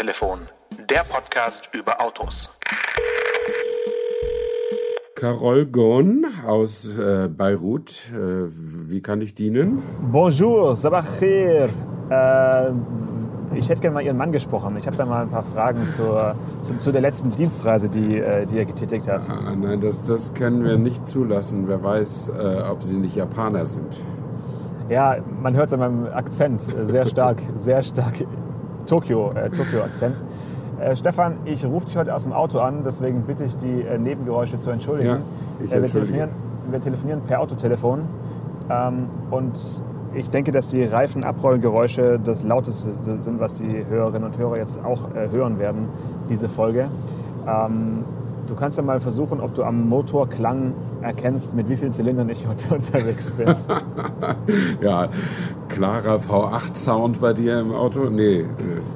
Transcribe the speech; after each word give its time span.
Autotelefon, 0.00 0.40
der 0.88 1.00
Podcast 1.00 1.68
über 1.74 2.00
Autos. 2.00 2.48
Carol 5.14 5.66
Ghosn 5.66 6.24
aus 6.46 6.88
äh, 6.96 7.28
Beirut. 7.28 8.10
Äh, 8.10 8.48
wie 8.48 9.02
kann 9.02 9.20
ich 9.20 9.34
dienen? 9.34 9.82
Bonjour, 10.10 10.74
Sabah 10.74 11.02
khair. 11.02 11.68
Äh, 12.08 12.72
ich 13.54 13.68
hätte 13.68 13.82
gerne 13.82 13.94
mal 13.94 14.02
Ihren 14.02 14.16
Mann 14.16 14.32
gesprochen. 14.32 14.74
Ich 14.78 14.86
habe 14.86 14.96
da 14.96 15.04
mal 15.04 15.20
ein 15.20 15.28
paar 15.28 15.42
Fragen 15.42 15.90
zur, 15.90 16.34
zu, 16.62 16.78
zu 16.78 16.92
der 16.92 17.02
letzten 17.02 17.30
Dienstreise, 17.32 17.90
die, 17.90 18.20
äh, 18.20 18.46
die 18.46 18.56
er 18.56 18.64
getätigt 18.64 19.06
hat. 19.06 19.28
Ah, 19.28 19.54
nein, 19.54 19.82
das, 19.82 20.02
das 20.04 20.32
können 20.32 20.64
wir 20.64 20.78
nicht 20.78 21.08
zulassen. 21.08 21.68
Wer 21.68 21.84
weiß, 21.84 22.30
äh, 22.30 22.62
ob 22.70 22.82
Sie 22.82 22.96
nicht 22.96 23.16
Japaner 23.16 23.66
sind. 23.66 24.00
Ja, 24.88 25.18
man 25.42 25.54
hört 25.54 25.66
es 25.66 25.74
an 25.74 25.80
meinem 25.80 26.06
Akzent 26.06 26.62
sehr 26.62 27.04
stark, 27.04 27.42
sehr 27.54 27.82
stark 27.82 28.24
Tokio, 28.86 29.32
äh, 29.32 29.50
Tokio-Akzent. 29.50 30.22
Äh, 30.80 30.96
Stefan, 30.96 31.38
ich 31.44 31.64
rufe 31.64 31.86
dich 31.86 31.96
heute 31.96 32.14
aus 32.14 32.22
dem 32.22 32.32
Auto 32.32 32.58
an, 32.58 32.82
deswegen 32.84 33.22
bitte 33.22 33.44
ich 33.44 33.56
die 33.56 33.82
äh, 33.82 33.98
Nebengeräusche 33.98 34.58
zu 34.60 34.70
entschuldigen. 34.70 35.10
Ja, 35.10 35.18
ich 35.62 35.70
äh, 35.70 35.74
wir, 35.74 35.82
entschuldige. 35.82 36.12
telefonieren, 36.12 36.30
wir 36.70 36.80
telefonieren 36.80 37.20
per 37.22 37.40
Autotelefon 37.40 38.02
ähm, 38.70 39.06
und 39.30 39.82
ich 40.14 40.30
denke, 40.30 40.50
dass 40.50 40.66
die 40.66 40.82
Reifenabrollgeräusche 40.82 42.18
das 42.22 42.42
lauteste 42.42 43.20
sind, 43.20 43.38
was 43.38 43.54
die 43.54 43.84
Hörerinnen 43.88 44.24
und 44.24 44.38
Hörer 44.38 44.56
jetzt 44.56 44.82
auch 44.84 45.14
äh, 45.14 45.30
hören 45.30 45.58
werden, 45.58 45.88
diese 46.28 46.48
Folge. 46.48 46.88
Ähm, 47.46 48.04
du 48.50 48.56
kannst 48.56 48.76
ja 48.76 48.82
mal 48.82 49.00
versuchen, 49.00 49.40
ob 49.40 49.54
du 49.54 49.62
am 49.62 49.88
Motorklang 49.88 50.74
erkennst, 51.02 51.54
mit 51.54 51.68
wie 51.68 51.76
vielen 51.76 51.92
Zylindern 51.92 52.28
ich 52.28 52.46
heute 52.46 52.74
unterwegs 52.74 53.30
bin. 53.30 53.54
ja, 54.82 55.08
klarer 55.68 56.16
V8-Sound 56.16 57.20
bei 57.20 57.32
dir 57.32 57.60
im 57.60 57.72
Auto? 57.72 58.10
Nee, 58.10 58.40
äh, 58.40 58.46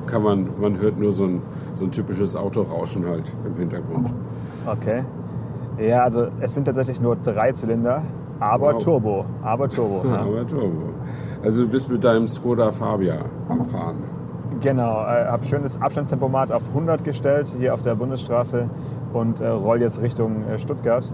kann 0.07 0.23
man, 0.23 0.49
man 0.61 0.79
hört 0.79 0.99
nur 0.99 1.13
so 1.13 1.25
ein, 1.25 1.43
so 1.73 1.85
ein 1.85 1.93
typisches 1.93 2.35
Autorauschen 2.35 3.07
halt 3.07 3.33
im 3.47 3.57
Hintergrund. 3.57 4.13
Okay. 4.67 5.05
Ja, 5.79 6.03
also 6.03 6.29
es 6.41 6.55
sind 6.55 6.65
tatsächlich 6.65 7.01
nur 7.01 7.17
drei 7.17 7.53
Zylinder, 7.53 8.03
aber 8.41 8.75
Wow. 8.75 8.83
Turbo. 8.83 9.25
Aber 9.43 9.69
Turbo. 9.69 10.07
Ja, 10.07 10.15
ja. 10.15 10.21
aber 10.21 10.47
Turbo. 10.47 10.83
Also 11.43 11.63
du 11.63 11.69
bist 11.69 11.91
mit 11.91 12.03
deinem 12.03 12.27
Skoda 12.27 12.73
Fabia 12.73 13.17
am 13.49 13.65
Fahren. 13.65 14.05
Genau, 14.61 15.03
äh, 15.05 15.27
habe 15.27 15.45
schönes 15.45 15.81
Abstandstempomat 15.81 16.51
auf 16.51 16.69
100 16.69 17.05
gestellt 17.05 17.55
hier 17.59 17.75
auf 17.75 17.83
der 17.83 17.95
Bundesstraße 17.95 18.71
und 19.15 19.41
äh, 19.41 19.49
roll 19.49 19.81
jetzt 19.81 20.01
Richtung 20.03 20.45
äh, 20.49 20.59
Stuttgart 20.59 21.11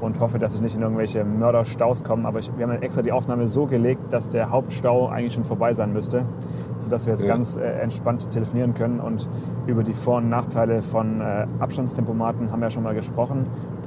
und 0.00 0.20
hoffe, 0.20 0.38
dass 0.38 0.54
ich 0.54 0.60
nicht 0.60 0.76
in 0.76 0.82
irgendwelche 0.82 1.24
Mörderstaus 1.24 2.04
komme. 2.04 2.26
Aber 2.28 2.38
ich, 2.38 2.50
wir 2.56 2.66
haben 2.68 2.82
extra 2.82 3.02
die 3.02 3.10
Aufnahme 3.10 3.46
so 3.48 3.66
gelegt, 3.66 4.12
dass 4.12 4.28
der 4.28 4.50
Hauptstau 4.50 5.08
eigentlich 5.08 5.34
schon 5.34 5.44
vorbei 5.44 5.72
sein 5.72 5.92
müsste, 5.92 6.24
sodass 6.76 7.06
wir 7.06 7.14
jetzt 7.14 7.24
Ja. 7.24 7.30
ganz 7.30 7.56
äh, 7.56 7.62
entspannt 7.62 8.30
telefonieren 8.30 8.74
können 8.74 9.00
und 9.00 9.28
über 9.66 9.82
die 9.82 9.94
Vor- 9.94 10.18
und 10.18 10.28
Nachteile 10.28 10.82
von 10.82 11.20
äh, 11.20 11.46
Abstandstempomaten 11.58 12.52
haben 12.52 12.60
wir 12.60 12.66
ja 12.66 12.70
schon 12.70 12.84
mal 12.84 12.94
gesprochen. 12.94 13.46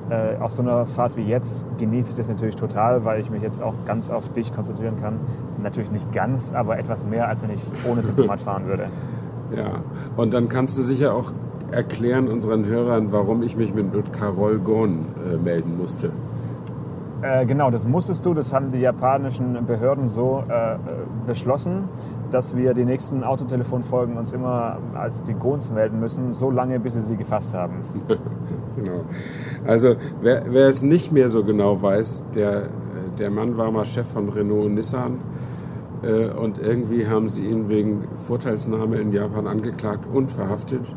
Äh, 0.09 0.37
auf 0.41 0.51
so 0.51 0.61
einer 0.61 0.85
Fahrt 0.85 1.15
wie 1.15 1.23
jetzt 1.23 1.65
genieße 1.77 2.11
ich 2.11 2.17
das 2.17 2.27
natürlich 2.27 2.57
total, 2.57 3.05
weil 3.05 3.21
ich 3.21 3.29
mich 3.29 3.41
jetzt 3.41 3.61
auch 3.61 3.75
ganz 3.85 4.09
auf 4.09 4.27
dich 4.29 4.53
konzentrieren 4.53 4.95
kann. 4.99 5.19
Natürlich 5.63 5.91
nicht 5.91 6.11
ganz, 6.11 6.51
aber 6.53 6.77
etwas 6.77 7.07
mehr, 7.07 7.29
als 7.29 7.41
wenn 7.41 7.51
ich 7.51 7.71
ohne 7.89 8.01
Tempomat 8.03 8.41
fahren 8.41 8.65
würde. 8.67 8.87
Ja, 9.55 9.79
und 10.17 10.33
dann 10.33 10.49
kannst 10.49 10.77
du 10.77 10.83
sicher 10.83 11.13
auch 11.13 11.31
erklären 11.71 12.27
unseren 12.27 12.65
Hörern, 12.65 13.11
warum 13.11 13.43
ich 13.43 13.55
mich 13.55 13.73
mit, 13.73 13.93
mit 13.93 14.13
Carol 14.13 14.59
Ghosn 14.59 15.05
äh, 15.25 15.37
melden 15.37 15.77
musste. 15.77 16.11
Äh, 17.21 17.45
genau, 17.45 17.69
das 17.69 17.85
musstest 17.85 18.25
du. 18.25 18.33
Das 18.33 18.51
haben 18.51 18.71
die 18.71 18.79
japanischen 18.79 19.65
Behörden 19.65 20.07
so 20.07 20.43
äh, 20.49 20.77
beschlossen, 21.27 21.87
dass 22.31 22.55
wir 22.55 22.73
die 22.73 22.85
nächsten 22.85 23.23
Autotelefonfolgen 23.23 24.17
uns 24.17 24.33
immer 24.33 24.79
als 24.95 25.21
die 25.23 25.33
Gons 25.33 25.71
melden 25.71 25.99
müssen, 25.99 26.31
so 26.31 26.49
lange, 26.49 26.79
bis 26.79 26.93
sie 26.93 27.01
sie 27.01 27.17
gefasst 27.17 27.53
haben. 27.53 27.75
Genau. 28.73 29.01
Also 29.67 29.95
wer, 30.21 30.45
wer 30.47 30.69
es 30.69 30.81
nicht 30.81 31.11
mehr 31.11 31.29
so 31.29 31.43
genau 31.43 31.81
weiß, 31.81 32.23
der, 32.33 32.69
der 33.19 33.29
Mann 33.29 33.57
war 33.57 33.69
mal 33.69 33.85
Chef 33.85 34.07
von 34.07 34.29
Renault 34.29 34.65
und 34.65 34.75
Nissan 34.75 35.19
äh, 36.03 36.29
und 36.29 36.57
irgendwie 36.57 37.05
haben 37.05 37.27
sie 37.27 37.45
ihn 37.45 37.67
wegen 37.67 38.07
Vorteilsnahme 38.27 38.97
in 38.97 39.11
Japan 39.11 39.45
angeklagt 39.45 40.05
und 40.11 40.31
verhaftet. 40.31 40.95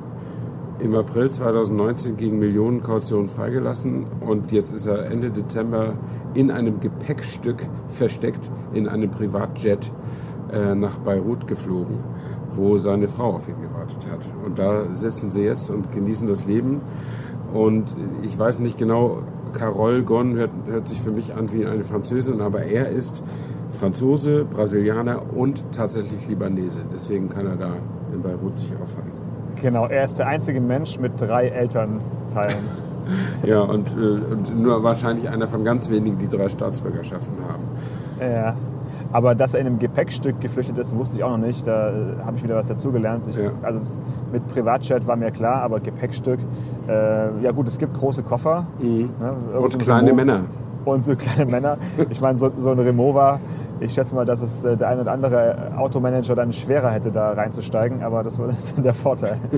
Im 0.81 0.95
April 0.97 1.31
2019 1.31 2.17
gegen 2.17 2.41
Millionenkaution 2.41 3.29
freigelassen 3.29 4.07
und 4.21 4.51
jetzt 4.51 4.73
ist 4.73 4.87
er 4.87 5.09
Ende 5.09 5.31
Dezember 5.31 5.95
in 6.35 6.51
einem 6.51 6.81
Gepäckstück 6.81 7.65
versteckt 7.93 8.51
in 8.73 8.89
einem 8.89 9.11
Privatjet 9.11 9.93
äh, 10.53 10.75
nach 10.75 10.99
Beirut 10.99 11.47
geflogen, 11.47 11.99
wo 12.57 12.79
seine 12.79 13.07
Frau 13.07 13.34
auf 13.37 13.49
ihn 13.49 13.61
gewartet 13.63 14.09
hat. 14.11 14.33
Und 14.45 14.59
da 14.59 14.93
sitzen 14.93 15.31
sie 15.31 15.43
jetzt 15.43 15.71
und 15.71 15.93
genießen 15.93 16.27
das 16.27 16.45
Leben. 16.45 16.81
Und 17.53 17.95
ich 18.23 18.37
weiß 18.37 18.59
nicht 18.59 18.77
genau, 18.77 19.23
Carol 19.53 20.03
Ghosn 20.03 20.34
hört, 20.34 20.51
hört 20.67 20.89
sich 20.89 21.01
für 21.01 21.13
mich 21.13 21.34
an 21.34 21.53
wie 21.53 21.67
eine 21.67 21.84
Französin, 21.84 22.41
aber 22.41 22.65
er 22.65 22.89
ist 22.89 23.23
Franzose, 23.79 24.45
Brasilianer 24.45 25.23
und 25.34 25.63
tatsächlich 25.71 26.27
Libanese. 26.29 26.81
Deswegen 26.93 27.29
kann 27.29 27.47
er 27.47 27.57
da 27.57 27.77
in 28.13 28.23
Beirut 28.23 28.57
sich 28.57 28.73
aufhalten. 28.73 29.24
Genau, 29.65 29.87
er 29.87 30.05
ist 30.05 30.19
der 30.19 30.27
einzige 30.27 30.61
Mensch 30.61 30.99
mit 31.01 31.19
drei 31.19 31.49
Elternteilen. 31.49 32.59
Ja, 33.45 33.61
und, 33.61 33.89
äh, 33.91 34.33
und 34.33 34.63
nur 34.63 34.83
wahrscheinlich 34.83 35.29
einer 35.29 35.47
von 35.47 35.63
ganz 35.63 35.91
wenigen, 35.91 36.17
die 36.17 36.27
drei 36.27 36.49
Staatsbürgerschaften 36.49 37.35
haben. 37.47 37.65
ja. 38.19 38.55
Aber 39.13 39.35
dass 39.35 39.53
er 39.53 39.61
in 39.61 39.67
einem 39.67 39.79
Gepäckstück 39.79 40.41
geflüchtet 40.41 40.79
ist, 40.79 40.97
wusste 40.97 41.19
ich 41.19 41.23
auch 41.23 41.31
noch 41.31 41.47
nicht. 41.47 41.67
Da 41.67 41.91
äh, 41.91 41.93
habe 42.25 42.39
ich 42.39 42.43
wieder 42.43 42.57
was 42.57 42.69
dazugelernt. 42.69 43.29
Ja. 43.37 43.51
Also 43.63 43.99
mit 44.33 44.49
Privatjet 44.49 45.07
war 45.07 45.17
mir 45.17 45.31
klar, 45.31 45.63
aber 45.63 45.81
Gepäckstück. 45.81 46.41
Äh, 46.89 47.43
ja 47.43 47.53
gut, 47.53 47.69
es 47.69 47.79
gibt 47.79 47.93
große 47.95 48.23
Koffer. 48.23 48.67
Ne, 48.81 48.87
Irgend 48.91 49.11
so 49.53 49.59
Und 49.59 49.75
ein 49.75 49.79
kleine 49.79 50.13
Männer. 50.15 50.41
und 50.87 51.05
so 51.05 51.15
kleine 51.15 51.45
Männer. 51.49 51.77
Ich 52.09 52.21
meine, 52.23 52.39
so, 52.39 52.51
so 52.57 52.71
ein 52.71 52.79
Remova, 52.79 53.39
ich 53.81 53.93
schätze 53.93 54.15
mal, 54.15 54.25
dass 54.25 54.43
es 54.43 54.65
äh, 54.65 54.77
der 54.77 54.89
ein 54.89 55.01
oder 55.01 55.12
andere 55.12 55.73
Automanager 55.77 56.35
dann 56.35 56.53
schwerer 56.53 56.91
hätte, 56.91 57.11
da 57.11 57.33
reinzusteigen, 57.33 58.03
aber 58.03 58.23
das 58.23 58.39
war 58.39 58.49
der 58.77 58.95
Vorteil. 58.95 59.39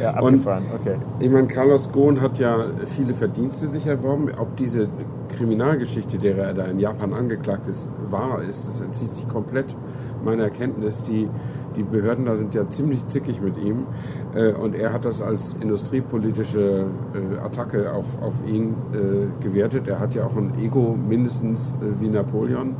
Ja, 0.00 0.10
abgefahren, 0.10 0.64
okay. 0.74 0.96
Ich 1.20 1.30
meine, 1.30 1.46
Carlos 1.46 1.90
Ghosn 1.92 2.20
hat 2.20 2.40
ja 2.40 2.64
viele 2.96 3.14
Verdienste 3.14 3.68
sich 3.68 3.86
erworben. 3.86 4.28
Ob 4.36 4.56
diese 4.56 4.88
Kriminalgeschichte, 5.36 6.18
der 6.18 6.36
er 6.36 6.54
da 6.54 6.64
in 6.64 6.78
Japan 6.78 7.12
angeklagt 7.12 7.66
ist, 7.68 7.88
wahr 8.10 8.42
ist, 8.42 8.68
das 8.68 8.80
entzieht 8.80 9.12
sich 9.12 9.28
komplett 9.28 9.76
meiner 10.24 10.44
Erkenntnis. 10.44 11.02
Die, 11.02 11.28
die 11.76 11.82
Behörden 11.82 12.24
da 12.24 12.36
sind 12.36 12.54
ja 12.54 12.68
ziemlich 12.68 13.06
zickig 13.08 13.40
mit 13.40 13.56
ihm. 13.58 13.86
Äh, 14.34 14.52
Und 14.52 14.74
er 14.74 14.92
hat 14.92 15.04
das 15.04 15.20
als 15.20 15.54
industriepolitische 15.60 16.86
äh, 17.14 17.38
Attacke 17.44 17.92
auf, 17.92 18.06
auf 18.22 18.34
ihn 18.46 18.74
äh, 18.92 19.42
gewertet. 19.42 19.88
Er 19.88 19.98
hat 19.98 20.14
ja 20.14 20.24
auch 20.26 20.36
ein 20.36 20.52
Ego 20.60 20.96
mindestens 20.96 21.74
äh, 21.80 22.00
wie 22.00 22.08
Napoleon. 22.08 22.76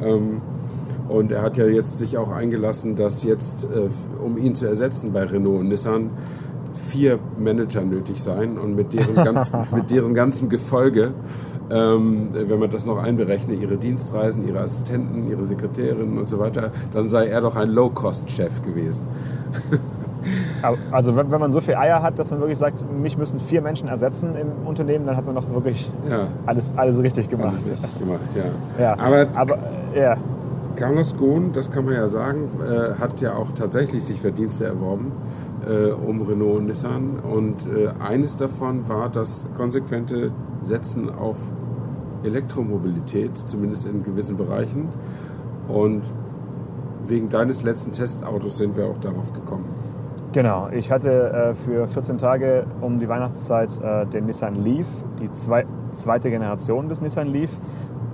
Ähm, 0.00 0.40
Und 1.08 1.30
er 1.32 1.42
hat 1.42 1.56
ja 1.56 1.66
jetzt 1.66 1.98
sich 1.98 2.16
auch 2.16 2.30
eingelassen, 2.30 2.96
dass 2.96 3.24
jetzt, 3.24 3.64
äh, 3.64 3.88
um 4.24 4.36
ihn 4.38 4.54
zu 4.54 4.66
ersetzen 4.66 5.12
bei 5.12 5.24
Renault 5.24 5.60
und 5.60 5.68
Nissan, 5.68 6.10
vier 6.88 7.18
Manager 7.38 7.82
nötig 7.82 8.20
seien 8.22 8.58
und 8.58 8.74
mit 8.74 8.92
deren, 8.92 9.14
ganz, 9.24 9.50
mit 9.74 9.90
deren 9.90 10.14
ganzen 10.14 10.48
Gefolge, 10.48 11.12
ähm, 11.70 12.28
wenn 12.32 12.58
man 12.58 12.70
das 12.70 12.84
noch 12.84 12.98
einberechnet, 13.02 13.60
ihre 13.60 13.76
Dienstreisen, 13.76 14.46
ihre 14.46 14.60
Assistenten, 14.60 15.28
ihre 15.28 15.46
Sekretärinnen 15.46 16.18
und 16.18 16.28
so 16.28 16.38
weiter, 16.38 16.70
dann 16.92 17.08
sei 17.08 17.26
er 17.28 17.40
doch 17.40 17.56
ein 17.56 17.70
Low-Cost-Chef 17.70 18.62
gewesen. 18.62 19.02
Also 20.90 21.16
wenn, 21.16 21.28
man 21.28 21.52
so 21.52 21.60
viel 21.60 21.74
Eier 21.74 22.02
hat, 22.02 22.18
dass 22.18 22.30
man 22.30 22.40
wirklich 22.40 22.56
sagt, 22.58 22.82
mich 22.98 23.18
müssen 23.18 23.38
vier 23.40 23.60
Menschen 23.60 23.88
ersetzen 23.88 24.34
im 24.34 24.66
Unternehmen, 24.66 25.04
dann 25.04 25.18
hat 25.18 25.26
man 25.26 25.34
doch 25.34 25.50
wirklich 25.52 25.92
Ja, 26.08 26.28
alles, 26.46 26.72
alles 26.76 27.02
richtig 27.02 27.28
gemacht. 27.28 27.48
alles 27.54 27.68
richtig 27.70 27.98
gemacht, 27.98 28.20
ja. 28.34 28.82
Ja, 28.82 28.98
Aber 28.98 29.26
aber 29.34 29.58
ja, 29.94 30.16
Carlos 30.76 31.16
Ghosn, 31.16 31.52
das 31.52 31.70
kann 31.70 31.84
man 31.84 31.94
ja 31.94 32.08
sagen, 32.08 32.48
äh, 32.60 32.98
hat 32.98 33.20
ja 33.20 33.34
auch 33.34 33.52
tatsächlich 33.52 34.02
sich 34.04 34.20
Verdienste 34.20 34.64
erworben 34.64 35.12
äh, 35.66 35.90
um 35.90 36.22
Renault 36.22 36.58
und 36.58 36.66
Nissan. 36.66 37.20
Und 37.20 37.66
äh, 37.66 37.88
eines 38.00 38.36
davon 38.36 38.88
war 38.88 39.08
das 39.08 39.46
konsequente 39.56 40.32
Setzen 40.62 41.10
auf 41.10 41.36
Elektromobilität, 42.22 43.36
zumindest 43.36 43.86
in 43.86 44.02
gewissen 44.02 44.36
Bereichen. 44.36 44.88
Und 45.68 46.02
wegen 47.06 47.28
deines 47.28 47.62
letzten 47.62 47.92
Testautos 47.92 48.58
sind 48.58 48.76
wir 48.76 48.86
auch 48.86 48.98
darauf 48.98 49.32
gekommen. 49.32 49.66
Genau, 50.32 50.68
ich 50.72 50.90
hatte 50.90 51.30
äh, 51.30 51.54
für 51.54 51.86
14 51.86 52.18
Tage 52.18 52.66
um 52.80 52.98
die 52.98 53.08
Weihnachtszeit 53.08 53.80
äh, 53.80 54.04
den 54.06 54.26
Nissan 54.26 54.56
Leaf, 54.56 54.86
die 55.20 55.30
zwei, 55.30 55.64
zweite 55.92 56.28
Generation 56.28 56.88
des 56.88 57.00
Nissan 57.00 57.28
Leaf. 57.28 57.50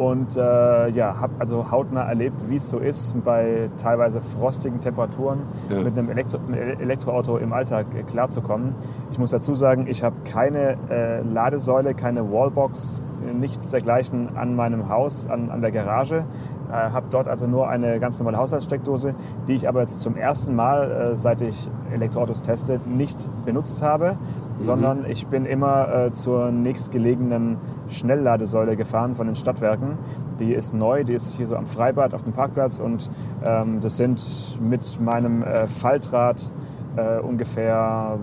Und 0.00 0.34
äh, 0.34 0.88
ja, 0.88 1.20
habe 1.20 1.34
also 1.40 1.70
hautnah 1.70 2.04
erlebt, 2.08 2.48
wie 2.48 2.56
es 2.56 2.70
so 2.70 2.78
ist, 2.78 3.14
bei 3.22 3.68
teilweise 3.76 4.22
frostigen 4.22 4.80
Temperaturen 4.80 5.40
Ja. 5.68 5.82
mit 5.82 5.98
einem 5.98 6.08
Elektro 6.08 6.38
Elektroauto 6.80 7.36
im 7.36 7.52
Alltag 7.52 7.84
äh, 7.94 8.02
klarzukommen. 8.02 8.74
Ich 9.12 9.18
muss 9.18 9.30
dazu 9.30 9.54
sagen, 9.54 9.86
ich 9.86 10.02
habe 10.02 10.16
keine 10.24 10.78
äh, 10.88 11.20
Ladesäule, 11.20 11.92
keine 11.92 12.32
Wallbox 12.32 13.02
nichts 13.34 13.70
dergleichen 13.70 14.36
an 14.36 14.54
meinem 14.54 14.88
Haus, 14.88 15.26
an, 15.28 15.50
an 15.50 15.60
der 15.60 15.70
Garage. 15.72 16.24
Äh, 16.70 16.72
habe 16.72 17.06
dort 17.10 17.28
also 17.28 17.46
nur 17.46 17.68
eine 17.68 17.98
ganz 17.98 18.18
normale 18.18 18.38
Haushaltssteckdose, 18.38 19.14
die 19.48 19.54
ich 19.54 19.68
aber 19.68 19.80
jetzt 19.80 20.00
zum 20.00 20.16
ersten 20.16 20.54
Mal, 20.54 20.90
äh, 20.90 21.16
seit 21.16 21.40
ich 21.40 21.68
Elektroautos 21.92 22.42
teste, 22.42 22.80
nicht 22.86 23.28
benutzt 23.44 23.82
habe, 23.82 24.12
mhm. 24.12 24.62
sondern 24.62 25.04
ich 25.04 25.26
bin 25.26 25.46
immer 25.46 25.92
äh, 25.92 26.10
zur 26.10 26.50
nächstgelegenen 26.50 27.56
Schnellladesäule 27.88 28.76
gefahren 28.76 29.14
von 29.14 29.26
den 29.26 29.34
Stadtwerken. 29.34 29.98
Die 30.38 30.52
ist 30.52 30.72
neu, 30.74 31.04
die 31.04 31.14
ist 31.14 31.36
hier 31.36 31.46
so 31.46 31.56
am 31.56 31.66
Freibad 31.66 32.14
auf 32.14 32.22
dem 32.22 32.32
Parkplatz 32.32 32.78
und 32.78 33.10
ähm, 33.44 33.80
das 33.80 33.96
sind 33.96 34.58
mit 34.62 35.00
meinem 35.00 35.42
äh, 35.42 35.66
Faltrad 35.66 36.52
äh, 36.96 37.18
ungefähr 37.20 38.18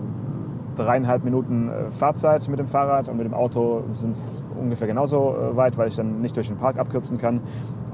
dreieinhalb 0.78 1.24
Minuten 1.24 1.68
äh, 1.68 1.90
Fahrzeit 1.90 2.48
mit 2.48 2.58
dem 2.58 2.66
Fahrrad 2.66 3.08
und 3.08 3.16
mit 3.16 3.26
dem 3.26 3.34
Auto 3.34 3.84
sind 3.92 4.10
es 4.10 4.44
ungefähr 4.58 4.86
genauso 4.86 5.34
äh, 5.36 5.56
weit, 5.56 5.76
weil 5.76 5.88
ich 5.88 5.96
dann 5.96 6.20
nicht 6.20 6.36
durch 6.36 6.48
den 6.48 6.56
Park 6.56 6.78
abkürzen 6.78 7.18
kann. 7.18 7.40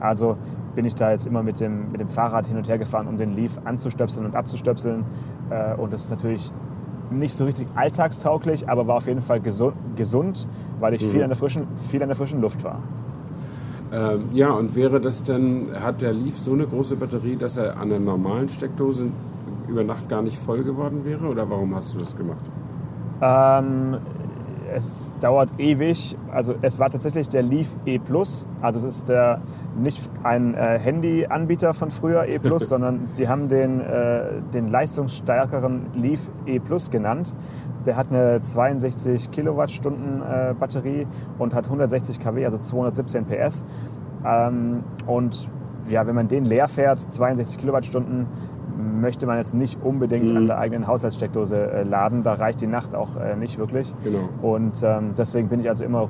Also 0.00 0.36
bin 0.74 0.84
ich 0.84 0.94
da 0.94 1.10
jetzt 1.10 1.26
immer 1.26 1.42
mit 1.42 1.60
dem, 1.60 1.90
mit 1.92 2.00
dem 2.00 2.08
Fahrrad 2.08 2.46
hin 2.46 2.56
und 2.56 2.68
her 2.68 2.78
gefahren, 2.78 3.06
um 3.08 3.16
den 3.16 3.34
Leaf 3.34 3.58
anzustöpseln 3.64 4.26
und 4.26 4.36
abzustöpseln. 4.36 5.04
Äh, 5.50 5.74
und 5.74 5.92
das 5.92 6.04
ist 6.04 6.10
natürlich 6.10 6.52
nicht 7.10 7.36
so 7.36 7.44
richtig 7.44 7.68
alltagstauglich, 7.74 8.68
aber 8.68 8.86
war 8.86 8.96
auf 8.96 9.06
jeden 9.06 9.20
Fall 9.20 9.40
gesund, 9.40 9.74
gesund 9.96 10.48
weil 10.80 10.94
ich 10.94 11.02
mhm. 11.02 11.10
viel, 11.10 11.22
an 11.22 11.28
der 11.28 11.36
frischen, 11.36 11.66
viel 11.76 12.02
an 12.02 12.08
der 12.08 12.16
frischen 12.16 12.40
Luft 12.40 12.64
war. 12.64 12.80
Ähm, 13.92 14.28
ja, 14.32 14.50
und 14.50 14.74
wäre 14.74 15.00
das 15.00 15.22
denn, 15.22 15.68
hat 15.80 16.00
der 16.00 16.12
Leaf 16.12 16.38
so 16.38 16.52
eine 16.52 16.66
große 16.66 16.96
Batterie, 16.96 17.36
dass 17.36 17.56
er 17.56 17.78
an 17.78 17.90
der 17.90 18.00
normalen 18.00 18.48
Steckdose 18.48 19.06
über 19.68 19.84
Nacht 19.84 20.08
gar 20.08 20.22
nicht 20.22 20.38
voll 20.38 20.64
geworden 20.64 21.04
wäre? 21.04 21.26
Oder 21.26 21.48
warum 21.48 21.74
hast 21.74 21.94
du 21.94 21.98
das 21.98 22.16
gemacht? 22.16 22.44
Ähm, 23.24 23.96
es 24.74 25.14
dauert 25.20 25.50
ewig. 25.58 26.16
Also 26.32 26.54
es 26.60 26.78
war 26.78 26.90
tatsächlich 26.90 27.28
der 27.28 27.42
Leaf 27.42 27.76
E 27.86 27.98
Plus. 27.98 28.46
Also 28.60 28.78
es 28.80 28.96
ist 28.96 29.08
der, 29.08 29.40
nicht 29.76 30.10
ein 30.24 30.54
äh, 30.54 30.78
Handy-Anbieter 30.78 31.74
von 31.74 31.90
früher 31.90 32.26
E 32.26 32.38
Plus, 32.38 32.68
sondern 32.68 33.08
die 33.16 33.28
haben 33.28 33.48
den, 33.48 33.80
äh, 33.80 34.42
den 34.52 34.68
leistungsstärkeren 34.68 35.86
Leaf 35.94 36.28
E 36.46 36.58
Plus 36.58 36.90
genannt. 36.90 37.34
Der 37.86 37.96
hat 37.96 38.10
eine 38.10 38.40
62 38.40 39.30
Kilowattstunden 39.30 40.22
äh, 40.22 40.54
Batterie 40.58 41.06
und 41.38 41.54
hat 41.54 41.66
160 41.66 42.18
kW, 42.18 42.44
also 42.44 42.58
217 42.58 43.26
PS. 43.26 43.64
Ähm, 44.26 44.82
und 45.06 45.48
ja, 45.88 46.06
wenn 46.06 46.14
man 46.14 46.28
den 46.28 46.44
leer 46.44 46.66
fährt, 46.66 46.98
62 46.98 47.58
Kilowattstunden, 47.58 48.26
möchte 49.00 49.26
man 49.26 49.36
jetzt 49.36 49.54
nicht 49.54 49.82
unbedingt 49.82 50.30
mhm. 50.30 50.36
an 50.36 50.46
der 50.46 50.58
eigenen 50.58 50.86
Haushaltssteckdose 50.86 51.56
äh, 51.56 51.82
laden. 51.82 52.22
Da 52.22 52.34
reicht 52.34 52.60
die 52.60 52.66
Nacht 52.66 52.94
auch 52.94 53.16
äh, 53.16 53.36
nicht 53.36 53.58
wirklich. 53.58 53.94
Genau. 54.04 54.28
Und 54.42 54.82
ähm, 54.82 55.12
deswegen 55.16 55.48
bin 55.48 55.60
ich 55.60 55.68
also 55.68 55.84
immer 55.84 56.04
äh, 56.04 56.06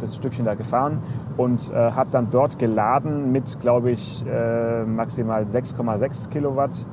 das 0.00 0.16
Stückchen 0.16 0.44
da 0.44 0.54
gefahren 0.54 0.98
und 1.36 1.70
äh, 1.70 1.74
habe 1.74 2.10
dann 2.10 2.28
dort 2.30 2.58
geladen 2.58 3.32
mit, 3.32 3.60
glaube 3.60 3.90
ich, 3.90 4.24
äh, 4.26 4.84
maximal 4.84 5.44
6,6 5.44 6.30
Kilowatt. 6.30 6.86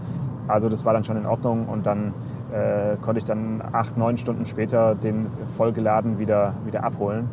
Also 0.48 0.68
das 0.68 0.84
war 0.84 0.94
dann 0.94 1.04
schon 1.04 1.18
in 1.18 1.26
Ordnung 1.26 1.68
und 1.68 1.86
dann 1.86 2.14
äh, 2.52 2.98
konnte 3.02 3.20
ich 3.20 3.24
dann 3.24 3.62
acht, 3.72 3.98
neun 3.98 4.18
Stunden 4.18 4.46
später 4.46 4.96
den 4.96 5.28
vollgeladen 5.48 6.18
wieder, 6.18 6.54
wieder 6.66 6.84
abholen. 6.84 7.30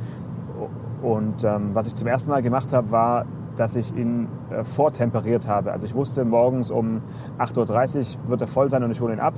Und 1.03 1.45
ähm, 1.45 1.71
was 1.73 1.87
ich 1.87 1.95
zum 1.95 2.09
ersten 2.09 2.31
Mal 2.31 2.43
gemacht 2.43 2.73
habe, 2.73 2.91
war 2.91 3.27
dass 3.57 3.77
ich 3.77 3.95
ihn 3.97 4.29
äh, 4.51 4.65
vortemperiert 4.65 5.49
habe. 5.49 5.73
Also 5.73 5.87
ich 5.87 5.95
wusste, 5.95 6.25
morgens 6.25 6.71
um 6.71 7.03
8.30 7.39 8.17
Uhr 8.25 8.31
wird 8.31 8.41
er 8.41 8.47
voll 8.47 8.71
sein 8.71 8.83
und 8.85 8.91
ich 8.91 9.01
hole 9.01 9.13
ihn 9.13 9.21
ab. 9.21 9.35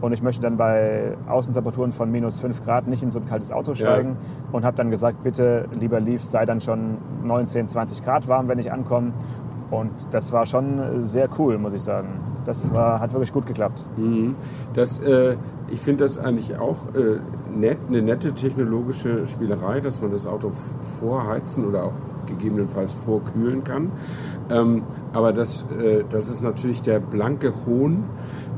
Und 0.00 0.12
ich 0.12 0.22
möchte 0.22 0.42
dann 0.42 0.56
bei 0.56 1.16
Außentemperaturen 1.28 1.92
von 1.92 2.10
minus 2.10 2.38
5 2.40 2.64
Grad 2.64 2.86
nicht 2.86 3.02
in 3.02 3.10
so 3.10 3.18
ein 3.18 3.26
kaltes 3.26 3.50
Auto 3.50 3.74
steigen. 3.74 4.10
Ja. 4.10 4.16
Und 4.52 4.64
habe 4.64 4.76
dann 4.76 4.90
gesagt, 4.90 5.22
bitte, 5.22 5.68
lieber 5.72 6.00
Leaf, 6.00 6.22
sei 6.22 6.46
dann 6.46 6.60
schon 6.60 6.98
19, 7.24 7.68
20 7.68 8.04
Grad 8.04 8.28
warm, 8.28 8.48
wenn 8.48 8.58
ich 8.58 8.72
ankomme. 8.72 9.12
Und 9.70 9.90
das 10.12 10.32
war 10.32 10.46
schon 10.46 11.04
sehr 11.04 11.28
cool, 11.38 11.58
muss 11.58 11.72
ich 11.72 11.82
sagen. 11.82 12.08
Das 12.46 12.72
war, 12.72 13.00
hat 13.00 13.12
wirklich 13.12 13.32
gut 13.32 13.46
geklappt. 13.46 13.84
Mhm. 13.96 14.34
Das, 14.72 14.98
äh, 15.00 15.36
ich 15.70 15.80
finde 15.80 16.04
das 16.04 16.18
eigentlich 16.18 16.56
auch 16.58 16.78
äh, 16.94 17.18
nett, 17.54 17.76
eine 17.88 18.00
nette 18.00 18.32
technologische 18.32 19.26
Spielerei, 19.26 19.80
dass 19.80 20.00
man 20.00 20.10
das 20.10 20.26
Auto 20.26 20.52
vorheizen 20.98 21.66
oder 21.66 21.84
auch 21.84 21.92
gegebenenfalls 22.28 22.92
vorkühlen 22.92 23.64
kann. 23.64 23.92
Ähm, 24.50 24.82
aber 25.12 25.32
das, 25.32 25.66
äh, 25.80 26.04
das 26.10 26.28
ist 26.28 26.42
natürlich 26.42 26.82
der 26.82 27.00
blanke 27.00 27.52
Hohn 27.66 28.04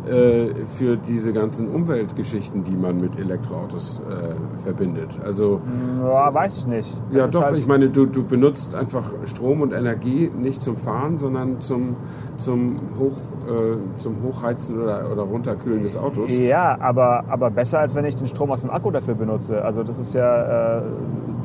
äh, 0.07 0.55
für 0.79 0.97
diese 0.97 1.33
ganzen 1.33 1.69
Umweltgeschichten, 1.69 2.65
die 2.65 2.75
man 2.75 3.01
mit 3.01 3.19
Elektroautos 3.19 4.01
äh, 4.09 4.63
verbindet. 4.63 5.19
Also 5.23 5.61
ja, 6.03 6.33
weiß 6.33 6.57
ich 6.57 6.67
nicht. 6.67 7.01
Das 7.11 7.17
ja, 7.17 7.27
doch. 7.27 7.43
Halt 7.43 7.59
ich 7.59 7.67
meine, 7.67 7.91
du, 7.91 8.07
du 8.07 8.25
benutzt 8.25 8.75
einfach 8.75 9.13
Strom 9.27 9.61
und 9.61 9.73
Energie 9.73 10.31
nicht 10.35 10.63
zum 10.63 10.77
Fahren, 10.77 11.19
sondern 11.19 11.61
zum 11.61 11.97
zum 12.41 12.77
Hoch 12.99 13.17
äh, 13.49 13.99
zum 13.99 14.17
Hochheizen 14.23 14.83
oder, 14.83 15.11
oder 15.11 15.23
Runterkühlen 15.23 15.83
des 15.83 15.97
Autos. 15.97 16.31
Ja, 16.31 16.77
aber 16.81 17.25
aber 17.29 17.51
besser 17.51 17.79
als 17.79 17.95
wenn 17.95 18.05
ich 18.05 18.17
den 18.17 18.27
Strom 18.27 18.51
aus 18.51 18.63
dem 18.63 18.71
Akku 18.71 18.91
dafür 18.91 19.15
benutze. 19.15 19.65
Also 19.65 19.83
das 19.83 19.99
ist 19.99 20.15
ja 20.15 20.79
äh, 20.79 20.83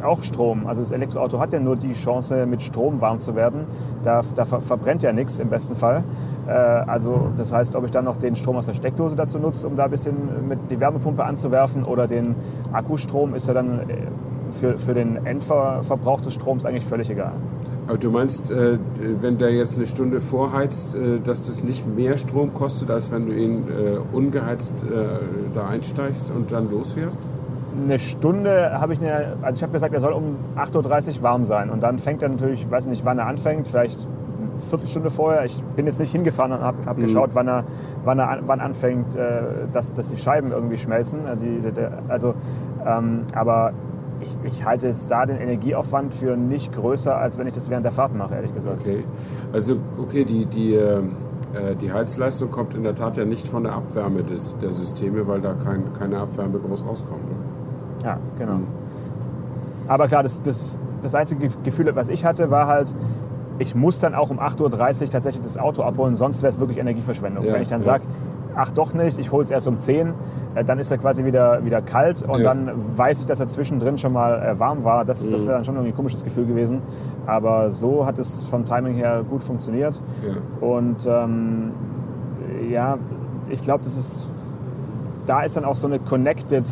auch 0.03 0.24
Strom. 0.24 0.68
Also 0.68 0.81
das 0.81 0.92
Elektroauto 0.92 1.39
hat 1.39 1.53
ja 1.53 1.59
nur 1.59 1.75
die 1.75 1.94
Chance, 1.94 2.45
mit 2.45 2.62
Strom 2.62 3.01
warm 3.01 3.19
zu 3.19 3.36
werden. 3.36 3.65
Da, 4.03 4.21
da 4.36 4.45
ver 4.45 4.62
verbrennt 4.62 5.03
ja 5.03 5.13
nichts 5.13 5.39
im 5.39 5.50
besten 5.50 5.75
Fall. 5.75 6.03
Äh, 6.47 6.51
also 6.51 7.30
das 7.38 7.51
heißt, 7.51 7.75
ob 7.75 7.86
ich 7.86 7.92
dann 7.92 8.06
noch 8.06 8.18
den 8.18 8.36
Strom 8.36 8.56
aus 8.57 8.65
der 8.65 8.74
Steckdose 8.74 9.15
dazu 9.15 9.39
nutze, 9.39 9.68
um 9.68 9.75
da 9.75 9.86
ein 9.86 9.92
bisschen 9.92 10.47
mit 10.47 10.59
die 10.69 10.80
Wärmepumpe 10.80 11.24
anzuwerfen 11.24 11.83
oder 11.83 12.07
den 12.07 12.36
Akkustrom, 12.71 13.36
ist 13.36 13.47
ja 13.47 13.53
dann 13.53 13.81
äh, 13.89 14.07
für, 14.50 14.77
für 14.77 14.94
den 14.94 15.25
Endverbrauch 15.25 16.21
des 16.21 16.33
Stroms 16.33 16.65
eigentlich 16.65 16.86
völlig 16.86 17.09
egal. 17.09 17.33
Aber 17.88 17.98
du 17.98 18.10
meinst, 18.10 18.50
äh, 18.50 18.78
wenn 19.22 19.38
der 19.38 19.54
jetzt 19.54 19.78
eine 19.78 19.86
Stunde 19.86 20.20
vorheizt, 20.22 20.96
äh, 20.96 21.20
dass 21.20 21.44
das 21.44 21.64
nicht 21.64 21.86
mehr 21.88 22.18
Strom 22.18 22.54
kostet, 22.54 22.90
als 22.90 23.12
wenn 23.12 23.28
du 23.28 23.34
ihn 23.34 23.68
äh, 23.68 24.16
ungeheizt 24.16 24.74
äh, 24.84 25.54
da 25.54 25.68
einsteigst 25.68 26.32
und 26.32 26.52
dann 26.52 26.72
losfährst? 26.72 27.20
eine 27.84 28.00
Stunde 28.00 28.80
habe 28.80 28.94
ich 28.94 29.02
eine, 29.02 29.36
also 29.42 29.58
ich 29.58 29.64
habe 29.64 29.74
gesagt, 29.74 29.94
er 29.94 30.00
soll 30.00 30.14
um 30.14 30.38
8.30 30.58 31.18
Uhr 31.18 31.24
warm 31.24 31.46
sein. 31.46 31.70
Und 31.70 31.84
dann 31.84 32.00
fängt 32.00 32.24
er 32.24 32.30
natürlich, 32.30 32.62
ich 32.62 32.72
weiß 32.72 32.88
nicht, 32.88 33.06
wann 33.06 33.20
er 33.20 33.28
anfängt, 33.28 33.68
vielleicht 33.68 34.00
eine 34.00 34.60
Viertelstunde 34.60 35.10
vorher. 35.10 35.46
Ich 35.46 35.62
bin 35.76 35.86
jetzt 35.86 36.00
nicht 36.00 36.12
hingefahren 36.12 36.52
und 36.54 36.62
habe 36.62 36.86
hab 36.86 36.98
mhm. 36.98 37.02
geschaut, 37.02 37.31
wann 37.34 37.48
er, 37.48 37.66
wann 38.04 38.20
er 38.20 38.40
wann 38.46 38.62
anfängt, 38.62 39.16
äh, 39.16 39.68
dass, 39.72 39.92
dass 39.94 40.08
die 40.08 40.18
Scheiben 40.18 40.52
irgendwie 40.52 40.78
schmelzen. 40.78 41.26
Äh, 41.26 41.38
die, 41.38 41.72
die, 41.72 41.88
also, 42.08 42.34
ähm, 42.86 43.24
aber 43.34 43.74
ich, 44.25 44.38
ich, 44.44 44.66
halte 44.66 44.88
jetzt 44.88 45.10
da 45.10 45.25
den 45.25 45.38
Energieaufwand 45.38 46.16
für 46.16 46.36
nicht 46.36 46.74
größer, 46.74 47.16
als 47.16 47.38
wenn 47.38 47.48
ich 47.48 47.54
das 47.54 47.69
während 47.69 47.86
der 47.86 47.92
Fahrt 47.92 48.16
mache, 48.16 48.36
ehrlich 48.36 48.54
gesagt. 48.54 48.81
Okay, 48.81 49.04
also 49.54 49.77
okay, 49.98 50.26
die, 50.26 50.45
die, 50.45 50.73
ähm, 50.73 51.16
äh, 51.54 51.76
die 51.76 51.92
Heizleistung 51.92 52.52
kommt 52.52 52.73
in 52.73 52.83
der 52.83 52.95
Tat 52.95 53.18
ja 53.18 53.26
nicht 53.26 53.47
von 53.47 53.64
der 53.64 53.73
Abwärme 53.73 54.23
des, 54.23 54.57
der 54.57 54.71
Systeme, 54.71 55.28
weil 55.28 55.42
da 55.42 55.54
kein, 55.54 55.94
keine 55.94 56.19
Abwärme 56.19 56.59
groß 56.59 56.85
rauskommt. 56.85 57.23
Ne? 57.26 57.35
Ja, 58.04 58.19
genau. 58.38 58.56
Mhm. 58.56 58.68
Aber 59.88 60.07
klar, 60.07 60.23
das, 60.23 60.42
das, 60.42 60.80
das 61.02 61.16
einzige 61.16 61.47
Gefühl, 61.64 61.95
was 61.95 62.09
ich 62.09 62.26
hatte, 62.26 62.50
war 62.50 62.68
halt, 62.68 62.95
ich 63.59 63.76
muss 63.76 64.00
dann 64.00 64.16
auch 64.16 64.30
um 64.30 64.40
8.30 64.40 65.04
Uhr 65.04 65.09
tatsächlich 65.09 65.44
das 65.44 65.57
Auto 65.57 65.83
abholen, 65.83 66.16
sonst 66.16 66.42
wäre 66.42 66.50
es 66.50 66.59
wirklich 66.59 66.80
Energieverschwendung. 66.80 67.45
Ja, 67.45 67.54
Wenn 67.54 67.61
ich 67.61 67.69
dann 67.69 67.81
ja. 67.81 67.85
sage, 67.85 68.04
ach 68.56 68.71
doch 68.71 68.94
nicht, 68.94 69.18
ich 69.18 69.31
hole 69.31 69.44
es 69.44 69.52
erst 69.52 69.68
um 69.68 69.78
10, 69.78 70.14
äh, 70.56 70.64
dann 70.64 70.80
ist 70.80 70.92
er 70.92 70.97
quasi 70.97 71.26
wieder, 71.26 71.64
wieder 71.66 71.81
kalt 71.81 72.24
und 72.24 72.40
ja. 72.40 72.54
dann 72.54 72.71
weiß 72.97 73.19
ich, 73.19 73.26
dass 73.26 73.40
er 73.40 73.47
zwischendrin 73.47 73.97
schon 73.97 74.14
mal 74.14 74.42
äh, 74.42 74.59
warm 74.59 74.83
war. 74.83 75.06
Das, 75.06 75.26
mhm. 75.26 75.31
das 75.31 75.44
wäre 75.44 75.56
dann 75.56 75.66
schon 75.66 75.76
irgendwie 75.76 75.94
ein 75.94 75.95
komisches 75.95 76.24
Gefühl 76.24 76.45
gewesen. 76.45 76.81
Aber 77.26 77.69
so 77.69 78.06
hat 78.06 78.19
es 78.19 78.44
vom 78.44 78.66
Timing 78.66 78.95
her 78.95 79.24
gut 79.28 79.44
funktioniert. 79.44 80.02
Und 80.62 81.06
ähm, 81.07 81.71
ja, 82.69 82.97
ich 83.50 83.62
glaube, 83.62 83.83
das 83.83 83.97
ist, 83.97 84.30
da 85.26 85.42
ist 85.42 85.58
dann 85.58 85.66
auch 85.66 85.76
so 85.76 85.88
eine 85.88 86.00
Connected 86.00 86.66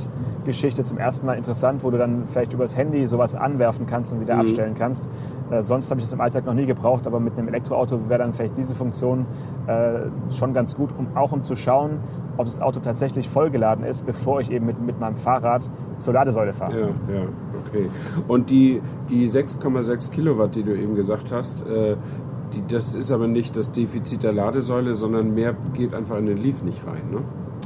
Geschichte 0.44 0.84
zum 0.84 0.98
ersten 0.98 1.26
Mal 1.26 1.34
interessant, 1.34 1.84
wo 1.84 1.90
du 1.90 1.98
dann 1.98 2.28
vielleicht 2.28 2.54
übers 2.54 2.76
Handy 2.76 3.06
sowas 3.08 3.36
anwerfen 3.36 3.86
kannst 3.88 4.12
und 4.12 4.20
wieder 4.20 4.36
mhm. 4.36 4.42
abstellen 4.42 4.76
kannst. 4.78 5.10
Äh, 5.50 5.64
sonst 5.64 5.90
habe 5.90 6.00
ich 6.00 6.06
das 6.06 6.14
im 6.14 6.22
Alltag 6.22 6.46
noch 6.46 6.54
nie 6.54 6.66
gebraucht, 6.66 7.08
aber 7.08 7.20
mit 7.20 7.38
einem 7.38 7.48
Elektroauto 7.48 8.10
wäre 8.10 8.20
dann 8.20 8.34
vielleicht 8.34 8.58
diese 8.58 8.76
Funktion 8.76 9.26
äh, 9.68 10.32
schon 10.32 10.54
ganz 10.54 10.76
gut, 10.76 10.90
um 10.98 11.16
auch 11.16 11.32
um 11.32 11.44
zu 11.44 11.56
schauen, 11.56 12.00
ob 12.38 12.46
das 12.46 12.60
Auto 12.60 12.80
tatsächlich 12.80 13.30
vollgeladen 13.30 13.86
ist, 13.86 14.06
bevor 14.06 14.42
ich 14.42 14.52
eben 14.52 14.66
mit, 14.66 14.82
mit 14.82 15.00
meinem 15.00 15.16
Fahrrad 15.16 15.70
zur 15.98 16.14
Ladesäule 16.14 16.54
fahre. 16.54 16.80
Ja, 16.80 16.88
ja, 16.88 17.22
okay. 17.66 17.90
Und 18.28 18.50
die, 18.50 18.82
die 19.10 19.30
6,6 19.30 20.12
Kilowatt, 20.12 20.56
die 20.56 20.64
du 20.64 20.76
eben 20.76 20.96
gesagt 20.96 21.32
hast, 21.32 21.66
äh, 21.68 21.96
die, 22.54 22.64
das 22.68 22.96
ist 22.96 23.12
aber 23.12 23.28
nicht 23.28 23.56
das 23.56 23.72
Defizit 23.72 24.24
der 24.24 24.34
Ladesäule, 24.34 24.96
sondern 24.96 25.34
mehr 25.34 25.56
geht 25.74 25.94
einfach 25.94 26.18
in 26.18 26.26
den 26.26 26.38
Leaf 26.38 26.64
nicht 26.64 26.86
rein, 26.86 27.12
ne? 27.12 27.22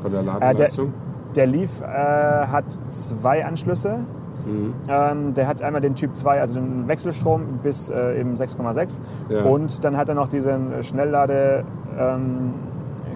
Von 0.10 0.26
der 0.26 0.34
Ladeleistung? 0.34 0.88
Äh, 0.88 0.92
der, 1.36 1.46
der 1.46 1.48
Leaf 1.48 1.82
äh, 1.82 1.86
hat 1.86 2.66
zwei 2.90 3.46
Anschlüsse. 3.46 4.00
Mhm. 4.46 4.74
Ähm, 4.88 5.34
der 5.34 5.48
hat 5.48 5.62
einmal 5.62 5.82
den 5.82 5.96
Typ 5.96 6.16
2, 6.16 6.40
also 6.40 6.60
den 6.60 6.88
Wechselstrom 6.88 7.60
bis 7.64 7.90
äh, 7.90 8.20
eben 8.20 8.36
6,6. 8.36 9.00
Ja. 9.30 9.44
Und 9.44 9.84
dann 9.84 9.98
hat 9.98 10.08
er 10.10 10.16
noch 10.16 10.30
diesen 10.30 10.82
Schnelllade 10.84 11.66
ähm, 12.00 12.54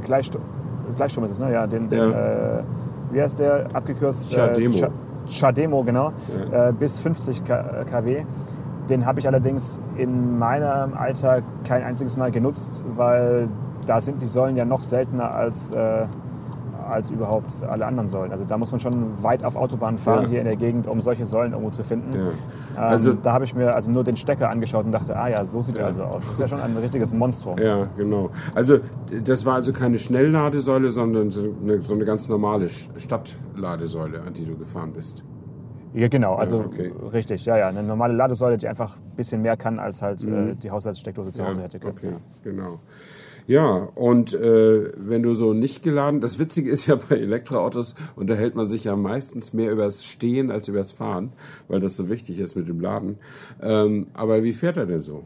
Gleichstrom, 0.04 0.42
Gleichstrom 0.96 1.24
ist 1.24 1.32
es, 1.32 1.40
ne? 1.40 1.54
Ja, 1.54 1.68
den, 1.68 1.90
den 1.90 2.00
ja. 2.12 2.60
Äh, 2.60 2.64
wie 3.12 3.22
heißt 3.22 3.40
der 3.40 3.68
abgekürzt? 3.74 4.34
Chademo. 4.34 4.76
Äh, 4.78 4.90
Chademo, 5.28 5.84
genau, 5.84 6.12
äh, 6.52 6.74
bis 6.74 7.00
50 7.00 7.46
K- 7.46 7.86
kW. 7.90 8.24
Den 8.90 9.06
habe 9.06 9.20
ich 9.20 9.28
allerdings 9.28 9.80
in 9.96 10.38
meinem 10.40 10.96
Alltag 10.98 11.44
kein 11.64 11.84
einziges 11.84 12.18
Mal 12.18 12.32
genutzt, 12.32 12.84
weil 12.96 13.48
da 13.86 14.02
sind 14.02 14.22
die 14.22 14.26
Säulen 14.26 14.58
ja 14.58 14.66
noch 14.66 14.82
seltener 14.82 15.34
als, 15.36 15.72
äh, 15.72 16.06
als 16.92 17.10
überhaupt 17.10 17.52
alle 17.68 17.86
anderen 17.86 18.08
Säulen. 18.08 18.32
Also 18.32 18.46
da 18.46 18.58
muss 18.58 18.72
man 18.72 18.80
schon 18.80 19.24
weit 19.24 19.44
auf 19.44 19.56
Autobahn 19.56 19.98
fahren 19.98 20.24
Ja. 20.24 20.30
hier 20.30 20.40
in 20.40 20.46
der 20.46 20.56
Gegend, 20.56 20.88
um 20.88 21.02
solche 21.02 21.26
Säulen 21.26 21.54
irgendwo 21.54 21.72
zu 21.72 21.84
finden. 21.84 22.12
Ja. 22.14 22.20
Ähm, 22.28 22.34
Also- 22.78 23.14
da 23.14 23.34
habe 23.34 23.46
ich 23.46 23.56
mir 23.56 23.74
also 23.74 23.92
nur 23.92 24.04
den 24.04 24.16
Stecker 24.18 24.50
angeschaut 24.50 24.86
und 24.86 24.92
dachte, 24.92 25.16
ah 25.16 25.30
ja, 25.30 25.44
so 25.46 25.62
sieht 25.62 25.78
er 25.78 25.88
also 25.88 26.04
aus. 26.04 26.26
Das 26.26 26.34
ist 26.34 26.40
ja 26.40 26.48
schon 26.48 26.60
ein 26.60 26.76
richtiges 26.78 27.14
Monstrum. 27.14 27.58
Ja, 27.58 27.88
genau. 27.98 28.30
Also 28.56 28.80
das 29.24 29.46
war 29.46 29.56
also 29.56 29.74
keine 29.74 29.98
Schnellladesäule, 29.98 30.90
sondern 30.92 31.32
so 31.32 31.56
eine, 31.62 31.82
so 31.82 31.94
eine 31.96 32.06
ganz 32.06 32.28
normale 32.30 32.70
Stadtladesäule, 32.98 34.22
an 34.22 34.34
die 34.34 34.46
du 34.46 34.58
gefahren 34.58 34.94
bist. 34.94 35.24
Ja, 35.94 36.08
genau, 36.08 36.36
also 36.36 36.60
okay. 36.60 36.94
richtig, 37.12 37.44
ja, 37.46 37.58
ja. 37.58 37.68
Eine 37.68 37.84
normale 37.84 38.14
Ladesäule, 38.14 38.56
die 38.58 38.68
einfach 38.68 38.96
ein 38.98 39.16
bisschen 39.18 39.42
mehr 39.42 39.58
kann, 39.58 39.78
als 39.78 40.02
halt 40.02 40.24
Mhm. 40.26 40.52
äh, 40.52 40.56
die 40.56 40.72
Haushaltssteckdose 40.72 41.34
zu 41.34 41.46
Hause 41.46 41.64
hätte 41.64 41.80
können. 41.80 41.96
Okay, 41.98 42.14
genau. 42.44 42.80
Ja, 43.48 43.90
und 43.96 44.34
äh, 44.34 44.92
wenn 44.96 45.24
du 45.24 45.34
so 45.34 45.54
nicht 45.54 45.84
geladen, 45.84 46.22
das 46.22 46.40
Witzige 46.40 46.70
ist 46.70 46.88
ja 46.88 46.96
bei 46.96 47.16
Elektroautos 47.16 47.96
unterhält 48.16 48.56
man 48.56 48.68
sich 48.68 48.84
ja 48.84 48.96
meistens 48.96 49.54
mehr 49.54 49.72
übers 49.72 50.06
Stehen 50.06 50.52
als 50.52 50.68
übers 50.68 50.92
Fahren, 50.92 51.34
weil 51.68 51.80
das 51.80 51.96
so 51.96 52.10
wichtig 52.10 52.40
ist 52.40 52.56
mit 52.56 52.68
dem 52.68 52.80
Laden. 52.80 53.18
Ähm, 53.62 54.08
aber 54.14 54.44
wie 54.44 54.54
fährt 54.54 54.78
er 54.78 54.86
denn 54.86 55.02
so? 55.02 55.24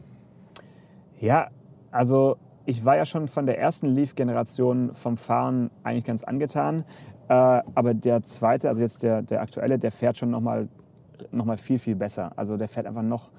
Ja, 1.18 1.48
also 1.90 2.36
ich 2.64 2.84
war 2.84 2.96
ja 2.96 3.04
schon 3.04 3.28
von 3.28 3.46
der 3.46 3.58
ersten 3.58 3.86
Leaf-Generation 3.86 4.94
vom 4.94 5.16
Fahren 5.16 5.70
eigentlich 5.84 6.04
ganz 6.04 6.24
angetan. 6.24 6.84
Äh, 7.28 7.32
aber 7.32 7.94
der 7.94 8.22
zweite, 8.22 8.68
also 8.68 8.82
jetzt 8.82 9.02
der, 9.02 9.22
der 9.22 9.40
aktuelle, 9.40 9.78
der 9.78 9.92
fährt 9.92 10.16
schon 10.16 10.30
nochmal 10.30 10.68
noch 11.30 11.44
mal 11.44 11.56
viel, 11.56 11.78
viel 11.78 11.96
besser. 11.96 12.32
Also 12.36 12.56
der 12.56 12.68
fährt 12.68 12.86
einfach 12.86 13.02
noch 13.02 13.30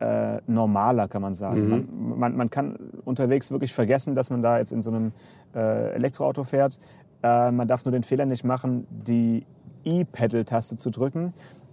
äh, 0.00 0.40
normaler, 0.46 1.08
kann 1.08 1.22
man 1.22 1.34
sagen. 1.34 1.68
Man, 1.68 2.18
man, 2.18 2.36
man 2.36 2.50
kann 2.50 2.76
unterwegs 3.04 3.50
wirklich 3.50 3.72
vergessen, 3.72 4.14
dass 4.14 4.30
man 4.30 4.42
da 4.42 4.58
jetzt 4.58 4.72
in 4.72 4.82
so 4.82 4.90
einem 4.90 5.12
äh, 5.54 5.92
Elektroauto 5.94 6.44
fährt. 6.44 6.78
Äh, 7.22 7.50
man 7.50 7.66
darf 7.66 7.84
nur 7.84 7.92
den 7.92 8.02
Fehler 8.02 8.26
nicht 8.26 8.44
machen, 8.44 8.86
die 8.90 9.46
E-Pedal-Taste 9.84 10.76
zu 10.76 10.90
drücken. 10.90 11.32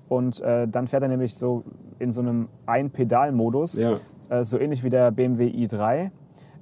Und 0.09 0.39
äh, 0.41 0.67
dann 0.67 0.87
fährt 0.87 1.03
er 1.03 1.09
nämlich 1.09 1.35
so 1.35 1.63
in 1.99 2.11
so 2.11 2.21
einem 2.21 2.47
Ein-Pedal-Modus, 2.65 3.77
Ja. 3.77 3.97
äh, 4.29 4.43
so 4.43 4.59
ähnlich 4.59 4.83
wie 4.83 4.89
der 4.89 5.11
BMW 5.11 5.47
i3. 5.47 6.11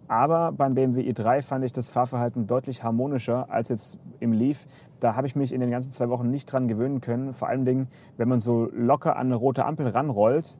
Aber 0.07 0.51
beim 0.51 0.73
BMW 0.73 1.01
i3 1.09 1.41
fand 1.41 1.63
ich 1.63 1.71
das 1.71 1.89
Fahrverhalten 1.89 2.45
deutlich 2.47 2.83
harmonischer 2.83 3.49
als 3.49 3.69
jetzt 3.69 3.97
im 4.19 4.33
Leaf. 4.33 4.67
Da 4.99 5.15
habe 5.15 5.25
ich 5.25 5.35
mich 5.35 5.53
in 5.53 5.61
den 5.61 5.71
ganzen 5.71 5.91
zwei 5.91 6.09
Wochen 6.09 6.29
nicht 6.29 6.51
dran 6.51 6.67
gewöhnen 6.67 7.01
können. 7.01 7.33
Vor 7.33 7.47
allen 7.47 7.65
Dingen, 7.65 7.87
wenn 8.17 8.27
man 8.27 8.39
so 8.39 8.69
locker 8.73 9.15
an 9.15 9.27
eine 9.27 9.35
rote 9.35 9.65
Ampel 9.65 9.87
ranrollt, 9.87 10.57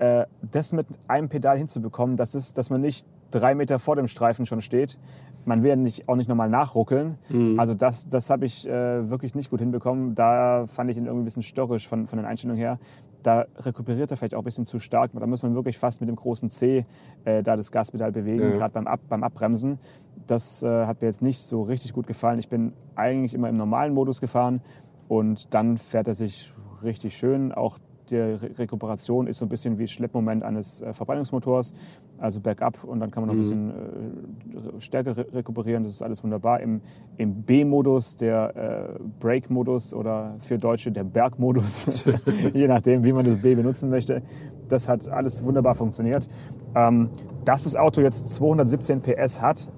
äh, 0.00 0.24
das 0.50 0.72
mit 0.72 0.86
einem 1.08 1.28
Pedal 1.28 1.56
hinzubekommen, 1.58 2.16
das 2.16 2.34
ist, 2.34 2.56
dass 2.58 2.70
man 2.70 2.80
nicht 2.80 3.06
drei 3.30 3.54
Meter 3.54 3.78
vor 3.78 3.94
dem 3.96 4.08
Streifen 4.08 4.44
schon 4.46 4.60
steht. 4.60 4.98
Man 5.44 5.62
will 5.62 5.70
ja 5.70 5.76
nicht, 5.76 6.08
auch 6.08 6.16
nicht 6.16 6.28
nochmal 6.28 6.48
nachruckeln. 6.50 7.16
Also 7.58 7.74
das, 7.74 8.08
das 8.08 8.28
habe 8.28 8.44
ich 8.44 8.66
äh, 8.68 9.08
wirklich 9.08 9.34
nicht 9.34 9.50
gut 9.50 9.60
hinbekommen. 9.60 10.14
Da 10.14 10.66
fand 10.66 10.90
ich 10.90 10.96
ihn 10.96 11.06
irgendwie 11.06 11.22
ein 11.22 11.24
bisschen 11.24 11.42
störrisch 11.44 11.86
von, 11.88 12.06
von 12.08 12.18
den 12.18 12.26
Einstellungen 12.26 12.58
her. 12.58 12.78
Da 13.22 13.44
rekuperiert 13.58 14.10
er 14.10 14.16
vielleicht 14.16 14.34
auch 14.34 14.40
ein 14.40 14.44
bisschen 14.44 14.64
zu 14.66 14.78
stark. 14.80 15.12
Da 15.14 15.26
muss 15.26 15.42
man 15.42 15.54
wirklich 15.54 15.78
fast 15.78 16.00
mit 16.00 16.08
dem 16.08 16.16
großen 16.16 16.50
C 16.50 16.84
äh, 17.24 17.42
da 17.42 17.56
das 17.56 17.70
Gaspedal 17.70 18.10
bewegen, 18.12 18.42
Ja. 18.42 18.50
gerade 18.56 18.72
beim, 18.74 18.86
Ab, 18.86 19.00
beim 19.08 19.22
Abbremsen. 19.22 19.78
Das 20.26 20.62
äh, 20.62 20.86
hat 20.86 21.00
mir 21.00 21.06
jetzt 21.06 21.22
nicht 21.22 21.38
so 21.38 21.62
richtig 21.62 21.92
gut 21.92 22.06
gefallen. 22.06 22.38
Ich 22.38 22.48
bin 22.48 22.72
eigentlich 22.96 23.32
immer 23.34 23.48
im 23.48 23.56
normalen 23.56 23.94
Modus 23.94 24.20
gefahren 24.20 24.60
und 25.08 25.54
dann 25.54 25.78
fährt 25.78 26.08
er 26.08 26.14
sich 26.14 26.52
richtig 26.82 27.16
schön. 27.16 27.52
Auch 27.52 27.78
die 28.10 28.16
Re 28.16 28.50
Rekuperation 28.58 29.26
ist 29.26 29.38
so 29.38 29.44
ein 29.44 29.48
bisschen 29.48 29.78
wie 29.78 29.86
Schleppmoment 29.86 30.42
eines 30.42 30.80
äh, 30.80 30.92
Verbrennungsmotors, 30.92 31.74
also 32.18 32.40
bergab 32.40 32.82
und 32.84 33.00
dann 33.00 33.10
kann 33.10 33.22
man 33.22 33.28
noch 33.28 33.34
ein 33.34 33.40
bisschen 33.40 33.70
äh, 33.70 34.80
stärker 34.80 35.16
re 35.16 35.26
rekuperieren. 35.32 35.82
Das 35.82 35.92
ist 35.92 36.02
alles 36.02 36.22
wunderbar. 36.22 36.60
Im, 36.60 36.80
im 37.16 37.42
B-Modus, 37.42 38.16
der 38.16 38.96
äh, 38.96 39.02
Brake-Modus 39.20 39.94
oder 39.94 40.34
für 40.38 40.58
Deutsche 40.58 40.92
der 40.92 41.04
Bergmodus, 41.04 42.04
je 42.54 42.68
nachdem, 42.68 43.04
wie 43.04 43.12
man 43.12 43.24
das 43.24 43.38
B 43.38 43.54
benutzen 43.54 43.90
möchte. 43.90 44.22
Das 44.68 44.88
hat 44.88 45.08
alles 45.08 45.44
wunderbar 45.44 45.74
funktioniert. 45.74 46.28
Ähm, 46.74 47.10
dass 47.44 47.64
das 47.64 47.74
Auto 47.76 48.00
jetzt 48.00 48.30
217 48.34 49.00
PS 49.00 49.40
hat, 49.40 49.72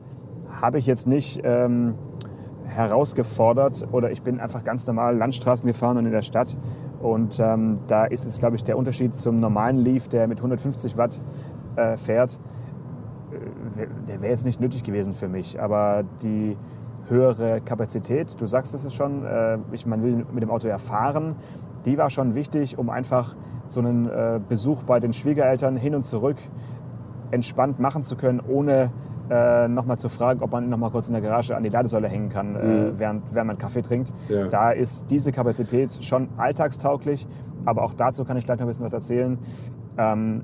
habe 0.60 0.78
ich 0.78 0.86
jetzt 0.86 1.06
nicht 1.06 1.40
ähm, 1.44 1.94
herausgefordert 2.66 3.86
oder 3.92 4.10
ich 4.10 4.22
bin 4.22 4.40
einfach 4.40 4.64
ganz 4.64 4.86
normal 4.86 5.16
Landstraßen 5.16 5.66
gefahren 5.66 5.96
und 5.96 6.06
in 6.06 6.12
der 6.12 6.22
Stadt. 6.22 6.56
Und 7.02 7.40
ähm, 7.40 7.80
da 7.88 8.04
ist 8.04 8.24
es, 8.24 8.38
glaube 8.38 8.54
ich, 8.56 8.62
der 8.62 8.78
Unterschied 8.78 9.14
zum 9.14 9.40
normalen 9.40 9.78
Leaf, 9.78 10.06
der 10.08 10.28
mit 10.28 10.38
150 10.38 10.96
Watt 10.96 11.20
äh, 11.76 11.96
fährt. 11.96 12.38
Äh, 13.32 13.86
Der 14.06 14.20
wäre 14.20 14.30
jetzt 14.30 14.44
nicht 14.44 14.60
nötig 14.60 14.84
gewesen 14.84 15.14
für 15.14 15.28
mich, 15.28 15.60
aber 15.60 16.04
die 16.22 16.56
höhere 17.08 17.60
Kapazität, 17.60 18.40
du 18.40 18.46
sagst 18.46 18.72
es 18.74 18.94
schon, 18.94 19.24
äh, 19.24 19.58
ich, 19.72 19.84
man 19.84 20.02
will 20.04 20.24
mit 20.32 20.42
dem 20.44 20.50
Auto 20.50 20.68
ja 20.68 20.78
fahren, 20.78 21.34
die 21.84 21.98
war 21.98 22.08
schon 22.08 22.36
wichtig, 22.36 22.78
um 22.78 22.88
einfach 22.88 23.34
so 23.66 23.80
einen 23.80 24.08
äh, 24.08 24.40
Besuch 24.48 24.84
bei 24.84 25.00
den 25.00 25.12
Schwiegereltern 25.12 25.76
hin 25.76 25.96
und 25.96 26.04
zurück 26.04 26.36
entspannt 27.32 27.80
machen 27.80 28.04
zu 28.04 28.16
können, 28.16 28.40
ohne 28.46 28.92
äh, 29.32 29.66
nochmal 29.66 29.98
zu 29.98 30.10
fragen, 30.10 30.42
ob 30.42 30.52
man 30.52 30.68
nochmal 30.68 30.90
kurz 30.90 31.08
in 31.08 31.14
der 31.14 31.22
Garage 31.22 31.56
an 31.56 31.62
die 31.62 31.70
Ladesäule 31.70 32.06
hängen 32.06 32.28
kann, 32.28 32.54
äh, 32.54 32.98
während, 32.98 33.34
während 33.34 33.46
man 33.46 33.58
Kaffee 33.58 33.80
trinkt. 33.80 34.12
Ja. 34.28 34.48
Da 34.48 34.72
ist 34.72 35.10
diese 35.10 35.32
Kapazität 35.32 36.04
schon 36.04 36.28
alltagstauglich, 36.36 37.26
aber 37.64 37.82
auch 37.82 37.94
dazu 37.94 38.24
kann 38.24 38.36
ich 38.36 38.44
gleich 38.44 38.58
noch 38.58 38.66
ein 38.66 38.68
bisschen 38.68 38.84
was 38.84 38.92
erzählen. 38.92 39.38
Ähm, 39.96 40.42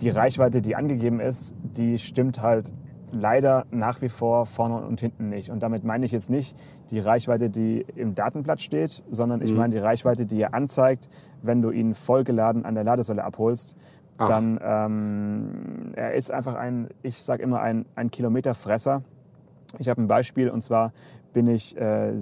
die 0.00 0.08
Reichweite, 0.08 0.62
die 0.62 0.76
angegeben 0.76 1.20
ist, 1.20 1.54
die 1.62 1.98
stimmt 1.98 2.40
halt 2.40 2.72
leider 3.12 3.66
nach 3.70 4.00
wie 4.00 4.08
vor 4.08 4.46
vorne 4.46 4.76
und 4.86 5.00
hinten 5.00 5.28
nicht. 5.28 5.50
Und 5.50 5.62
damit 5.62 5.84
meine 5.84 6.06
ich 6.06 6.12
jetzt 6.12 6.30
nicht 6.30 6.56
die 6.90 7.00
Reichweite, 7.00 7.50
die 7.50 7.84
im 7.96 8.14
Datenblatt 8.14 8.62
steht, 8.62 9.04
sondern 9.10 9.42
ich 9.42 9.54
meine 9.54 9.74
die 9.74 9.80
Reichweite, 9.80 10.24
die 10.24 10.40
er 10.40 10.54
anzeigt, 10.54 11.08
wenn 11.42 11.60
du 11.60 11.70
ihn 11.70 11.94
vollgeladen 11.94 12.64
an 12.64 12.74
der 12.74 12.84
Ladesäule 12.84 13.24
abholst. 13.24 13.76
Ach. 14.20 14.28
Dann 14.28 14.60
ähm, 14.62 15.92
er 15.96 16.12
ist 16.12 16.30
einfach 16.30 16.54
ein, 16.54 16.88
ich 17.02 17.22
sage 17.22 17.42
immer 17.42 17.60
ein, 17.60 17.86
ein 17.94 18.10
Kilometerfresser. 18.10 19.02
Ich 19.78 19.88
habe 19.88 20.02
ein 20.02 20.08
Beispiel 20.08 20.50
und 20.50 20.62
zwar 20.62 20.92
bin 21.32 21.46
ich 21.46 21.74
äh, 21.76 22.12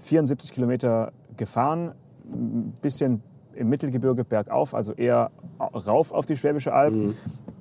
74 0.00 0.52
Kilometer 0.52 1.12
gefahren, 1.36 1.92
ein 2.24 2.72
bisschen 2.82 3.22
im 3.54 3.68
Mittelgebirge 3.68 4.24
bergauf, 4.24 4.74
also 4.74 4.92
eher 4.92 5.30
rauf 5.60 6.10
auf 6.10 6.26
die 6.26 6.36
Schwäbische 6.36 6.72
Alb, 6.72 7.14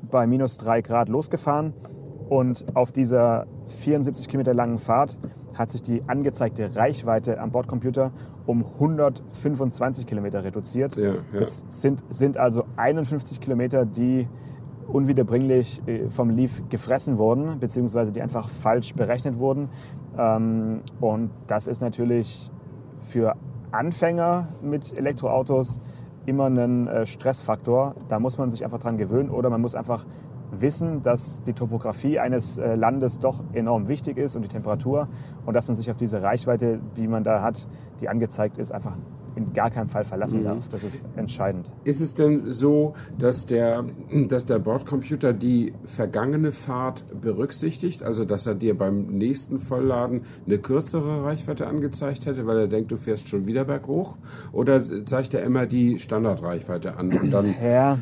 bei 0.09 0.25
minus 0.25 0.57
drei 0.57 0.81
Grad 0.81 1.07
losgefahren. 1.07 1.73
Und 2.27 2.65
auf 2.73 2.91
dieser 2.91 3.45
74 3.67 4.27
Kilometer 4.27 4.55
langen 4.55 4.79
Fahrt 4.79 5.19
hat 5.55 5.71
sich 5.71 5.81
die 5.81 6.03
angezeigte 6.07 6.75
Reichweite 6.75 7.39
am 7.39 7.51
Bordcomputer 7.51 8.11
um 8.45 8.63
125 8.63 10.05
Kilometer 10.05 10.43
reduziert. 10.43 10.95
Ja, 10.95 11.13
ja. 11.13 11.15
Das 11.33 11.63
sind, 11.69 12.03
sind 12.09 12.37
also 12.37 12.65
51 12.75 13.41
Kilometer, 13.41 13.85
die 13.85 14.27
unwiederbringlich 14.87 15.81
äh, 15.87 16.09
vom 16.09 16.29
Leaf 16.29 16.61
gefressen 16.69 17.17
wurden, 17.17 17.59
beziehungsweise 17.59 18.11
die 18.11 18.21
einfach 18.21 18.49
falsch 18.49 18.93
berechnet 18.93 19.39
wurden. 19.39 19.69
Ähm, 20.17 20.81
Und 20.99 21.31
das 21.47 21.67
ist 21.67 21.81
natürlich 21.81 22.51
für 23.01 23.35
Anfänger 23.71 24.49
mit 24.61 24.97
Elektroautos 24.97 25.79
immer 26.25 26.45
ein 26.45 26.87
äh, 26.87 27.05
Stressfaktor. 27.05 27.95
Da 28.07 28.19
muss 28.19 28.37
man 28.37 28.49
sich 28.49 28.63
einfach 28.63 28.79
dran 28.79 28.97
gewöhnen 28.97 29.29
oder 29.29 29.49
man 29.49 29.61
muss 29.61 29.75
einfach 29.75 30.05
wissen, 30.61 31.01
dass 31.01 31.43
die 31.43 31.53
Topografie 31.53 32.19
eines 32.19 32.57
äh, 32.57 32.75
Landes 32.75 33.19
doch 33.19 33.43
enorm 33.53 33.87
wichtig 33.87 34.17
ist 34.17 34.35
und 34.35 34.41
die 34.41 34.49
Temperatur 34.49 35.07
und 35.45 35.53
dass 35.53 35.67
man 35.67 35.75
sich 35.75 35.89
auf 35.89 35.97
diese 35.97 36.21
Reichweite, 36.21 36.79
die 36.97 37.07
man 37.07 37.23
da 37.23 37.41
hat, 37.41 37.67
die 38.01 38.09
angezeigt 38.09 38.57
ist, 38.57 38.71
einfach 38.71 38.97
in 39.35 39.53
gar 39.53 39.69
keinem 39.69 39.89
Fall 39.89 40.03
verlassen 40.03 40.43
darf. 40.43 40.67
Das 40.69 40.83
ist 40.83 41.05
entscheidend. 41.15 41.71
Ist 41.83 42.01
es 42.01 42.13
denn 42.13 42.53
so, 42.53 42.93
dass 43.17 43.45
der, 43.45 43.83
dass 44.29 44.45
der 44.45 44.59
Bordcomputer 44.59 45.33
die 45.33 45.73
vergangene 45.85 46.51
Fahrt 46.51 47.03
berücksichtigt? 47.21 48.03
Also, 48.03 48.25
dass 48.25 48.47
er 48.47 48.55
dir 48.55 48.77
beim 48.77 49.07
nächsten 49.07 49.59
Vollladen 49.59 50.21
eine 50.45 50.57
kürzere 50.57 51.23
Reichweite 51.23 51.67
angezeigt 51.67 52.25
hätte, 52.25 52.47
weil 52.47 52.59
er 52.59 52.67
denkt, 52.67 52.91
du 52.91 52.97
fährst 52.97 53.27
schon 53.27 53.45
wieder 53.45 53.65
berghoch? 53.65 54.17
Oder 54.51 54.81
zeigt 55.05 55.33
er 55.33 55.43
immer 55.43 55.65
die 55.65 55.99
Standardreichweite 55.99 56.97
an 56.97 57.11
und 57.17 57.31
dann. 57.31 57.55
Ja, 57.61 57.97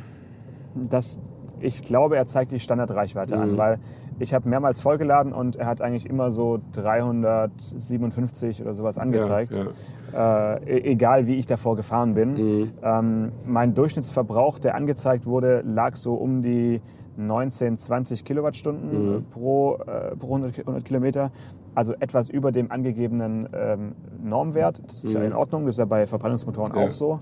das, 0.90 1.20
ich 1.64 1.82
glaube, 1.84 2.18
er 2.18 2.26
zeigt 2.28 2.52
die 2.52 2.60
Standardreichweite 2.60 3.38
an, 3.38 3.58
weil 3.58 3.80
ich 4.20 4.34
habe 4.34 4.48
mehrmals 4.50 4.82
vollgeladen 4.82 5.34
und 5.34 5.56
er 5.56 5.66
hat 5.66 5.82
eigentlich 5.82 6.08
immer 6.10 6.30
so 6.32 6.60
357 6.74 8.62
oder 8.62 8.74
sowas 8.74 8.98
angezeigt. 8.98 9.56
ja. 9.56 10.56
äh, 10.56 10.78
e- 10.78 10.92
egal 10.92 11.26
wie 11.28 11.36
ich 11.36 11.48
davor 11.48 11.76
gefahren 11.76 12.14
bin. 12.14 12.34
Mhm. 12.34 12.72
Ähm, 12.84 13.32
mein 13.46 13.74
Durchschnittsverbrauch, 13.74 14.60
der 14.60 14.76
angezeigt 14.76 15.26
wurde, 15.26 15.62
lag 15.66 15.96
so 15.96 16.14
um 16.14 16.42
die 16.44 16.82
19, 17.18 17.78
20 17.78 18.24
Kilowattstunden 18.26 19.16
Mhm. 19.18 19.26
pro, 19.32 19.76
äh, 19.76 20.16
pro 20.16 20.28
100, 20.28 20.54
Ki- 20.54 20.62
100 20.62 20.86
Kilometer. 20.86 21.32
Also 21.76 21.94
etwas 22.00 22.30
über 22.30 22.52
dem 22.52 22.72
angegebenen 22.72 23.50
ähm, 23.54 23.94
Normwert. 24.24 24.82
Das 24.86 25.04
ist 25.04 25.14
ja 25.14 25.20
Mhm. 25.22 25.26
in 25.28 25.34
Ordnung, 25.34 25.66
das 25.66 25.76
ist 25.76 25.80
ja 25.80 25.86
bei 25.86 26.06
Verbrennungsmotoren 26.06 26.76
Ja. 26.76 26.86
auch 26.88 26.92
so. 26.92 27.20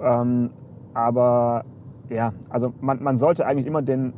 Ähm, 0.00 0.50
aber 0.94 1.64
ja, 2.10 2.32
also 2.48 2.72
man, 2.80 3.02
man 3.02 3.18
sollte 3.18 3.46
eigentlich 3.46 3.66
immer 3.66 3.82
den, 3.82 4.12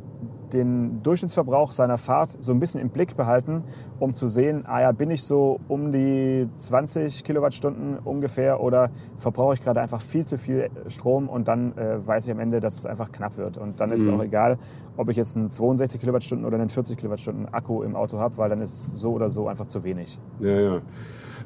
den 0.53 1.01
Durchschnittsverbrauch 1.03 1.71
seiner 1.71 1.97
Fahrt 1.97 2.35
so 2.41 2.51
ein 2.51 2.59
bisschen 2.59 2.81
im 2.81 2.89
Blick 2.89 3.15
behalten, 3.15 3.63
um 3.99 4.13
zu 4.13 4.27
sehen, 4.27 4.65
ah 4.65 4.81
ja, 4.81 4.91
bin 4.91 5.09
ich 5.11 5.23
so 5.23 5.59
um 5.69 5.91
die 5.91 6.47
20 6.57 7.23
Kilowattstunden 7.23 7.97
ungefähr 7.99 8.61
oder 8.61 8.89
verbrauche 9.17 9.53
ich 9.53 9.61
gerade 9.61 9.79
einfach 9.81 10.01
viel 10.01 10.25
zu 10.25 10.37
viel 10.37 10.69
Strom 10.87 11.29
und 11.29 11.47
dann 11.47 11.77
äh, 11.77 12.05
weiß 12.05 12.25
ich 12.25 12.31
am 12.31 12.39
Ende, 12.39 12.59
dass 12.59 12.77
es 12.77 12.85
einfach 12.85 13.11
knapp 13.11 13.37
wird. 13.37 13.57
Und 13.57 13.79
dann 13.79 13.91
ist 13.91 14.01
es 14.01 14.07
Mhm. 14.07 14.13
auch 14.15 14.23
egal, 14.23 14.57
ob 14.97 15.09
ich 15.09 15.17
jetzt 15.17 15.37
einen 15.37 15.49
62 15.49 15.99
Kilowattstunden 16.01 16.45
oder 16.45 16.57
einen 16.57 16.69
40 16.69 16.97
Kilowattstunden 16.97 17.53
Akku 17.53 17.83
im 17.83 17.95
Auto 17.95 18.19
habe, 18.19 18.37
weil 18.37 18.49
dann 18.49 18.61
ist 18.61 18.73
es 18.73 18.87
so 18.99 19.11
oder 19.13 19.29
so 19.29 19.47
einfach 19.47 19.67
zu 19.67 19.83
wenig. 19.83 20.19
Ja, 20.41 20.59
ja. 20.59 20.81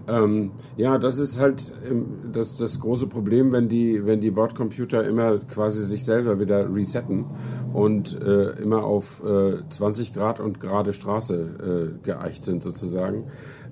Ähm, 0.08 0.52
ja, 0.78 0.98
das 0.98 1.18
ist 1.18 1.40
halt 1.40 1.74
ähm, 1.90 2.32
das, 2.32 2.58
das 2.58 2.80
große 2.80 3.08
Problem, 3.08 3.52
wenn 3.52 3.70
die, 3.70 4.06
wenn 4.06 4.22
die 4.22 4.32
Bordcomputer 4.32 5.04
immer 5.04 5.40
quasi 5.40 5.84
sich 5.86 6.06
selber 6.06 6.40
wieder 6.40 6.74
resetten 6.74 7.26
und 7.74 8.20
äh, 8.22 8.52
immer 8.62 8.84
auf 8.84 9.24
äh, 9.26 9.68
20 9.70 10.14
Grad 10.14 10.40
und 10.40 10.60
gerade 10.60 10.94
Straße 10.94 11.98
äh, 12.04 12.06
geeicht 12.06 12.44
sind 12.44 12.62
sozusagen. 12.62 13.26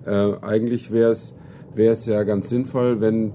Äh, 0.06 0.34
eigentlich 0.42 0.92
wäre 0.92 1.12
es 1.12 1.36
wäre 1.76 1.94
es 1.94 2.06
ja 2.06 2.24
ganz 2.24 2.50
sinnvoll, 2.50 3.02
wenn 3.02 3.34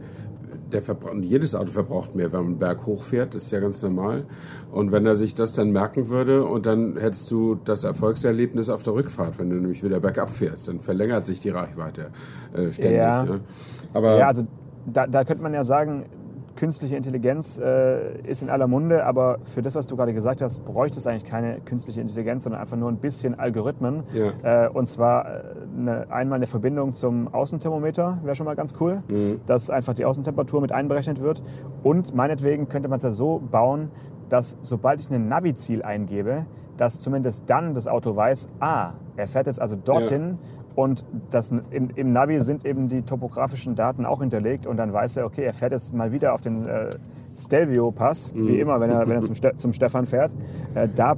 der 0.73 0.83
jedes 1.23 1.55
Auto 1.55 1.73
verbraucht 1.73 2.15
mehr, 2.15 2.33
wenn 2.33 2.43
man 2.43 2.59
Berg 2.59 2.87
hochfährt, 2.87 3.35
das 3.35 3.45
ist 3.45 3.53
ja 3.53 3.61
ganz 3.61 3.83
normal. 3.83 4.25
Und 4.71 4.93
wenn 4.93 5.07
er 5.07 5.17
sich 5.17 5.35
das 5.35 5.53
dann 5.53 5.71
merken 5.71 6.09
würde 6.09 6.45
und 6.45 6.67
dann 6.67 6.97
hättest 6.97 7.31
du 7.31 7.55
das 7.55 7.85
Erfolgserlebnis 7.85 8.69
auf 8.69 8.83
der 8.83 8.95
Rückfahrt, 8.95 9.39
wenn 9.39 9.51
du 9.51 9.57
nämlich 9.57 9.83
wieder 9.83 10.01
bergab 10.01 10.31
fährst, 10.31 10.69
dann 10.69 10.81
verlängert 10.81 11.27
sich 11.27 11.41
die 11.41 11.51
Reichweite 11.51 12.11
äh, 12.55 12.73
ständig. 12.73 12.99
Ja. 12.99 13.25
Ne? 13.25 13.41
Aber 13.95 14.19
Ja, 14.19 14.29
also 14.29 14.45
da, 14.87 15.07
da 15.07 15.25
könnte 15.25 15.43
man 15.43 15.55
ja 15.55 15.65
sagen, 15.65 16.07
künstliche 16.59 16.97
Intelligenz 16.97 17.57
äh, 17.59 18.21
ist 18.23 18.43
in 18.43 18.51
aller 18.51 18.67
Munde, 18.67 19.07
aber 19.07 19.39
für 19.45 19.63
das, 19.63 19.77
was 19.77 19.87
du 19.87 19.97
gerade 19.97 20.13
gesagt 20.13 20.43
hast, 20.43 20.65
bräuchte 20.65 20.99
es 20.99 21.07
eigentlich 21.07 21.25
keine 21.25 21.61
künstliche 21.61 22.01
Intelligenz, 22.01 22.43
sondern 22.43 22.61
einfach 22.61 22.77
nur 22.77 22.91
ein 22.91 22.97
bisschen 22.97 23.39
Algorithmen. 23.39 24.03
Ja. 24.13 24.65
Äh, 24.65 24.69
und 24.69 24.89
zwar 24.89 25.27
äh, 25.27 25.43
eine, 25.79 26.11
einmal 26.11 26.37
eine 26.37 26.47
Verbindung 26.47 26.93
zum 26.93 27.33
Außenthermometer, 27.33 28.19
wäre 28.25 28.35
schon 28.35 28.45
mal 28.47 28.57
ganz 28.57 28.75
cool, 28.81 29.03
Mhm. 29.09 29.41
dass 29.47 29.71
einfach 29.71 29.95
die 29.95 30.05
Außentemperatur 30.05 30.61
mit 30.61 30.73
einberechnet 30.73 31.23
wird. 31.23 31.45
Und 31.85 32.13
meinetwegen 32.15 32.69
könnte 32.69 32.89
man 32.89 32.97
es 32.97 33.05
ja 33.05 33.13
so 33.13 33.41
bauen, 33.51 33.93
dass 34.29 34.57
sobald 34.61 34.99
ich 34.99 35.09
ein 35.11 35.29
Navi-Ziel 35.29 35.85
eingebe, 35.85 36.45
dass 36.77 36.99
zumindest 37.01 37.45
dann 37.49 37.75
das 37.75 37.87
Auto 37.87 38.17
weiß, 38.17 38.49
ah, 38.59 38.95
er 39.17 39.29
fährt 39.29 39.47
jetzt 39.47 39.61
also 39.61 39.77
dorthin 39.77 40.39
und 40.79 41.05
das, 41.31 41.51
im, 41.71 41.91
im 41.97 42.13
Navi 42.13 42.39
sind 42.39 42.65
eben 42.65 42.89
die 42.89 43.03
topografischen 43.03 43.75
Daten 43.75 44.07
auch 44.07 44.21
hinterlegt 44.21 44.65
und 44.65 44.77
dann 44.77 44.93
weiß 44.93 45.17
er, 45.17 45.27
okay, 45.27 45.43
er 45.43 45.53
fährt 45.53 45.73
jetzt 45.73 45.93
mal 45.93 46.13
wieder 46.13 46.33
auf 46.35 46.41
den 46.41 46.67
äh, 46.67 46.91
Stelvio-Pass, 47.37 48.33
Mhm. 48.33 48.47
wie 48.47 48.61
immer, 48.61 48.79
wenn 48.79 48.91
er, 48.91 49.01
wenn 49.09 49.17
er 49.17 49.23
zum, 49.23 49.35
Ste 49.41 49.57
zum 49.57 49.73
Stefan 49.73 50.07
fährt. 50.07 50.33
Äh, 50.77 50.87
da 50.95 51.17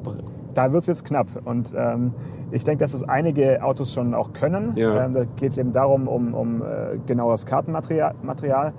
da 0.55 0.73
wird 0.73 0.81
es 0.81 0.87
jetzt 0.87 1.05
knapp. 1.05 1.27
Und 1.45 1.75
ähm, 1.77 2.15
ich 2.53 2.65
denke, 2.65 2.81
dass 2.83 2.95
es 2.95 3.03
einige 3.03 3.63
Autos 3.63 3.93
schon 3.93 4.15
auch 4.15 4.33
können. 4.33 4.73
Ja. 4.77 5.05
Ähm, 5.05 5.13
da 5.13 5.25
geht 5.37 5.53
es 5.53 5.59
eben 5.59 5.73
darum, 5.75 6.09
um, 6.09 6.33
um 6.33 6.63
äh, 6.63 6.97
genaues 7.07 7.45
Kartenmaterial. 7.45 8.15
Material. 8.23 8.73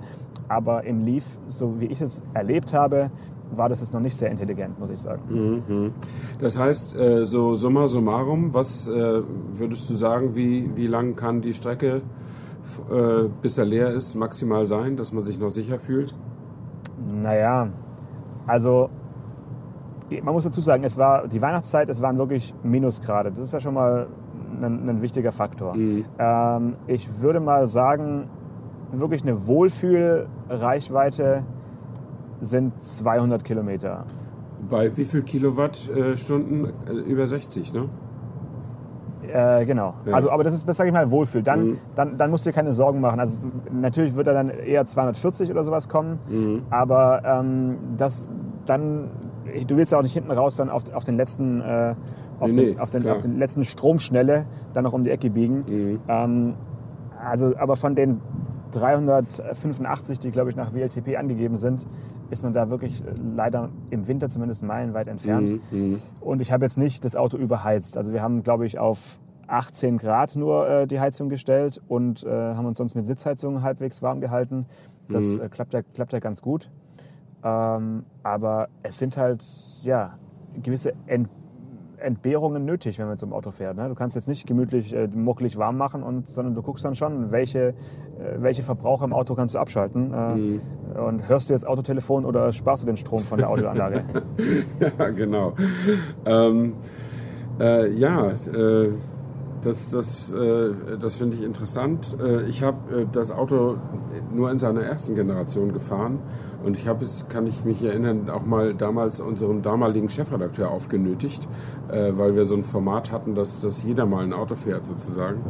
Aber 0.48 0.82
im 0.84 1.04
Leaf, 1.06 1.38
so 1.46 1.80
wie 1.80 1.86
ich 1.86 2.02
es 2.02 2.22
erlebt 2.34 2.74
habe, 2.74 3.10
war 3.56 3.68
das 3.68 3.80
jetzt 3.80 3.92
noch 3.92 4.00
nicht 4.00 4.16
sehr 4.16 4.30
intelligent, 4.30 4.78
muss 4.78 4.90
ich 4.90 5.00
sagen. 5.00 5.22
Mhm. 5.28 5.92
Das 6.40 6.58
heißt, 6.58 6.96
äh, 6.96 7.24
so 7.26 7.54
summa 7.54 7.88
summarum, 7.88 8.54
was 8.54 8.86
äh, 8.88 9.22
würdest 9.52 9.88
du 9.90 9.94
sagen, 9.94 10.34
wie, 10.34 10.70
wie 10.74 10.86
lang 10.86 11.16
kann 11.16 11.42
die 11.42 11.54
Strecke, 11.54 12.02
äh, 12.90 13.28
bis 13.40 13.58
er 13.58 13.64
leer 13.64 13.90
ist, 13.92 14.14
maximal 14.14 14.66
sein, 14.66 14.96
dass 14.96 15.12
man 15.12 15.24
sich 15.24 15.38
noch 15.38 15.50
sicher 15.50 15.78
fühlt? 15.78 16.14
Naja, 16.98 17.68
also 18.46 18.90
man 20.22 20.34
muss 20.34 20.44
dazu 20.44 20.60
sagen, 20.60 20.84
es 20.84 20.98
war 20.98 21.26
die 21.26 21.40
Weihnachtszeit, 21.40 21.88
es 21.88 22.02
waren 22.02 22.18
wirklich 22.18 22.54
Minusgrade. 22.62 23.30
Das 23.30 23.38
ist 23.38 23.52
ja 23.52 23.60
schon 23.60 23.74
mal 23.74 24.08
ein, 24.60 24.88
ein 24.88 25.00
wichtiger 25.02 25.32
Faktor. 25.32 25.74
Mhm. 25.74 26.04
Ähm, 26.18 26.76
ich 26.86 27.22
würde 27.22 27.40
mal 27.40 27.66
sagen, 27.66 28.28
wirklich 28.92 29.22
eine 29.22 29.46
Wohlfühlreichweite 29.46 31.44
sind 32.42 32.80
200 32.82 33.42
Kilometer. 33.44 34.04
Bei 34.68 34.94
wie 34.96 35.04
viel 35.04 35.22
Kilowattstunden? 35.22 36.66
Äh, 36.86 36.92
über 37.10 37.26
60, 37.26 37.72
ne? 37.72 37.88
Äh, 39.32 39.64
genau. 39.64 39.94
Ja. 40.04 40.14
Also, 40.14 40.30
aber 40.30 40.44
das 40.44 40.52
ist, 40.54 40.68
das 40.68 40.76
sage 40.76 40.88
ich 40.90 40.94
mal, 40.94 41.10
Wohlfühl. 41.10 41.42
Dann, 41.42 41.64
Mhm. 41.70 41.78
dann, 41.94 42.16
dann 42.18 42.30
musst 42.30 42.44
du 42.44 42.50
dir 42.50 42.54
keine 42.54 42.72
Sorgen 42.72 43.00
machen. 43.00 43.18
Also, 43.20 43.40
natürlich 43.72 44.14
wird 44.16 44.26
er 44.26 44.34
dann 44.34 44.50
eher 44.50 44.84
240 44.84 45.50
oder 45.50 45.62
sowas 45.64 45.88
kommen, 45.88 46.18
Mhm. 46.28 46.62
aber 46.70 47.22
ähm, 47.24 47.76
das 47.96 48.26
dann, 48.66 49.08
du 49.66 49.76
willst 49.76 49.90
ja 49.92 49.98
auch 49.98 50.02
nicht 50.02 50.12
hinten 50.12 50.30
raus 50.30 50.54
dann 50.56 50.68
auf, 50.70 50.92
auf 50.94 51.04
den 51.04 51.16
letzten, 51.16 51.60
äh, 51.60 51.94
auf, 52.40 52.50
Nee, 52.50 52.54
den, 52.66 52.74
nee, 52.74 52.80
auf, 52.80 52.90
den, 52.90 53.02
klar. 53.02 53.14
auf 53.14 53.20
den 53.20 53.38
letzten 53.38 53.64
Stromschnelle 53.64 54.46
dann 54.74 54.84
noch 54.84 54.92
um 54.92 55.04
die 55.04 55.10
Ecke 55.10 55.30
biegen. 55.30 55.64
Mhm. 55.68 56.00
Ähm, 56.08 56.54
also, 57.24 57.52
aber 57.56 57.76
von 57.76 57.94
den 57.94 58.20
385, 58.72 60.18
die 60.18 60.30
glaube 60.30 60.50
ich 60.50 60.56
nach 60.56 60.72
WLTP 60.74 61.16
angegeben 61.16 61.56
sind, 61.56 61.86
ist 62.32 62.42
man 62.42 62.52
da 62.52 62.70
wirklich 62.70 63.02
äh, 63.02 63.12
leider 63.36 63.68
im 63.90 64.08
Winter 64.08 64.28
zumindest 64.28 64.62
meilenweit 64.62 65.06
entfernt. 65.06 65.60
Mhm. 65.70 65.90
Mhm. 65.90 66.02
Und 66.20 66.40
ich 66.40 66.50
habe 66.50 66.64
jetzt 66.64 66.78
nicht 66.78 67.04
das 67.04 67.14
Auto 67.14 67.36
überheizt. 67.36 67.96
Also 67.96 68.12
wir 68.12 68.22
haben, 68.22 68.42
glaube 68.42 68.66
ich, 68.66 68.78
auf 68.78 69.18
18 69.46 69.98
Grad 69.98 70.34
nur 70.34 70.68
äh, 70.68 70.86
die 70.86 70.98
Heizung 70.98 71.28
gestellt 71.28 71.80
und 71.88 72.24
äh, 72.24 72.30
haben 72.30 72.64
uns 72.66 72.78
sonst 72.78 72.94
mit 72.94 73.06
Sitzheizung 73.06 73.62
halbwegs 73.62 74.00
warm 74.02 74.20
gehalten. 74.20 74.66
Das 75.08 75.24
Mhm. 75.36 75.42
äh, 75.42 75.48
klappt, 75.48 75.74
ja, 75.74 75.82
klappt 75.82 76.12
ja 76.12 76.20
ganz 76.20 76.40
gut. 76.42 76.70
Ähm, 77.44 78.04
aber 78.22 78.68
es 78.82 78.98
sind 78.98 79.16
halt 79.16 79.44
ja, 79.82 80.14
gewisse 80.62 80.92
Ent 81.06 81.28
Entbehrungen 82.02 82.64
nötig, 82.64 82.98
wenn 82.98 83.06
man 83.06 83.18
zum 83.18 83.32
Auto 83.32 83.50
fährt. 83.50 83.76
Ne? 83.76 83.88
Du 83.88 83.94
kannst 83.94 84.16
jetzt 84.16 84.28
nicht 84.28 84.46
gemütlich 84.46 84.94
äh, 84.94 85.08
muckelig 85.08 85.56
warm 85.56 85.76
machen, 85.76 86.02
und, 86.02 86.28
sondern 86.28 86.54
du 86.54 86.62
guckst 86.62 86.84
dann 86.84 86.94
schon, 86.94 87.30
welche, 87.30 87.68
äh, 87.68 87.74
welche 88.38 88.62
Verbraucher 88.62 89.04
im 89.04 89.12
Auto 89.12 89.34
kannst 89.34 89.54
du 89.54 89.58
abschalten. 89.58 90.12
Äh, 90.12 90.52
Mhm. 90.52 90.60
Und 91.06 91.28
hörst 91.28 91.48
du 91.48 91.54
jetzt 91.54 91.66
Autotelefon 91.66 92.24
oder 92.24 92.52
sparst 92.52 92.82
du 92.82 92.86
den 92.86 92.96
Strom 92.96 93.20
von 93.20 93.38
der 93.38 93.48
Audioanlage? 93.48 94.04
Ja, 94.98 95.08
genau. 95.10 95.54
Ähm, 96.26 96.74
äh, 97.60 97.90
ja, 97.92 98.30
äh, 98.30 98.90
das, 99.62 99.90
das, 99.90 100.32
äh, 100.32 100.70
das 101.00 101.14
finde 101.14 101.36
ich 101.36 101.44
interessant. 101.44 102.16
Ich 102.48 102.62
habe 102.62 103.06
das 103.12 103.30
Auto 103.30 103.76
nur 104.32 104.50
in 104.50 104.58
seiner 104.58 104.82
ersten 104.82 105.14
Generation 105.14 105.72
gefahren 105.72 106.18
und 106.64 106.78
ich 106.78 106.86
habe 106.86 107.04
es, 107.04 107.28
kann 107.28 107.46
ich 107.46 107.64
mich 107.64 107.82
erinnern, 107.82 108.30
auch 108.30 108.44
mal 108.44 108.74
damals 108.74 109.20
unserem 109.20 109.62
damaligen 109.62 110.08
Chefredakteur 110.10 110.70
aufgenötigt, 110.70 111.46
äh, 111.88 112.12
weil 112.16 112.34
wir 112.36 112.44
so 112.44 112.56
ein 112.56 112.64
Format 112.64 113.12
hatten, 113.12 113.34
dass, 113.34 113.60
dass 113.60 113.82
jeder 113.82 114.06
mal 114.06 114.24
ein 114.24 114.32
Auto 114.32 114.54
fährt 114.54 114.86
sozusagen. 114.86 115.40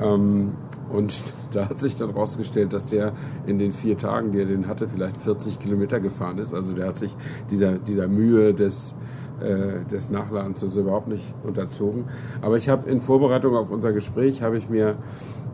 Ähm, 0.00 0.52
und 0.90 1.22
da 1.52 1.68
hat 1.68 1.80
sich 1.80 1.96
dann 1.96 2.10
rausgestellt, 2.10 2.72
dass 2.72 2.86
der 2.86 3.12
in 3.46 3.58
den 3.58 3.72
vier 3.72 3.96
Tagen, 3.96 4.32
die 4.32 4.40
er 4.40 4.46
den 4.46 4.66
hatte, 4.66 4.88
vielleicht 4.88 5.16
40 5.16 5.58
Kilometer 5.58 6.00
gefahren 6.00 6.38
ist. 6.38 6.54
Also 6.54 6.74
der 6.74 6.88
hat 6.88 6.96
sich 6.96 7.14
dieser, 7.50 7.78
dieser 7.78 8.08
Mühe 8.08 8.54
des, 8.54 8.94
äh, 9.40 9.84
des 9.90 10.10
Nachladens 10.10 10.62
also 10.62 10.80
überhaupt 10.80 11.08
nicht 11.08 11.34
unterzogen. 11.44 12.04
Aber 12.40 12.56
ich 12.56 12.68
habe 12.68 12.88
in 12.90 13.00
Vorbereitung 13.00 13.56
auf 13.56 13.70
unser 13.70 13.92
Gespräch, 13.92 14.42
habe 14.42 14.58
ich 14.58 14.68
mir 14.68 14.96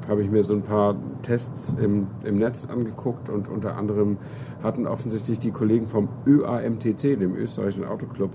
habe 0.08 0.22
ich 0.22 0.30
mir 0.30 0.42
so 0.42 0.54
ein 0.54 0.62
paar 0.62 0.96
Tests 1.22 1.74
im, 1.80 2.08
im 2.24 2.38
Netz 2.38 2.66
angeguckt 2.66 3.28
und 3.28 3.48
unter 3.48 3.76
anderem 3.76 4.16
hatten 4.62 4.86
offensichtlich 4.86 5.38
die 5.38 5.50
Kollegen 5.50 5.86
vom 5.86 6.08
ÖAMTC, 6.26 7.18
dem 7.18 7.36
österreichischen 7.36 7.84
Autoclub, 7.84 8.32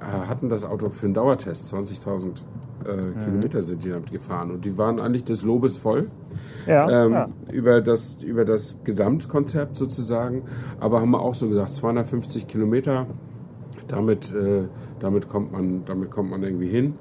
äh, 0.00 0.28
hatten 0.28 0.48
das 0.48 0.64
Auto 0.64 0.90
für 0.90 1.06
einen 1.06 1.14
Dauertest, 1.14 1.72
20.000 1.72 2.42
äh, 2.84 3.24
Kilometer 3.24 3.62
sind 3.62 3.84
die 3.84 3.90
damit 3.90 4.10
gefahren 4.10 4.50
und 4.50 4.64
die 4.64 4.76
waren 4.76 5.00
eigentlich 5.00 5.24
des 5.24 5.42
Lobes 5.42 5.76
voll 5.76 6.08
ja, 6.66 7.04
ähm, 7.04 7.12
ja. 7.12 7.28
über, 7.52 7.80
das, 7.80 8.22
über 8.22 8.44
das 8.44 8.78
Gesamtkonzept 8.84 9.76
sozusagen, 9.76 10.42
aber 10.78 11.00
haben 11.00 11.10
wir 11.10 11.20
auch 11.20 11.34
so 11.34 11.48
gesagt, 11.48 11.74
250 11.74 12.48
Kilometer, 12.48 13.06
damit, 13.88 14.32
äh, 14.34 14.64
damit, 15.00 15.28
kommt 15.28 15.52
man, 15.52 15.84
damit 15.84 16.10
kommt 16.10 16.30
man 16.30 16.42
irgendwie 16.42 16.68
hin. 16.68 16.94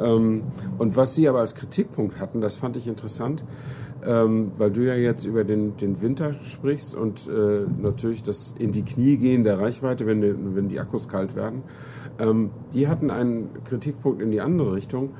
Ähm, 0.00 0.42
und 0.78 0.96
was 0.96 1.14
sie 1.14 1.28
aber 1.28 1.40
als 1.40 1.54
Kritikpunkt 1.54 2.18
hatten, 2.18 2.40
das 2.40 2.56
fand 2.56 2.76
ich 2.76 2.86
interessant, 2.86 3.44
ähm, 4.04 4.52
weil 4.56 4.70
du 4.70 4.82
ja 4.82 4.94
jetzt 4.94 5.24
über 5.24 5.44
den, 5.44 5.76
den 5.76 6.00
Winter 6.00 6.34
sprichst 6.34 6.94
und 6.94 7.28
äh, 7.28 7.66
natürlich 7.80 8.22
das 8.22 8.54
in 8.58 8.72
die 8.72 8.82
Knie 8.82 9.16
gehen 9.16 9.44
der 9.44 9.60
Reichweite, 9.60 10.06
wenn 10.06 10.20
die, 10.20 10.34
wenn 10.54 10.68
die 10.68 10.80
Akkus 10.80 11.08
kalt 11.08 11.36
werden. 11.36 11.62
Ähm, 12.18 12.50
die 12.72 12.88
hatten 12.88 13.10
einen 13.10 13.50
Kritikpunkt 13.64 14.22
in 14.22 14.30
die 14.30 14.40
andere 14.40 14.74
Richtung. 14.74 15.10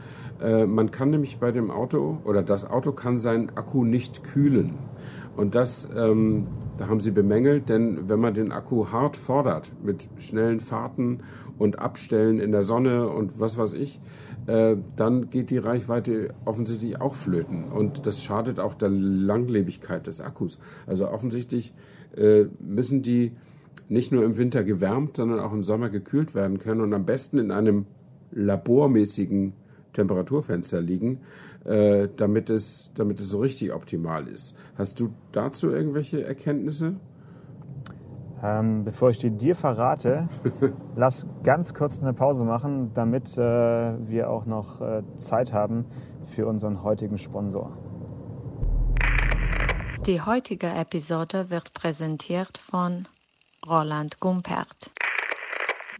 Äh, 0.41 0.67
man 0.67 0.91
kann 0.91 1.11
nämlich 1.11 1.39
bei 1.39 1.53
dem 1.53 1.71
Auto 1.71 2.19
oder 2.25 2.43
das 2.43 2.69
Auto 2.69 2.93
kann 2.93 3.19
seinen 3.19 3.51
Akku 3.51 3.85
nicht 3.85 4.25
kühlen. 4.25 4.75
Und 5.37 5.55
das, 5.55 5.89
ähm, 5.97 6.47
da 6.79 6.89
haben 6.89 7.01
sie 7.01 7.11
bemängelt, 7.11 7.69
denn 7.69 8.09
wenn 8.09 8.21
man 8.21 8.35
den 8.35 8.53
Akku 8.53 8.89
hart 8.89 9.17
fordert 9.17 9.73
mit 9.83 10.09
schnellen 10.19 10.61
Fahrten 10.61 11.21
und 11.59 11.79
Abstellen 11.79 12.39
in 12.39 12.53
der 12.53 12.65
Sonne 12.65 13.09
und 13.09 13.39
was 13.39 13.59
weiß 13.59 13.75
ich, 13.75 14.01
äh, 14.47 14.77
dann 14.97 15.31
geht 15.31 15.51
die 15.51 15.59
Reichweite 15.59 16.35
offensichtlich 16.45 17.01
auch 17.01 17.15
flöten. 17.15 17.65
Und 17.65 18.07
das 18.07 18.23
schadet 18.23 18.59
auch 18.59 18.75
der 18.75 18.89
Langlebigkeit 18.91 20.07
des 20.07 20.21
Akkus. 20.21 20.59
Also 20.87 21.09
offensichtlich 21.09 21.73
äh, 22.17 22.47
müssen 22.59 23.03
die 23.03 23.33
nicht 23.89 24.11
nur 24.11 24.25
im 24.25 24.37
Winter 24.37 24.65
gewärmt, 24.65 25.17
sondern 25.17 25.41
auch 25.41 25.53
im 25.53 25.65
Sommer 25.65 25.91
gekühlt 25.91 26.35
werden 26.35 26.59
können 26.59 26.81
und 26.81 26.95
am 26.95 27.05
besten 27.05 27.39
in 27.39 27.51
einem 27.51 27.87
labormäßigen 28.33 29.53
Temperaturfenster 29.93 30.81
liegen, 30.81 31.21
äh, 31.65 32.09
damit, 32.17 32.51
es, 32.51 32.91
damit 32.95 33.21
es 33.21 33.29
so 33.29 33.41
richtig 33.41 33.73
optimal 33.73 34.27
ist. 34.29 34.57
Hast 34.77 35.01
du 35.01 35.11
dazu 35.33 35.71
irgendwelche 35.71 36.25
Erkenntnisse? 36.25 36.97
Ähm, 38.43 38.85
bevor 38.85 39.11
ich 39.11 39.19
die 39.19 39.31
dir 39.31 39.55
verrate, 39.55 40.29
lass 40.97 41.27
ganz 41.45 41.75
kurz 41.75 42.03
eine 42.03 42.13
Pause 42.13 42.45
machen, 42.45 42.91
damit 42.93 43.39
äh, 43.39 43.41
wir 43.41 44.29
auch 44.31 44.47
noch 44.47 44.81
äh, 44.81 45.03
Zeit 45.19 45.53
haben 45.53 45.85
für 46.25 46.47
unseren 46.47 46.83
heutigen 46.83 47.19
Sponsor. 47.19 47.77
Die 50.07 50.21
heutige 50.21 50.67
Episode 50.67 51.51
wird 51.51 51.73
präsentiert 51.75 52.59
von 52.59 53.07
Roland 53.69 54.19
Gumpert. 54.19 54.91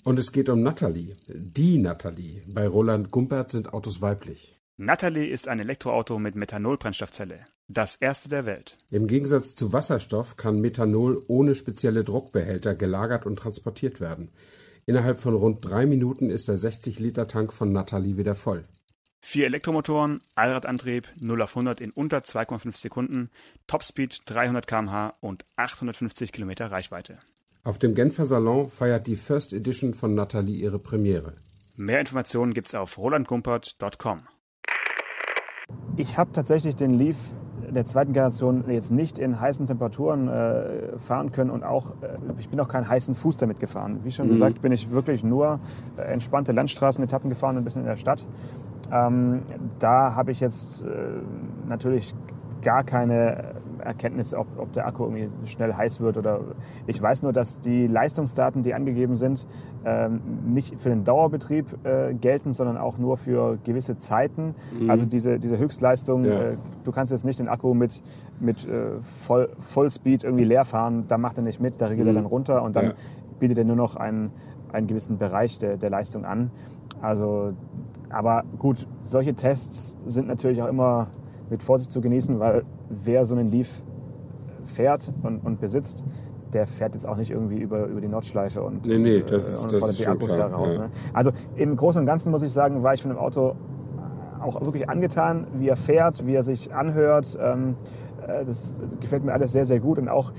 Und 0.03 0.19
es 0.19 0.33
geht 0.33 0.49
um 0.49 0.63
Natalie, 0.63 1.17
die 1.29 1.79
Natalie. 1.79 2.43
Bei 2.53 2.67
Roland 2.67 3.13
Gumpert 3.13 3.51
sind 3.51 3.73
Autos 3.73 4.03
weiblich. 4.03 4.59
Natalie 4.85 5.29
ist 5.29 5.47
ein 5.47 5.61
Elektroauto 5.61 6.19
mit 6.19 6.35
Methanolbrennstoffzelle. 6.35 7.39
Das 7.69 7.95
erste 7.95 8.29
der 8.29 8.47
Welt. 8.47 8.77
Im 8.91 9.07
Gegensatz 9.07 9.55
zu 9.55 9.73
Wasserstoff 9.73 10.37
kann 10.37 10.61
Methanol 10.61 11.23
ohne 11.29 11.55
spezielle 11.55 12.03
Druckbehälter 12.03 12.75
gelagert 12.75 13.25
und 13.25 13.37
transportiert 13.37 14.01
werden. 14.01 14.33
Innerhalb 14.85 15.21
von 15.21 15.35
rund 15.35 15.65
drei 15.65 15.87
Minuten 15.87 16.31
ist 16.31 16.49
der 16.49 16.59
60-Liter-Tank 16.59 17.53
von 17.53 17.69
Natalie 17.69 18.17
wieder 18.17 18.35
voll. 18.35 18.65
Vier 19.21 19.47
Elektromotoren, 19.47 20.21
Allradantrieb, 20.35 21.07
0 21.21 21.43
auf 21.43 21.51
100 21.51 21.81
in 21.81 21.93
unter 21.93 22.19
2,5 22.19 22.77
Sekunden, 22.77 23.31
Topspeed 23.69 24.23
300 24.27 24.67
km/h 24.67 25.15
und 25.21 25.45
850 25.55 26.33
Kilometer 26.33 26.73
Reichweite. 26.73 27.21
Auf 27.63 27.79
dem 27.79 27.95
Genfer 27.95 28.27
Salon 28.27 28.69
feiert 28.69 29.07
die 29.07 29.15
First 29.15 29.53
Edition 29.53 29.95
von 29.95 30.13
Natalie 30.13 30.57
ihre 30.57 30.81
Premiere. 30.81 31.35
Mehr 31.77 32.01
Informationen 32.01 32.53
gibt's 32.53 32.75
auf 32.75 32.99
rolandgumpert.com. 32.99 34.27
Ich 35.97 36.17
habe 36.19 36.33
tatsächlich 36.33 36.77
den 36.77 36.95
Leaf 36.95 37.19
der 37.71 37.85
zweiten 37.85 38.13
Generation 38.13 38.65
jetzt 38.69 38.91
nicht 38.91 39.19
in 39.19 39.41
heißen 39.41 39.67
Temperaturen 39.67 40.29
äh, 40.29 40.99
fahren 40.99 41.33
können 41.33 41.51
und 41.51 41.65
auch, 41.65 41.91
äh, 42.03 42.19
ich 42.39 42.49
bin 42.49 42.61
auch 42.61 42.69
keinen 42.69 42.89
heißen 42.89 43.15
Fuß 43.15 43.37
damit 43.37 43.61
gefahren. 43.61 44.01
Wie 44.05 44.11
schon 44.11 44.27
mhm. 44.27 44.33
gesagt, 44.33 44.63
bin 44.63 44.73
ich 44.73 44.91
wirklich 44.91 45.25
nur 45.25 45.61
äh, 45.97 46.03
entspannte 46.03 46.53
Landstraßenetappen 46.53 47.31
gefahren, 47.31 47.57
ein 47.57 47.65
bisschen 47.65 47.83
in 47.83 47.89
der 47.89 47.97
Stadt. 47.97 48.27
Ähm, 48.91 49.43
da 49.79 50.15
habe 50.15 50.33
ich 50.33 50.41
jetzt 50.41 50.83
äh, 50.83 50.87
natürlich 51.67 52.15
gar 52.63 52.85
keine 52.85 53.55
Erkenntnis, 53.81 54.35
ob, 54.35 54.47
ob 54.57 54.73
der 54.73 54.87
Akku 54.87 55.05
irgendwie 55.05 55.29
schnell 55.47 55.75
heiß 55.75 56.01
wird 56.01 56.17
oder 56.17 56.41
ich 56.87 57.01
weiß 57.01 57.23
nur, 57.23 57.33
dass 57.33 57.61
die 57.61 57.87
Leistungsdaten, 57.87 58.63
die 58.63 58.75
angegeben 58.75 59.17
sind, 59.17 59.47
ähm, 59.85 60.21
nicht 60.47 60.81
für 60.81 60.89
den 60.89 61.05
Dauerbetrieb 61.05 61.67
äh, 61.85 62.15
gelten, 62.15 62.53
sondern 62.53 62.77
auch 62.77 62.99
nur 62.99 63.17
für 63.17 63.59
gewisse 63.65 63.99
Zeiten. 63.99 64.55
Mhm. 64.79 64.91
Also 64.91 65.05
diese, 65.05 65.39
diese 65.39 65.59
Höchstleistung, 65.59 66.25
ja. 66.25 66.33
äh, 66.33 66.57
du 66.85 66.93
kannst 66.93 67.13
jetzt 67.13 67.25
nicht 67.25 67.39
den 67.39 67.49
Akku 67.49 67.75
mit, 67.75 68.03
mit 68.41 68.67
äh, 68.67 69.01
Voll, 69.01 69.51
Vollspeed 69.59 70.25
irgendwie 70.25 70.45
leer 70.45 70.65
fahren, 70.65 71.05
da 71.09 71.19
macht 71.19 71.39
er 71.39 71.43
nicht 71.43 71.61
mit, 71.61 71.81
da 71.81 71.87
regelt 71.87 72.07
mhm. 72.07 72.17
er 72.17 72.23
dann 72.23 72.27
runter 72.27 72.63
und 72.63 72.77
dann 72.77 72.87
ja. 72.87 72.93
bietet 73.41 73.59
er 73.59 73.65
nur 73.65 73.77
noch 73.77 73.97
einen, 73.97 74.31
einen 74.73 74.87
gewissen 74.87 75.19
Bereich 75.19 75.59
der, 75.59 75.77
der 75.77 75.91
Leistung 75.91 76.25
an. 76.25 76.51
Also, 77.01 77.53
aber 78.11 78.45
gut, 78.59 78.87
solche 79.03 79.35
Tests 79.35 79.97
sind 80.07 80.29
natürlich 80.29 80.63
auch 80.63 80.69
immer 80.69 81.09
mit 81.53 81.63
Vorsicht 81.63 81.93
zu 81.93 82.01
genießen, 82.01 82.41
weil 82.41 82.65
wer 82.89 83.25
so 83.25 83.37
einen 83.37 83.53
Leaf 83.53 83.83
fährt 84.65 85.13
und, 85.23 85.45
und 85.45 85.61
besitzt, 85.61 86.05
der 86.53 86.67
fährt 86.67 86.95
jetzt 86.95 87.07
auch 87.07 87.17
nicht 87.17 87.31
irgendwie 87.31 87.59
über, 87.59 87.87
über 87.87 88.01
die 88.01 88.09
Nordschleife 88.09 88.63
und, 88.63 88.87
nee, 88.87 88.99
nee, 88.99 89.23
das 89.23 89.49
ist, 89.49 89.63
und 89.63 89.73
das 89.73 89.81
fordert 89.81 89.99
die 89.99 90.07
Akkus 90.07 90.37
heraus. 90.37 90.77
Ja. 90.77 90.83
Ne? 90.83 90.91
Also 91.13 91.31
im 91.57 91.77
Großen 91.77 92.01
und 92.01 92.07
Ganzen 92.07 92.31
muss 92.31 92.43
ich 92.43 92.53
sagen, 92.53 92.83
war 92.83 92.95
ich 92.95 93.03
von 93.03 93.11
dem 93.11 93.19
Auto 93.19 93.55
auch 94.41 94.61
wirklich 94.61 94.89
angetan, 94.89 95.47
wie 95.59 95.69
er 95.69 95.77
fährt, 95.77 96.27
wie 96.27 96.35
er 96.35 96.43
sich 96.43 96.75
anhört. 96.75 97.39
Ähm, 97.41 97.77
äh, 98.27 98.45
das 98.45 98.75
gefällt 99.01 99.25
mir 99.25 99.33
alles 99.33 99.53
sehr, 99.53 99.65
sehr 99.65 99.81
gut 99.81 99.99
und 99.99 100.09
auch 100.09 100.33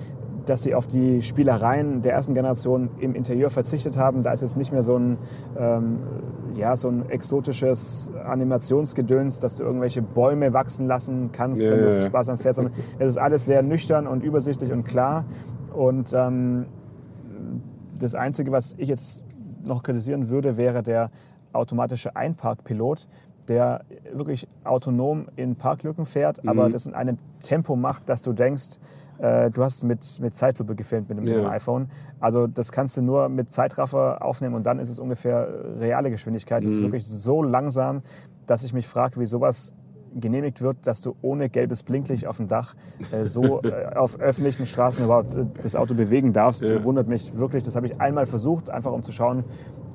dass 0.45 0.63
sie 0.63 0.75
auf 0.75 0.87
die 0.87 1.21
Spielereien 1.21 2.01
der 2.01 2.13
ersten 2.13 2.33
Generation 2.33 2.89
im 2.99 3.15
Interieur 3.15 3.49
verzichtet 3.49 3.97
haben. 3.97 4.23
Da 4.23 4.31
ist 4.33 4.41
jetzt 4.41 4.57
nicht 4.57 4.71
mehr 4.71 4.83
so 4.83 4.97
ein, 4.97 5.17
ähm, 5.57 5.99
ja, 6.55 6.75
so 6.75 6.89
ein 6.89 7.09
exotisches 7.09 8.11
Animationsgedöns, 8.25 9.39
dass 9.39 9.55
du 9.55 9.63
irgendwelche 9.63 10.01
Bäume 10.01 10.53
wachsen 10.53 10.87
lassen 10.87 11.31
kannst, 11.31 11.61
ja, 11.61 11.71
wenn 11.71 11.79
du. 11.79 12.01
Spaß 12.01 12.29
am 12.29 12.37
fährst. 12.37 12.61
Es 12.99 13.07
ist 13.07 13.17
alles 13.17 13.45
sehr 13.45 13.63
nüchtern 13.63 14.07
und 14.07 14.23
übersichtlich 14.23 14.71
und 14.71 14.83
klar. 14.83 15.25
Und 15.73 16.13
ähm, 16.13 16.65
das 17.99 18.15
Einzige, 18.15 18.51
was 18.51 18.75
ich 18.77 18.89
jetzt 18.89 19.23
noch 19.65 19.83
kritisieren 19.83 20.29
würde, 20.29 20.57
wäre 20.57 20.83
der 20.83 21.09
automatische 21.53 22.15
Einparkpilot, 22.15 23.07
der 23.47 23.81
wirklich 24.13 24.47
autonom 24.63 25.27
in 25.35 25.55
Parklücken 25.55 26.05
fährt, 26.05 26.43
mhm. 26.43 26.49
aber 26.49 26.69
das 26.69 26.85
in 26.85 26.93
einem 26.93 27.17
Tempo 27.39 27.75
macht, 27.75 28.09
dass 28.09 28.21
du 28.21 28.33
denkst, 28.33 28.77
äh, 29.19 29.49
du 29.51 29.63
hast 29.63 29.77
es 29.77 29.83
mit, 29.83 30.19
mit 30.19 30.35
Zeitlupe 30.35 30.75
gefilmt 30.75 31.09
mit 31.09 31.17
dem, 31.17 31.27
ja. 31.27 31.49
iPhone. 31.49 31.89
Also 32.19 32.47
das 32.47 32.71
kannst 32.71 32.97
du 32.97 33.01
nur 33.01 33.29
mit 33.29 33.51
Zeitraffer 33.51 34.23
aufnehmen 34.23 34.55
und 34.55 34.63
dann 34.63 34.79
ist 34.79 34.89
es 34.89 34.99
ungefähr 34.99 35.47
reale 35.79 36.09
Geschwindigkeit. 36.09 36.63
Es 36.63 36.71
mhm. 36.71 36.77
ist 36.77 36.81
wirklich 36.83 37.07
so 37.07 37.43
langsam, 37.43 38.01
dass 38.47 38.63
ich 38.63 38.73
mich 38.73 38.87
frage, 38.87 39.19
wie 39.19 39.25
sowas 39.25 39.73
genehmigt 40.15 40.61
wird, 40.61 40.85
dass 40.85 41.01
du 41.01 41.15
ohne 41.21 41.49
gelbes 41.49 41.83
Blinklicht 41.83 42.27
auf 42.27 42.37
dem 42.37 42.47
Dach 42.47 42.75
äh, 43.11 43.25
so 43.25 43.61
äh, 43.63 43.95
auf 43.95 44.19
öffentlichen 44.19 44.65
Straßen 44.65 45.05
überhaupt 45.05 45.35
äh, 45.35 45.45
das 45.61 45.75
Auto 45.75 45.95
bewegen 45.95 46.33
darfst. 46.33 46.61
Ja. 46.61 46.75
Das 46.75 46.83
wundert 46.83 47.07
mich 47.07 47.35
wirklich. 47.37 47.63
Das 47.63 47.75
habe 47.75 47.87
ich 47.87 47.99
einmal 47.99 48.25
versucht, 48.25 48.69
einfach 48.69 48.91
um 48.91 49.03
zu 49.03 49.11
schauen, 49.11 49.43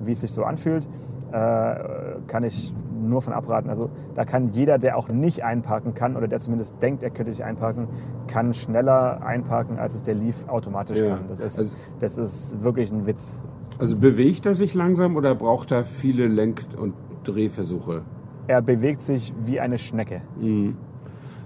wie 0.01 0.13
es 0.13 0.21
sich 0.21 0.33
so 0.33 0.45
anfühlt. 0.45 0.87
Äh, 1.33 2.21
kann 2.27 2.43
ich 2.45 2.73
nur 3.01 3.23
von 3.23 3.33
abraten. 3.33 3.69
Also 3.69 3.91
da 4.15 4.25
kann 4.25 4.51
jeder, 4.53 4.79
der 4.79 4.97
auch 4.97 5.09
nicht 5.09 5.45
einparken 5.45 5.95
kann 5.95 6.17
oder 6.17 6.27
der 6.27 6.39
zumindest 6.39 6.83
denkt, 6.83 7.03
er 7.03 7.11
könnte 7.11 7.31
nicht 7.31 7.45
einparken, 7.45 7.89
kann 8.27 8.55
schneller 8.55 9.23
einparken, 9.23 9.79
als 9.79 9.95
es 9.95 10.03
der 10.03 10.15
Leaf 10.15 10.49
automatisch 10.49 10.99
ja. 10.99 11.17
kann. 11.17 11.29
Das 11.29 11.41
ist, 11.41 11.59
also, 11.59 11.77
das 12.01 12.19
ist 12.19 12.63
wirklich 12.63 12.91
ein 12.91 13.07
Witz. 13.07 13.41
Also 13.79 13.97
bewegt 13.97 14.47
er 14.47 14.55
sich 14.55 14.75
langsam 14.75 15.17
oder 15.17 15.35
braucht 15.35 15.71
er 15.71 15.85
viele 15.85 16.27
Lenk- 16.27 16.63
und 16.81 16.95
Drehversuche? 17.25 18.03
Er 18.47 18.63
bewegt 18.63 19.03
sich 19.03 19.35
wie 19.45 19.61
eine 19.61 19.77
Schnecke. 19.77 20.23
Mhm. 20.41 20.77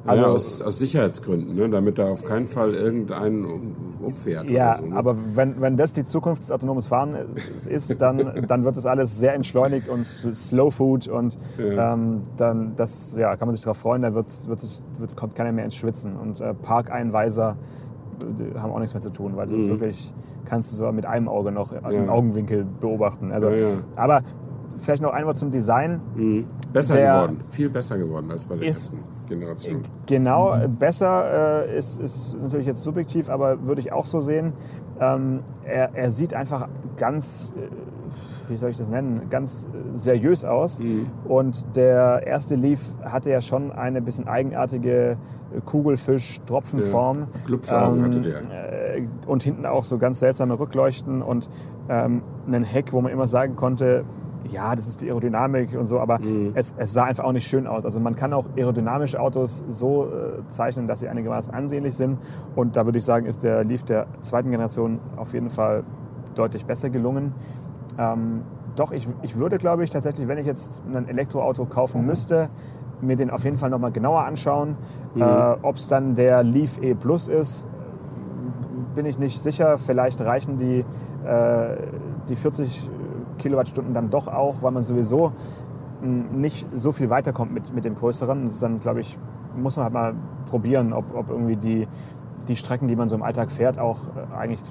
Also 0.04 0.22
ja, 0.22 0.28
aus, 0.28 0.62
aus 0.62 0.78
Sicherheitsgründen, 0.78 1.54
ne? 1.54 1.68
damit 1.68 1.98
da 1.98 2.08
auf 2.08 2.24
keinen 2.24 2.48
Fall 2.48 2.74
irgendeinen 2.74 3.44
umfährt. 4.02 4.50
Ja, 4.50 4.78
so, 4.78 4.86
ne? 4.86 4.96
aber 4.96 5.16
wenn, 5.34 5.60
wenn 5.60 5.76
das 5.76 5.92
die 5.92 6.02
Zukunft 6.02 6.42
des 6.42 6.50
autonomen 6.50 6.82
Fahren 6.82 7.16
ist, 7.68 8.00
dann, 8.00 8.42
dann 8.48 8.64
wird 8.64 8.76
das 8.76 8.86
alles 8.86 9.18
sehr 9.18 9.34
entschleunigt 9.34 9.88
und 9.88 10.04
Slow 10.04 10.72
Food 10.72 11.06
und 11.06 11.38
ja. 11.56 11.94
ähm, 11.94 12.22
dann 12.36 12.74
das, 12.74 13.14
ja, 13.16 13.36
kann 13.36 13.46
man 13.46 13.54
sich 13.54 13.64
darauf 13.64 13.78
freuen, 13.78 14.02
dann 14.02 14.14
wird, 14.14 14.48
wird 14.48 14.62
wird, 14.98 15.16
kommt 15.16 15.34
keiner 15.34 15.52
mehr 15.52 15.64
ins 15.64 15.76
Schwitzen. 15.76 16.16
Und 16.16 16.40
äh, 16.40 16.54
Parkeinweiser 16.54 17.56
haben 18.56 18.72
auch 18.72 18.78
nichts 18.78 18.94
mehr 18.94 19.00
zu 19.00 19.10
tun, 19.10 19.36
weil 19.36 19.48
das 19.48 19.66
mhm. 19.66 19.70
wirklich 19.70 20.12
kannst 20.46 20.72
du 20.72 20.76
so 20.76 20.90
mit 20.92 21.06
einem 21.06 21.28
Auge 21.28 21.52
noch 21.52 21.72
ja. 21.72 21.90
im 21.90 22.08
Augenwinkel 22.08 22.66
beobachten. 22.80 23.32
Also, 23.32 23.50
aber 23.96 24.22
vielleicht 24.78 25.02
noch 25.02 25.12
ein 25.12 25.26
Wort 25.26 25.38
zum 25.38 25.50
Design. 25.50 26.00
Mhm. 26.14 26.46
Besser 26.72 26.96
geworden, 26.96 27.40
viel 27.50 27.70
besser 27.70 27.98
geworden 27.98 28.30
als 28.30 28.44
bei 28.44 28.56
der 28.56 28.66
ersten 28.66 28.98
Generation. 29.28 29.84
Genau, 30.06 30.56
besser 30.78 31.66
äh, 31.66 31.78
ist, 31.78 32.00
ist 32.00 32.36
natürlich 32.40 32.66
jetzt 32.66 32.82
subjektiv, 32.82 33.28
aber 33.28 33.66
würde 33.66 33.80
ich 33.80 33.92
auch 33.92 34.06
so 34.06 34.20
sehen. 34.20 34.52
Ähm, 35.00 35.40
er, 35.64 35.94
er 35.94 36.10
sieht 36.10 36.34
einfach 36.34 36.68
ganz, 36.96 37.54
äh, 37.56 38.50
wie 38.50 38.56
soll 38.56 38.70
ich 38.70 38.76
das 38.76 38.88
nennen, 38.88 39.28
ganz 39.30 39.68
seriös 39.94 40.44
aus. 40.44 40.78
Mhm. 40.78 41.06
Und 41.24 41.76
der 41.76 42.26
erste 42.26 42.54
Leaf 42.54 42.80
hatte 43.02 43.30
ja 43.30 43.40
schon 43.40 43.72
eine 43.72 44.02
bisschen 44.02 44.28
eigenartige 44.28 45.16
Kugelfisch-Tropfenform. 45.66 47.26
Ja, 47.48 47.88
ähm, 47.88 48.04
hatte 48.04 48.20
der. 48.20 48.96
Äh, 48.96 49.06
und 49.26 49.42
hinten 49.42 49.66
auch 49.66 49.84
so 49.84 49.98
ganz 49.98 50.20
seltsame 50.20 50.58
Rückleuchten 50.58 51.22
und 51.22 51.48
ähm, 51.88 52.22
einen 52.46 52.64
Heck, 52.64 52.92
wo 52.92 53.00
man 53.00 53.12
immer 53.12 53.26
sagen 53.26 53.56
konnte, 53.56 54.04
ja, 54.50 54.74
das 54.74 54.88
ist 54.88 55.02
die 55.02 55.08
Aerodynamik 55.08 55.76
und 55.78 55.86
so, 55.86 56.00
aber 56.00 56.18
mhm. 56.18 56.52
es, 56.54 56.74
es, 56.76 56.92
sah 56.92 57.04
einfach 57.04 57.24
auch 57.24 57.32
nicht 57.32 57.46
schön 57.46 57.66
aus. 57.66 57.84
Also 57.84 58.00
man 58.00 58.16
kann 58.16 58.32
auch 58.32 58.46
aerodynamische 58.56 59.20
Autos 59.20 59.64
so 59.68 60.06
äh, 60.06 60.46
zeichnen, 60.48 60.86
dass 60.86 61.00
sie 61.00 61.08
einigermaßen 61.08 61.52
ansehnlich 61.54 61.96
sind. 61.96 62.18
Und 62.56 62.76
da 62.76 62.84
würde 62.84 62.98
ich 62.98 63.04
sagen, 63.04 63.26
ist 63.26 63.42
der 63.42 63.64
Leaf 63.64 63.82
der 63.82 64.06
zweiten 64.20 64.50
Generation 64.50 65.00
auf 65.16 65.32
jeden 65.32 65.50
Fall 65.50 65.84
deutlich 66.34 66.64
besser 66.66 66.90
gelungen. 66.90 67.34
Ähm, 67.98 68.42
doch, 68.76 68.92
ich, 68.92 69.08
ich 69.22 69.38
würde, 69.38 69.58
glaube 69.58 69.84
ich, 69.84 69.90
tatsächlich, 69.90 70.28
wenn 70.28 70.38
ich 70.38 70.46
jetzt 70.46 70.82
ein 70.92 71.08
Elektroauto 71.08 71.66
kaufen 71.66 72.06
müsste, 72.06 72.48
mir 73.02 73.16
den 73.16 73.30
auf 73.30 73.44
jeden 73.44 73.56
Fall 73.56 73.70
nochmal 73.70 73.92
genauer 73.92 74.24
anschauen. 74.24 74.76
Mhm. 75.14 75.22
Äh, 75.22 75.56
Ob 75.62 75.76
es 75.76 75.88
dann 75.88 76.14
der 76.14 76.42
Leaf 76.42 76.78
E 76.80 76.94
Plus 76.94 77.28
ist, 77.28 77.66
bin 78.94 79.06
ich 79.06 79.18
nicht 79.18 79.40
sicher. 79.40 79.78
Vielleicht 79.78 80.20
reichen 80.20 80.56
die, 80.56 80.84
äh, 81.26 81.76
die 82.28 82.36
40 82.36 82.88
Kilowattstunden 83.42 83.92
dann 83.94 84.10
doch 84.10 84.28
auch, 84.28 84.62
weil 84.62 84.70
man 84.72 84.82
sowieso 84.82 85.32
mh, 86.02 86.34
nicht 86.36 86.68
so 86.72 86.92
viel 86.92 87.10
weiterkommt 87.10 87.52
mit, 87.52 87.74
mit 87.74 87.84
dem 87.84 87.94
größeren. 87.94 88.44
Das 88.44 88.54
ist 88.54 88.62
dann, 88.62 88.80
glaube 88.80 89.00
ich, 89.00 89.18
muss 89.56 89.76
man 89.76 89.84
halt 89.84 89.92
mal 89.94 90.14
probieren, 90.46 90.92
ob, 90.92 91.14
ob 91.14 91.28
irgendwie 91.30 91.56
die, 91.56 91.88
die 92.48 92.56
Strecken, 92.56 92.88
die 92.88 92.96
man 92.96 93.08
so 93.08 93.16
im 93.16 93.22
Alltag 93.22 93.50
fährt, 93.50 93.78
auch 93.78 93.98
äh, 94.16 94.34
eigentlich, 94.36 94.62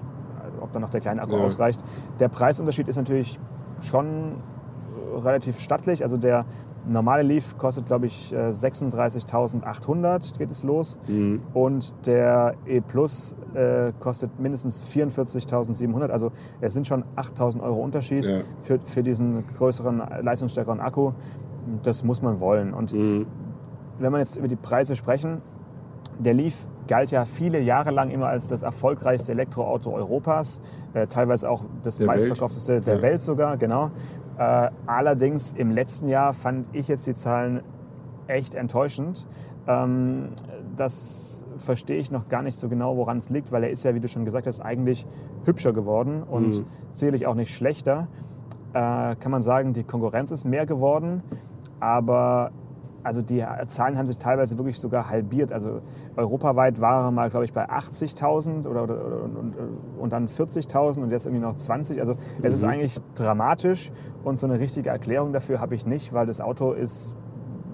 ob 0.62 0.72
dann 0.72 0.82
noch 0.82 0.90
der 0.90 1.02
kleine 1.02 1.22
Akku 1.22 1.36
Ja. 1.36 1.44
ausreicht. 1.44 1.84
Der 2.20 2.30
Preisunterschied 2.30 2.88
ist 2.88 2.98
natürlich 2.98 3.40
schon 3.82 4.06
äh, 4.06 5.20
relativ 5.20 5.60
stattlich. 5.60 6.04
Also 6.04 6.18
der 6.18 6.46
normale 6.88 7.24
Leaf 7.24 7.58
kostet, 7.58 7.86
glaube 7.86 8.08
ich, 8.08 8.34
äh, 8.34 8.52
36.800 8.52 10.38
geht 10.38 10.52
es 10.52 10.64
los. 10.64 11.00
Mhm. 11.08 11.38
Und 11.54 11.94
der 12.06 12.56
E 12.66 12.82
Plus 12.82 13.36
äh, 13.54 13.92
kostet 14.00 14.40
mindestens 14.40 14.84
44.700. 14.86 16.10
Also 16.10 16.32
es 16.62 16.74
sind 16.74 16.88
schon 16.88 17.04
8.000 17.16 17.62
Euro 17.62 17.82
Unterschied 17.82 18.26
Ja. 18.26 18.40
für, 18.62 18.80
für 18.86 19.04
diesen 19.04 19.44
größeren, 19.58 20.02
leistungsstärkeren 20.22 20.80
Akku. 20.80 21.12
Das 21.84 22.04
muss 22.04 22.22
man 22.22 22.40
wollen. 22.40 22.74
Und 22.74 22.94
Mhm. 22.94 23.26
wenn 24.00 24.12
wir 24.12 24.20
jetzt 24.20 24.36
über 24.38 24.48
die 24.48 24.56
Preise 24.56 24.96
sprechen, 24.96 25.42
der 26.20 26.34
Leaf 26.34 26.66
galt 26.88 27.12
ja 27.12 27.26
viele 27.26 27.60
Jahre 27.62 27.92
lang 27.92 28.10
immer 28.10 28.28
als 28.28 28.48
das 28.48 28.64
erfolgreichste 28.64 29.32
Elektroauto 29.32 29.92
Europas, 29.92 30.60
äh, 30.94 31.08
teilweise 31.08 31.50
auch 31.50 31.64
das 31.84 31.98
Der 31.98 32.08
meistverkaufteste 32.08 32.82
der 32.82 32.96
Ja. 32.98 33.02
Welt 33.02 33.22
sogar, 33.22 33.56
genau. 33.58 33.92
Äh, 34.42 34.72
allerdings 34.88 35.52
im 35.52 35.70
letzten 35.70 36.08
Jahr 36.10 36.34
fand 36.34 36.68
ich 36.74 36.88
jetzt 36.88 37.06
die 37.06 37.14
Zahlen 37.14 37.62
echt 38.26 38.56
enttäuschend. 38.56 39.28
Ähm, 39.68 40.30
das 40.76 41.46
verstehe 41.58 41.98
ich 41.98 42.10
noch 42.10 42.28
gar 42.28 42.42
nicht 42.42 42.58
so 42.58 42.68
genau, 42.68 42.98
woran 42.98 43.20
es 43.20 43.30
liegt, 43.30 43.52
weil 43.52 43.64
er 43.64 43.70
ist 43.70 43.84
ja, 43.84 43.94
wie 43.94 44.00
du 44.00 44.08
schon 44.08 44.26
gesagt 44.26 44.48
hast, 44.48 44.60
eigentlich 44.60 45.06
hübscher 45.46 45.74
geworden 45.74 46.24
und 46.24 46.58
Mhm. 46.58 46.66
sicherlich 46.92 47.28
auch 47.28 47.36
nicht 47.36 47.54
schlechter. 47.54 48.08
Äh, 48.74 49.16
kann 49.18 49.30
man 49.30 49.44
sagen, 49.44 49.74
die 49.74 49.84
Konkurrenz 49.84 50.32
ist 50.32 50.44
mehr 50.44 50.66
geworden, 50.66 51.22
aber 51.80 52.50
also 53.04 53.22
die 53.22 53.44
Zahlen 53.68 53.98
haben 53.98 54.08
sich 54.08 54.18
teilweise 54.18 54.58
wirklich 54.58 54.80
sogar 54.80 55.10
halbiert. 55.10 55.52
Also 55.52 55.82
europaweit 56.16 56.80
war 56.82 57.06
er 57.06 57.12
mal, 57.12 57.30
glaube 57.30 57.46
ich, 57.46 57.54
bei 57.54 57.68
80.000 57.70 58.68
oder, 58.68 58.84
oder, 58.84 59.24
und, 59.24 59.56
und 60.00 60.14
dann 60.14 60.28
40.000 60.28 61.02
und 61.04 61.12
jetzt 61.12 61.26
irgendwie 61.26 61.44
noch 61.44 61.56
20. 61.56 62.00
Also 62.00 62.16
es 62.42 62.54
ist 62.56 62.64
Mhm. 62.64 62.70
eigentlich 62.70 62.98
dramatisch 63.16 63.92
und 64.24 64.40
so 64.40 64.48
eine 64.48 64.60
richtige 64.60 64.90
Erklärung 64.90 65.34
dafür 65.34 65.60
habe 65.60 65.76
ich 65.76 65.86
nicht, 65.86 66.14
weil 66.14 66.26
das 66.26 66.42
Auto 66.42 66.74
ist 66.74 67.16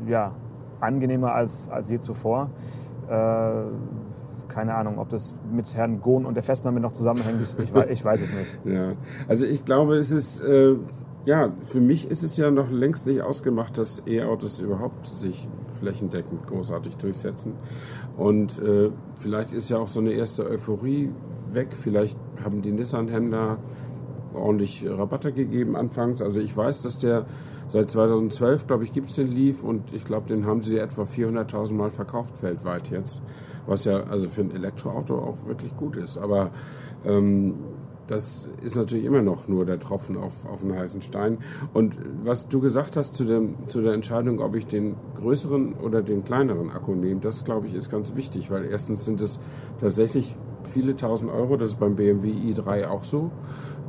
ja 0.05 0.31
angenehmer 0.79 1.33
als, 1.33 1.69
als 1.69 1.89
je 1.89 1.99
zuvor. 1.99 2.49
Äh, 3.09 3.63
keine 4.47 4.75
Ahnung, 4.75 4.97
ob 4.97 5.09
das 5.09 5.35
mit 5.51 5.75
Herrn 5.75 6.01
Gohn 6.01 6.25
und 6.25 6.33
der 6.35 6.43
Festnahme 6.43 6.79
noch 6.79 6.93
zusammenhängt. 6.93 7.55
Ich, 7.59 7.75
ich 7.75 8.05
weiß 8.05 8.21
es 8.21 8.33
nicht. 8.33 8.57
Ja, 8.65 8.93
also 9.27 9.45
ich 9.45 9.63
glaube, 9.65 9.97
es 9.97 10.11
ist, 10.11 10.41
äh, 10.41 10.75
ja, 11.27 11.51
für 11.65 11.81
mich 11.81 12.09
ist 12.09 12.23
es 12.23 12.37
ja 12.37 12.49
noch 12.49 12.71
längst 12.71 13.05
nicht 13.05 13.21
ausgemacht, 13.21 13.77
dass 13.77 14.01
E-Autos 14.07 14.61
überhaupt 14.61 15.07
sich 15.07 15.49
flächendeckend 15.77 16.47
großartig 16.47 16.95
durchsetzen. 16.95 17.51
Und 18.15 18.59
äh, 18.59 18.91
vielleicht 19.15 19.51
ist 19.51 19.67
ja 19.67 19.77
auch 19.77 19.89
so 19.89 19.99
eine 19.99 20.13
erste 20.13 20.49
Euphorie 20.49 21.11
weg. 21.51 21.73
Vielleicht 21.77 22.17
haben 22.41 22.61
die 22.61 22.71
Nissan-Händler 22.71 23.57
ordentlich 24.33 24.85
Rabatte 24.87 25.33
gegeben 25.33 25.75
anfangs. 25.75 26.21
Also 26.21 26.39
ich 26.39 26.55
weiß, 26.55 26.81
dass 26.83 26.97
der 26.97 27.25
seit 27.67 27.91
2012, 27.91 28.65
glaube 28.65 28.85
ich, 28.85 28.93
gibt 28.93 29.09
es 29.09 29.17
den 29.17 29.27
Leaf 29.27 29.63
und 29.63 29.91
ich 29.91 30.05
glaube, 30.05 30.29
den 30.29 30.45
haben 30.45 30.63
sie 30.63 30.77
etwa 30.77 31.03
400.000 31.03 31.73
Mal 31.73 31.91
verkauft 31.91 32.41
weltweit 32.41 32.89
jetzt. 32.89 33.21
Was 33.65 33.83
ja 33.83 34.03
also 34.03 34.29
für 34.29 34.43
ein 34.43 34.51
Elektroauto 34.51 35.19
auch 35.19 35.45
wirklich 35.45 35.75
gut 35.75 35.97
ist. 35.97 36.17
Aber 36.17 36.51
ähm, 37.05 37.55
das 38.07 38.47
ist 38.61 38.75
natürlich 38.75 39.05
immer 39.05 39.21
noch 39.21 39.47
nur 39.47 39.65
der 39.65 39.79
Tropfen 39.79 40.17
auf, 40.17 40.45
auf 40.45 40.63
einen 40.63 40.77
heißen 40.77 41.01
Stein. 41.01 41.39
Und 41.73 41.95
was 42.23 42.47
du 42.47 42.59
gesagt 42.59 42.95
hast 42.95 43.15
zu, 43.15 43.25
dem, 43.25 43.55
zu 43.67 43.81
der 43.81 43.93
Entscheidung, 43.93 44.39
ob 44.39 44.55
ich 44.55 44.65
den 44.65 44.95
größeren 45.15 45.73
oder 45.75 46.01
den 46.01 46.23
kleineren 46.23 46.71
Akku 46.71 46.95
nehme, 46.95 47.19
das 47.21 47.43
glaube 47.43 47.67
ich 47.67 47.73
ist 47.73 47.89
ganz 47.89 48.15
wichtig, 48.15 48.49
weil 48.49 48.65
erstens 48.65 49.05
sind 49.05 49.21
es 49.21 49.39
tatsächlich 49.79 50.35
viele 50.63 50.95
tausend 50.95 51.31
Euro, 51.31 51.57
das 51.57 51.71
ist 51.71 51.79
beim 51.79 51.95
BMW 51.95 52.29
i3 52.29 52.87
auch 52.87 53.03
so. 53.03 53.31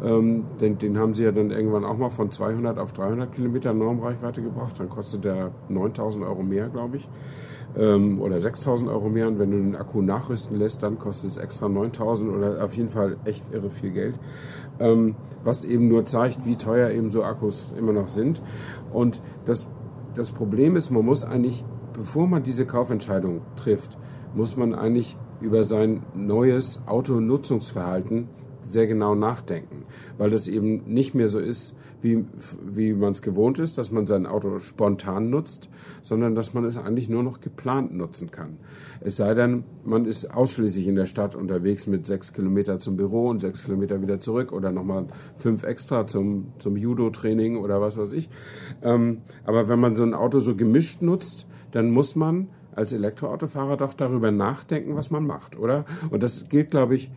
Ähm, 0.03 0.45
den, 0.61 0.79
den 0.79 0.97
haben 0.99 1.15
sie 1.15 1.25
ja 1.25 1.33
dann 1.33 1.51
irgendwann 1.51 1.85
auch 1.85 1.97
mal 1.97 2.11
von 2.11 2.31
200 2.31 2.79
auf 2.79 2.93
300 2.93 3.33
Kilometer 3.33 3.73
Normreichweite 3.73 4.43
gebracht. 4.43 4.75
Dann 4.79 4.89
kostet 4.89 5.25
der 5.25 5.51
9000 5.69 6.25
Euro 6.25 6.43
mehr, 6.43 6.69
glaube 6.69 6.99
ich. 6.99 7.09
Ähm, 7.77 8.21
oder 8.21 8.41
6000 8.41 8.89
Euro 8.89 9.09
mehr. 9.09 9.29
Und 9.29 9.39
wenn 9.39 9.51
du 9.51 9.57
den 9.59 9.77
Akku 9.77 10.03
nachrüsten 10.03 10.57
lässt, 10.57 10.83
dann 10.83 10.99
kostet 10.99 11.31
es 11.31 11.37
extra 11.37 11.69
9000 11.69 12.31
oder 12.31 12.65
auf 12.65 12.75
jeden 12.75 12.89
Fall 12.89 13.17
echt 13.25 13.45
irre 13.53 13.71
viel 13.71 13.91
Geld. 13.91 14.15
Ähm, 14.81 15.17
was 15.45 15.65
eben 15.65 15.89
nur 15.89 16.05
zeigt, 16.05 16.45
wie 16.45 16.57
teuer 16.57 16.91
eben 16.91 17.11
so 17.11 17.23
Akkus 17.23 17.75
immer 17.77 17.93
noch 17.93 18.09
sind. 18.09 18.43
Und 18.93 19.21
das, 19.45 19.67
das 20.15 20.33
Problem 20.33 20.77
ist, 20.77 20.91
man 20.91 21.05
muss 21.05 21.25
eigentlich, 21.25 21.65
bevor 21.93 22.27
man 22.27 22.43
diese 22.43 22.67
Kaufentscheidung 22.67 23.43
trifft, 23.57 23.99
muss 24.35 24.57
man 24.57 24.75
eigentlich 24.75 25.17
über 25.41 25.65
sein 25.65 26.03
neues 26.15 26.83
Autonutzungsverhalten 26.87 28.29
sehr 28.63 28.87
genau 28.87 29.15
nachdenken, 29.15 29.85
weil 30.19 30.31
das 30.31 30.47
eben 30.47 30.85
nicht 30.87 31.15
mehr 31.15 31.29
so 31.29 31.39
ist, 31.39 31.77
wie, 32.01 32.25
wie 32.65 32.93
man 32.93 33.13
es 33.13 33.23
gewohnt 33.23 33.59
ist, 33.59 33.79
dass 33.79 33.91
man 33.91 34.07
sein 34.07 34.27
Auto 34.27 34.61
spontan 34.61 35.31
nutzt, 35.31 35.69
sondern 36.03 36.35
dass 36.35 36.55
man 36.55 36.65
es 36.65 36.77
eigentlich 36.77 37.09
nur 37.09 37.23
noch 37.23 37.41
geplant 37.41 37.95
nutzen 37.95 38.31
kann. 38.31 38.59
Es 39.01 39.17
sei 39.17 39.35
denn, 39.35 39.65
man 39.85 40.05
ist 40.05 40.35
ausschließlich 40.35 40.87
in 40.87 40.97
der 40.97 41.07
Stadt 41.07 41.35
unterwegs 41.35 41.87
mit 41.87 42.07
sechs 42.07 42.33
Kilometer 42.33 42.79
zum 42.79 42.97
Büro 42.97 43.29
und 43.29 43.41
sechs 43.41 43.65
Kilometer 43.65 44.01
wieder 44.03 44.21
zurück 44.21 44.53
oder 44.53 44.71
nochmal 44.71 45.07
fünf 45.37 45.63
extra 45.65 46.07
zum, 46.07 46.53
zum 46.59 46.77
Judo-Training 46.77 47.57
oder 47.57 47.81
was 47.81 47.97
weiß 47.97 48.13
ich. 48.13 48.29
Ähm, 48.83 49.23
aber 49.45 49.69
wenn 49.69 49.81
man 49.81 49.97
so 49.97 50.05
ein 50.05 50.15
Auto 50.15 50.39
so 50.39 50.57
gemischt 50.57 51.03
nutzt, 51.03 51.47
dann 51.73 51.91
muss 51.91 52.17
man 52.17 52.49
als 52.75 52.93
Elektroautofahrer 52.93 53.77
doch 53.77 53.95
darüber 53.95 54.31
nachdenken, 54.31 54.95
was 54.95 55.11
man 55.11 55.27
macht, 55.27 55.59
oder? 55.59 55.85
Und 56.11 56.23
das 56.23 56.49
gilt, 56.49 56.71
glaube 56.71 56.95
ich, 56.95 57.11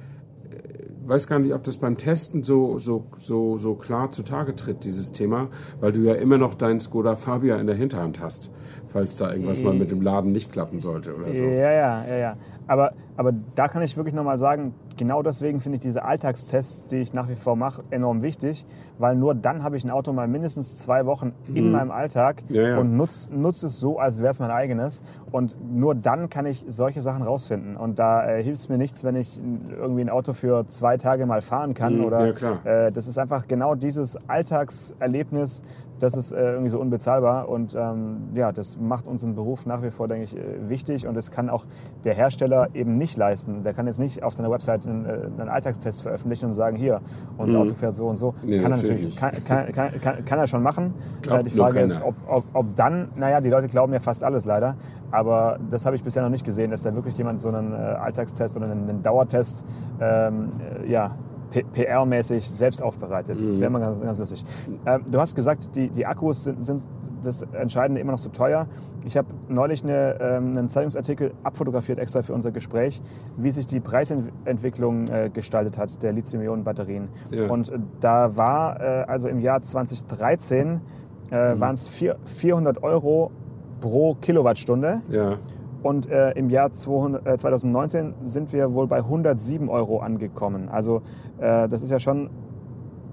weiß 1.11 1.27
gar 1.27 1.39
nicht, 1.39 1.53
ob 1.53 1.63
das 1.65 1.75
beim 1.75 1.97
Testen 1.97 2.41
so, 2.41 2.79
so, 2.79 3.05
so, 3.19 3.57
so 3.57 3.75
klar 3.75 4.11
zutage 4.11 4.55
tritt, 4.55 4.85
dieses 4.85 5.11
Thema, 5.11 5.49
weil 5.81 5.91
du 5.91 5.99
ja 5.99 6.13
immer 6.13 6.37
noch 6.37 6.55
deinen 6.55 6.79
Skoda 6.79 7.17
Fabia 7.17 7.57
in 7.57 7.67
der 7.67 7.75
Hinterhand 7.75 8.21
hast, 8.21 8.49
falls 8.93 9.17
da 9.17 9.29
irgendwas 9.29 9.61
mal 9.61 9.73
mit 9.73 9.91
dem 9.91 10.01
Laden 10.01 10.31
nicht 10.31 10.53
klappen 10.53 10.79
sollte 10.79 11.13
oder 11.13 11.33
so. 11.33 11.43
Ja, 11.43 11.71
ja, 11.71 12.05
ja, 12.07 12.15
ja. 12.15 12.37
Aber, 12.67 12.93
aber 13.17 13.33
da 13.55 13.67
kann 13.67 13.81
ich 13.81 13.97
wirklich 13.97 14.13
nochmal 14.15 14.37
sagen, 14.37 14.73
genau 14.97 15.21
deswegen 15.23 15.59
finde 15.61 15.77
ich 15.77 15.81
diese 15.81 16.03
Alltagstests, 16.03 16.85
die 16.85 16.97
ich 16.97 17.13
nach 17.13 17.27
wie 17.27 17.35
vor 17.35 17.55
mache, 17.55 17.81
enorm 17.89 18.21
wichtig, 18.21 18.65
weil 18.99 19.15
nur 19.15 19.35
dann 19.35 19.63
habe 19.63 19.77
ich 19.77 19.83
ein 19.83 19.89
Auto 19.89 20.13
mal 20.13 20.27
mindestens 20.27 20.77
zwei 20.77 21.05
Wochen 21.05 21.33
in 21.53 21.71
meinem 21.71 21.91
Alltag 21.91 22.41
Mhm. 22.49 22.55
Ja, 22.55 22.67
ja. 22.69 22.77
und 22.77 22.95
nutze 22.97 23.33
nutz 23.33 23.63
es 23.63 23.79
so, 23.79 23.99
als 23.99 24.19
wäre 24.21 24.31
es 24.31 24.39
mein 24.39 24.51
eigenes. 24.51 25.03
Und 25.31 25.55
nur 25.73 25.95
dann 25.95 26.29
kann 26.29 26.45
ich 26.45 26.63
solche 26.67 27.01
Sachen 27.01 27.23
rausfinden. 27.23 27.77
Und 27.77 27.99
da 27.99 28.27
äh, 28.27 28.43
hilft 28.43 28.61
es 28.61 28.69
mir 28.69 28.77
nichts, 28.77 29.03
wenn 29.03 29.15
ich 29.15 29.39
irgendwie 29.71 30.01
ein 30.01 30.09
Auto 30.09 30.33
für 30.33 30.67
zwei 30.67 30.97
Tage 30.97 31.25
mal 31.25 31.41
fahren 31.41 31.73
kann. 31.73 31.97
Mhm, 31.99 32.05
oder 32.05 32.27
ja, 32.27 32.33
klar. 32.33 32.65
Äh, 32.65 32.91
das 32.91 33.07
ist 33.07 33.17
einfach 33.17 33.47
genau 33.47 33.75
dieses 33.75 34.17
Alltagserlebnis, 34.29 35.63
das 35.99 36.15
ist 36.15 36.31
äh, 36.31 36.51
irgendwie 36.51 36.69
so 36.69 36.79
unbezahlbar. 36.79 37.47
Und 37.47 37.75
ähm, 37.75 38.29
ja, 38.33 38.51
das 38.51 38.77
macht 38.77 39.05
unseren 39.07 39.35
Beruf 39.35 39.65
nach 39.65 39.83
wie 39.83 39.91
vor, 39.91 40.07
denke 40.07 40.23
ich, 40.25 40.35
äh, 40.35 40.69
wichtig. 40.69 41.07
Und 41.07 41.15
das 41.15 41.31
kann 41.31 41.49
auch 41.49 41.65
der 42.03 42.13
Hersteller 42.15 42.50
eben 42.73 42.97
nicht 42.97 43.17
leisten. 43.17 43.63
Der 43.63 43.73
kann 43.73 43.87
jetzt 43.87 43.99
nicht 43.99 44.23
auf 44.23 44.33
seiner 44.33 44.51
Website 44.51 44.85
einen, 44.85 45.05
äh, 45.05 45.09
einen 45.39 45.49
Alltagstest 45.49 46.01
veröffentlichen 46.01 46.45
und 46.45 46.53
sagen, 46.53 46.77
hier, 46.77 47.01
unser 47.37 47.57
Mhm. 47.57 47.63
Auto 47.63 47.73
fährt 47.73 47.95
so 47.95 48.07
und 48.07 48.17
so. 48.17 48.33
Nee, 48.43 48.59
kann 48.59 48.71
er 48.71 48.77
natürlich 48.77 49.15
kann, 49.15 49.31
kann, 49.45 49.71
kann, 49.73 50.25
kann, 50.25 50.39
er 50.39 50.47
schon 50.47 50.63
machen. 50.63 50.93
Glaubt 51.21 51.41
Äh, 51.41 51.43
die 51.43 51.49
Frage 51.51 51.79
ist, 51.79 52.01
ob, 52.03 52.15
ob, 52.27 52.43
ob 52.53 52.75
dann, 52.75 53.09
naja, 53.15 53.41
die 53.41 53.49
Leute 53.49 53.67
glauben 53.67 53.93
ja 53.93 53.99
fast 53.99 54.23
alles 54.23 54.45
leider. 54.45 54.75
Aber 55.11 55.59
das 55.69 55.85
habe 55.85 55.95
ich 55.95 56.03
bisher 56.03 56.23
noch 56.23 56.29
nicht 56.29 56.45
gesehen, 56.45 56.71
dass 56.71 56.81
da 56.81 56.95
wirklich 56.95 57.17
jemand 57.17 57.41
so 57.41 57.49
einen 57.49 57.73
äh, 57.73 57.75
Alltagstest 57.75 58.55
oder 58.55 58.71
einen, 58.71 59.03
Dauertest 59.03 59.65
ähm, 59.99 60.51
äh, 60.83 60.91
ja, 60.91 61.15
PR-mäßig 61.51 62.49
selbst 62.49 62.81
aufbereitet. 62.81 63.39
Das 63.41 63.59
wäre 63.59 63.69
mal 63.69 63.79
ganz, 63.79 64.01
ganz 64.01 64.19
lustig. 64.19 64.45
Ähm, 64.85 65.03
du 65.09 65.19
hast 65.19 65.35
gesagt, 65.35 65.75
die, 65.75 65.89
die 65.89 66.05
Akkus 66.05 66.45
sind, 66.45 66.63
sind 66.65 66.87
das 67.23 67.41
Entscheidende 67.53 68.01
immer 68.01 68.13
noch 68.13 68.19
so 68.19 68.29
teuer. 68.29 68.67
Ich 69.05 69.17
habe 69.17 69.27
neulich 69.47 69.83
eine, 69.83 70.19
ähm, 70.19 70.57
einen 70.57 70.69
Zeitungsartikel 70.69 71.33
abfotografiert 71.43 71.99
extra 71.99 72.21
für 72.21 72.33
unser 72.33 72.51
Gespräch, 72.51 73.01
wie 73.37 73.51
sich 73.51 73.65
die 73.65 73.79
Preisentwicklung 73.79 75.07
äh, 75.07 75.29
gestaltet 75.31 75.77
hat 75.77 76.01
der 76.03 76.13
Lithium-Ionen-Batterien. 76.13 77.09
Ja. 77.31 77.47
Und 77.47 77.69
äh, 77.69 77.79
da 77.99 78.35
war 78.37 78.79
äh, 78.79 79.03
also 79.03 79.27
im 79.27 79.39
Jahr 79.39 79.61
2013 79.61 80.81
äh, 81.29 81.35
waren 81.59 81.75
es 81.75 81.87
400 82.25 82.83
Euro 82.83 83.31
pro 83.79 84.15
Kilowattstunde. 84.15 85.01
Ja, 85.09 85.37
Und 85.83 86.09
äh, 86.09 86.31
im 86.31 86.49
Jahr 86.49 86.71
200, 86.73 87.25
äh, 87.25 87.37
2019 87.37 88.13
sind 88.23 88.53
wir 88.53 88.73
wohl 88.73 88.87
bei 88.87 88.97
107 88.97 89.67
Euro 89.69 89.99
angekommen. 89.99 90.69
Also 90.69 91.01
äh, 91.39 91.67
das 91.67 91.81
ist 91.81 91.89
ja 91.91 91.99
schon 91.99 92.29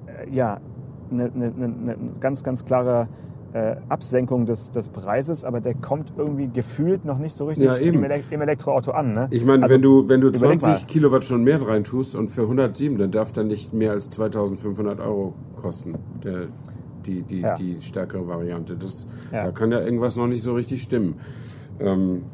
äh, 0.07 0.31
ja, 0.31 0.61
eine, 1.11 1.31
eine, 1.35 1.47
eine 1.57 1.97
ganz, 2.21 2.45
ganz 2.45 2.65
klare 2.65 3.09
äh, 3.55 3.77
Absenkung 3.89 4.45
des, 4.45 4.71
des 4.71 4.89
Preises, 4.91 5.45
aber 5.45 5.61
der 5.63 5.73
kommt 5.75 6.13
irgendwie 6.19 6.49
gefühlt 6.49 7.07
noch 7.07 7.19
nicht 7.19 7.33
so 7.35 7.47
richtig 7.47 7.65
Ja, 7.67 7.77
im, 7.77 8.05
Ele 8.05 8.23
im 8.31 8.43
Elektroauto 8.43 8.91
an. 8.91 9.15
Ne? 9.15 9.29
Ich 9.31 9.45
meine, 9.45 9.63
Also, 9.63 9.75
wenn 9.75 9.83
du, 9.83 10.09
wenn 10.09 10.21
du 10.21 10.29
überleg 10.29 10.61
20 10.61 10.83
mal. 10.83 10.93
Kilowattstunden 10.93 11.45
mehr 11.45 11.67
reintust 11.67 12.15
und 12.15 12.31
für 12.31 12.43
107, 12.43 12.99
dann 12.99 13.11
darf 13.11 13.33
der 13.33 13.45
nicht 13.45 13.73
mehr 13.73 13.93
als 13.93 14.11
2500 14.11 15.01
Euro 15.01 15.33
kosten, 15.57 15.95
der, 16.23 16.49
die, 17.07 17.23
die, 17.23 17.41
Ja. 17.41 17.55
die 17.55 17.79
stärkere 17.81 18.29
Variante. 18.29 18.77
Das, 18.77 19.07
Ja. 19.33 19.45
Da 19.45 19.53
kann 19.53 19.73
ja 19.73 19.81
irgendwas 19.81 20.17
noch 20.17 20.27
nicht 20.27 20.43
so 20.43 20.53
richtig 20.53 20.83
stimmen. 20.83 21.15
Ähm, 21.81 22.25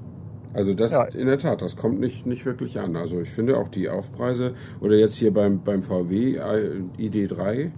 also 0.55 0.73
das 0.75 0.93
Ja. 0.93 1.05
in 1.05 1.27
der 1.27 1.39
Tat, 1.39 1.61
das 1.63 1.77
kommt 1.77 2.01
nicht, 2.01 2.25
nicht 2.27 2.47
wirklich 2.47 2.79
an. 2.81 2.97
Also 2.97 3.21
ich 3.21 3.31
finde 3.31 3.57
auch 3.59 3.69
die 3.69 3.89
Aufpreise, 3.89 4.55
oder 4.81 4.97
jetzt 4.97 5.17
hier 5.17 5.33
beim, 5.35 5.61
beim 5.63 5.83
VW 5.83 6.37
äh, 6.37 6.71
ID3, 6.99 7.71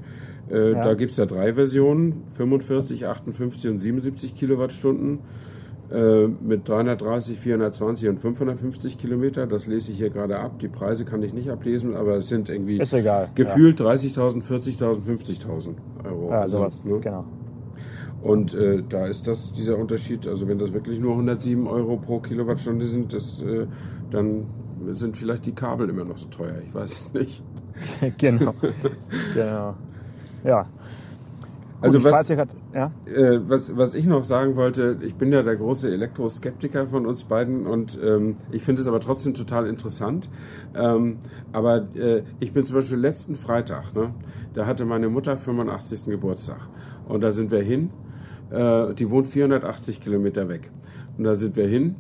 äh, 0.51 0.73
Ja. 0.73 0.83
da 0.85 0.95
gibt 0.95 1.11
es 1.13 1.17
ja 1.17 1.27
drei 1.27 1.55
Versionen, 1.55 2.23
45, 2.35 3.07
58 3.07 3.71
und 3.71 3.79
77 3.81 4.35
Kilowattstunden 4.37 5.19
äh, 5.93 6.27
mit 6.27 6.69
330, 6.69 7.39
420 7.39 8.09
und 8.09 8.21
550 8.21 8.99
Kilometer. 8.99 9.47
Das 9.47 9.67
lese 9.69 9.93
ich 9.93 9.99
hier 9.99 10.11
gerade 10.11 10.37
ab. 10.39 10.59
Die 10.59 10.67
Preise 10.69 11.05
kann 11.05 11.23
ich 11.23 11.33
nicht 11.33 11.49
ablesen, 11.49 11.95
aber 11.95 12.17
es 12.17 12.29
sind 12.29 12.49
irgendwie 12.49 12.79
gefühlt 13.37 13.81
30.000, 13.81 14.43
40.000, 14.43 15.03
50.000 15.07 15.75
Euro. 16.05 16.31
Ja, 16.31 16.41
Also, 16.41 16.59
sowas. 16.59 16.85
ne? 16.85 16.99
Genau. 17.01 17.25
Und 18.23 18.55
äh, 18.55 18.83
da 18.89 19.07
ist 19.07 19.27
das 19.27 19.53
dieser 19.53 19.79
Unterschied. 19.79 20.27
Also 20.27 20.49
wenn 20.49 20.59
das 20.59 20.73
wirklich 20.73 20.99
nur 20.99 21.13
107 21.13 21.67
Euro 21.67 21.97
pro 21.97 22.19
Kilowattstunde 22.21 22.87
sind, 22.87 23.13
das, 23.13 23.41
äh, 23.43 23.67
dann 24.11 24.47
sind 24.95 25.17
vielleicht 25.17 25.47
die 25.47 25.53
Kabel 25.53 25.89
immer 25.89 26.05
noch 26.05 26.17
so 26.17 26.27
teuer. 26.27 26.57
Ich 26.67 26.75
weiß 26.75 26.91
es 26.91 27.13
nicht. 27.15 27.43
genau. 28.19 28.55
genau. 29.35 29.75
Ja. 30.45 30.63
Gut, 30.63 30.69
Also 31.85 32.05
was- 32.05 32.29
grad, 32.29 32.49
ja? 32.75 32.91
Äh, 33.05 33.39
was, 33.49 33.77
was 33.77 33.95
ich 33.95 34.07
noch 34.07 34.25
sagen 34.25 34.57
wollte, 34.57 34.97
ich 35.03 35.15
bin 35.15 35.31
ja 35.31 35.43
der 35.43 35.57
große 35.57 35.93
Elektroskeptiker 35.93 36.87
von 36.87 37.05
uns 37.07 37.25
beiden 37.25 37.67
und 37.67 37.99
ähm, 38.03 38.37
ich 38.51 38.63
finde 38.63 38.81
es 38.81 38.89
aber 38.89 38.99
trotzdem 39.01 39.35
total 39.35 39.67
interessant. 39.67 40.29
Ähm, 40.75 41.19
aber 41.53 41.87
äh, 41.95 42.23
ich 42.41 42.53
bin 42.55 42.65
zum 42.65 42.77
Beispiel 42.77 42.97
letzten 42.99 43.37
Freitag, 43.37 43.95
ne, 43.95 44.15
da 44.55 44.65
hatte 44.67 44.87
meine 44.87 45.11
Mutter 45.11 45.37
85. 45.37 46.07
Geburtstag 46.07 46.61
und 47.09 47.21
da 47.21 47.31
sind 47.31 47.51
wir 47.51 47.61
hin. 47.63 47.91
Äh, 48.51 48.95
die 48.95 49.11
wohnt 49.11 49.27
480 49.27 50.01
Kilometer 50.01 50.49
weg 50.49 50.71
und 51.19 51.25
da 51.25 51.35
sind 51.35 51.57
wir 51.57 51.67
hin 51.67 51.97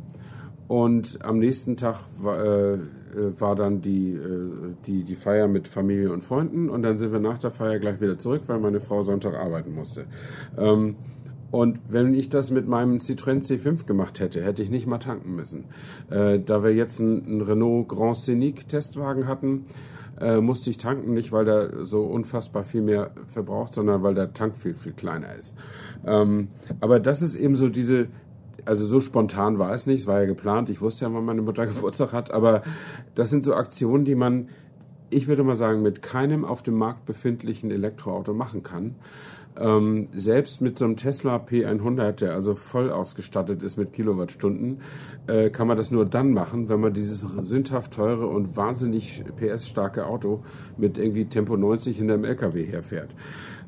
und 0.69 1.19
am 1.25 1.39
nächsten 1.39 1.77
Tag 1.77 2.05
war, 2.19 2.45
äh, 2.45 2.75
äh, 2.75 2.79
war 3.39 3.55
dann 3.55 3.81
die, 3.83 4.15
äh, 4.15 4.75
die, 4.87 5.05
die 5.05 5.15
Feier 5.15 5.49
mit 5.49 5.69
Familie 5.69 6.13
und 6.13 6.25
Freunden 6.25 6.69
und 6.69 6.83
dann 6.83 6.99
sind 6.99 7.13
wir 7.13 7.21
nach 7.21 7.39
der 7.39 7.51
Feier 7.51 7.79
gleich 7.79 8.01
wieder 8.01 8.19
zurück, 8.19 8.43
weil 8.47 8.59
meine 8.59 8.81
Frau 8.81 9.03
Sonntag 9.03 9.35
arbeiten 9.35 9.73
musste. 9.75 10.07
Ähm, 10.59 10.97
und 11.53 11.79
wenn 11.89 12.15
ich 12.15 12.29
das 12.29 12.51
mit 12.51 12.67
meinem 12.67 12.99
Citroën 12.99 13.47
C5 13.47 13.87
gemacht 13.87 14.19
hätte, 14.19 14.43
hätte 14.43 14.63
ich 14.63 14.71
nicht 14.71 14.87
mal 14.87 14.99
tanken 14.99 15.37
müssen. 15.37 15.67
Äh, 16.11 16.41
da 16.41 16.65
wir 16.65 16.75
jetzt 16.75 17.01
einen, 17.01 17.25
einen 17.25 17.41
Renault 17.41 17.89
Grand 17.89 18.17
Scenic 18.17 18.69
Testwagen 18.69 19.29
hatten, 19.29 19.67
äh, 20.21 20.41
musste 20.41 20.71
ich 20.71 20.79
tanken, 20.79 21.13
nicht 21.13 21.33
weil 21.33 21.45
der 21.45 21.85
so 21.85 22.03
unfassbar 22.05 22.65
viel 22.65 22.83
mehr 22.83 23.11
verbraucht, 23.33 23.75
sondern 23.75 24.03
weil 24.03 24.15
der 24.15 24.33
Tank 24.33 24.57
viel, 24.57 24.75
viel 24.75 24.93
kleiner 24.93 25.35
ist. 25.35 25.57
Ähm, 26.07 26.49
aber 26.81 27.01
das 27.01 27.23
ist 27.23 27.37
eben 27.37 27.57
so 27.57 27.69
diese, 27.69 28.09
also 28.65 28.87
so 28.87 29.01
spontan 29.01 29.59
war 29.59 29.73
es 29.73 29.87
nicht, 29.87 30.03
es 30.03 30.07
war 30.07 30.21
ja 30.21 30.27
geplant, 30.27 30.71
ich 30.71 30.81
wusste 30.81 31.05
ja, 31.05 31.13
wann 31.13 31.25
meine 31.25 31.43
Mutter 31.43 31.67
Geburtstag 31.67 32.13
hat, 32.13 32.31
aber 32.31 32.63
das 33.15 33.31
sind 33.31 33.45
so 33.45 33.55
Aktionen, 33.55 34.05
die 34.05 34.15
man, 34.15 34.49
ich 35.11 35.29
würde 35.29 35.45
mal 35.45 35.55
sagen, 35.55 35.83
mit 35.83 36.03
keinem 36.03 36.45
auf 36.45 36.63
dem 36.63 36.75
Markt 36.75 37.07
befindlichen 37.07 37.71
Elektroauto 37.71 38.35
machen 38.35 38.63
kann. 38.63 38.97
Ähm, 39.59 40.09
selbst 40.13 40.61
mit 40.61 40.79
so 40.79 40.85
einem 40.85 40.97
Tesla 40.97 41.37
P100, 41.37 42.13
der 42.13 42.35
also 42.35 42.55
voll 42.55 42.91
ausgestattet 42.91 43.63
ist 43.63 43.77
mit 43.77 43.93
Kilowattstunden, 43.93 44.83
äh, 45.27 45.51
kann 45.51 45.67
man 45.67 45.77
das 45.77 45.91
nur 45.91 46.05
dann 46.05 46.33
machen, 46.33 46.69
wenn 46.69 46.81
man 46.81 46.93
dieses 46.93 47.21
sündhaft 47.41 47.93
teure 47.95 48.27
und 48.27 48.57
wahnsinnig 48.57 49.25
PS-starke 49.37 50.07
Auto 50.07 50.43
mit 50.77 50.99
irgendwie 50.99 51.27
Tempo 51.27 51.57
90 51.57 51.97
hinterm 51.97 52.25
LKW 52.25 52.65
herfährt. 52.67 53.15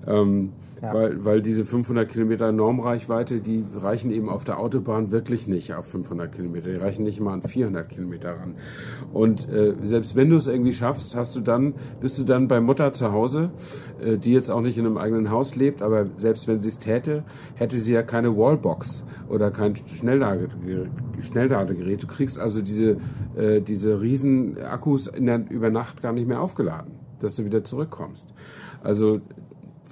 Ähm, 0.06 0.52
Ja. 0.80 0.94
weil, 0.94 1.24
weil 1.24 1.42
diese 1.42 1.64
500 1.64 2.08
Kilometer 2.08 2.52
Normreichweite, 2.52 3.40
die 3.40 3.64
reichen 3.74 4.10
eben 4.10 4.28
auf 4.28 4.44
der 4.44 4.60
Autobahn 4.60 5.10
wirklich 5.10 5.48
nicht 5.48 5.74
auf 5.74 5.86
500 5.86 6.32
Kilometer. 6.32 6.70
Die 6.70 6.76
reichen 6.76 7.02
nicht 7.02 7.20
mal 7.20 7.32
an 7.32 7.42
400 7.42 7.88
Kilometer 7.88 8.38
ran. 8.38 8.54
Und 9.12 9.48
äh, 9.48 9.74
selbst 9.82 10.14
wenn 10.14 10.30
du 10.30 10.36
es 10.36 10.46
irgendwie 10.46 10.72
schaffst, 10.72 11.16
hast 11.16 11.34
du 11.34 11.40
dann, 11.40 11.74
bist 12.00 12.18
du 12.18 12.24
dann 12.24 12.46
bei 12.46 12.60
Mutter 12.60 12.92
zu 12.92 13.12
Hause, 13.12 13.50
äh, 14.00 14.18
die 14.18 14.32
jetzt 14.32 14.50
auch 14.50 14.60
nicht 14.60 14.78
in 14.78 14.86
einem 14.86 14.98
eigenen 14.98 15.30
Haus 15.30 15.56
lebt, 15.56 15.82
aber 15.82 16.06
selbst 16.16 16.46
wenn 16.46 16.60
sie 16.60 16.68
es 16.68 16.78
täte, 16.78 17.24
hätte 17.54 17.76
sie 17.76 17.92
ja 17.92 18.02
keine 18.02 18.36
Wallbox 18.36 19.04
oder 19.28 19.50
kein 19.50 19.74
Schnellladegerät. 19.76 22.02
Du 22.02 22.06
kriegst 22.06 22.38
also 22.38 22.62
diese, 22.62 22.98
äh, 23.36 23.60
diese 23.60 24.00
riesen 24.00 24.58
Akkus 24.58 25.08
in 25.08 25.26
der, 25.26 25.44
über 25.50 25.70
Nacht 25.70 26.02
gar 26.02 26.12
nicht 26.12 26.28
mehr 26.28 26.40
aufgeladen, 26.40 26.92
dass 27.20 27.34
du 27.34 27.44
wieder 27.44 27.64
zurückkommst. 27.64 28.32
Also 28.82 29.20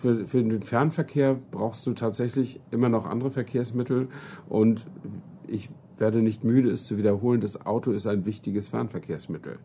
für, 0.07 0.27
für 0.27 0.42
den 0.42 0.62
Fernverkehr 0.62 1.37
brauchst 1.51 1.87
du 1.87 1.92
tatsächlich 1.92 2.61
immer 2.71 2.88
noch 2.88 3.07
andere 3.07 3.31
Verkehrsmittel 3.31 4.09
und 4.49 4.87
ich 5.49 5.71
werde 5.99 6.23
nicht 6.23 6.45
müde, 6.45 6.71
es 6.71 6.85
zu 6.85 6.97
wiederholen, 6.97 7.40
das 7.40 7.66
Auto 7.66 7.90
ist 7.90 8.07
ein 8.07 8.27
wichtiges 8.27 8.69
Fernverkehrsmittel. 8.69 9.59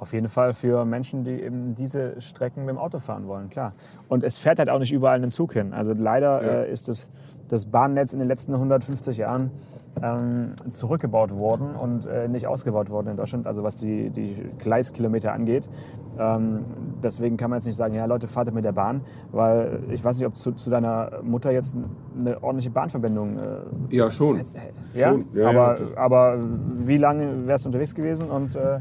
Auf 0.00 0.12
jeden 0.12 0.28
Fall 0.28 0.52
für 0.52 0.84
Menschen, 0.84 1.24
die 1.24 1.42
eben 1.42 1.74
diese 1.74 2.20
Strecken 2.20 2.60
mit 2.64 2.70
dem 2.74 2.78
Auto 2.78 2.98
fahren 2.98 3.26
wollen, 3.26 3.50
klar. 3.50 3.72
Und 4.08 4.22
es 4.22 4.38
fährt 4.38 4.58
halt 4.60 4.70
auch 4.70 4.78
nicht 4.78 4.92
überall 4.92 5.22
ein 5.22 5.30
Zug 5.30 5.52
hin. 5.52 5.72
Also 5.72 5.92
leider 5.92 6.42
Ja. 6.42 6.48
äh, 6.62 6.72
ist 6.72 6.86
das, 6.88 7.10
das 7.48 7.66
Bahnnetz 7.66 8.12
in 8.12 8.18
den 8.20 8.28
letzten 8.28 8.54
150 8.54 9.16
Jahren 9.16 9.50
ähm, 10.00 10.52
zurückgebaut 10.70 11.32
worden 11.36 11.74
und 11.74 12.06
äh, 12.06 12.28
nicht 12.28 12.46
ausgebaut 12.46 12.88
worden 12.90 13.08
in 13.08 13.16
Deutschland, 13.16 13.48
also 13.48 13.64
was 13.64 13.74
die, 13.74 14.10
die 14.10 14.36
Gleiskilometer 14.58 15.32
angeht. 15.32 15.68
Ähm, 16.16 16.60
deswegen 17.02 17.36
kann 17.36 17.50
man 17.50 17.58
jetzt 17.58 17.66
nicht 17.66 17.74
sagen, 17.76 17.94
ja 17.94 18.04
Leute, 18.04 18.28
fahrt 18.28 18.52
mit 18.54 18.64
der 18.64 18.72
Bahn, 18.72 19.00
weil 19.32 19.80
ich 19.90 20.04
weiß 20.04 20.18
nicht, 20.18 20.26
ob 20.26 20.36
zu, 20.36 20.52
zu 20.52 20.70
deiner 20.70 21.10
Mutter 21.22 21.50
jetzt 21.50 21.74
eine 22.16 22.40
ordentliche 22.42 22.70
Bahnverbindung 22.70 23.38
äh, 23.38 23.96
Ja, 23.96 24.10
schon. 24.10 24.40
ja, 24.94 25.10
Schon, 25.10 25.26
ja, 25.34 25.48
aber, 25.48 25.80
ja, 25.80 25.86
aber 25.96 26.38
wie 26.76 26.96
lange 26.96 27.46
wärst 27.48 27.64
du 27.64 27.68
unterwegs 27.70 27.94
gewesen 27.94 28.30
und 28.30 28.54
äh, 28.54 28.78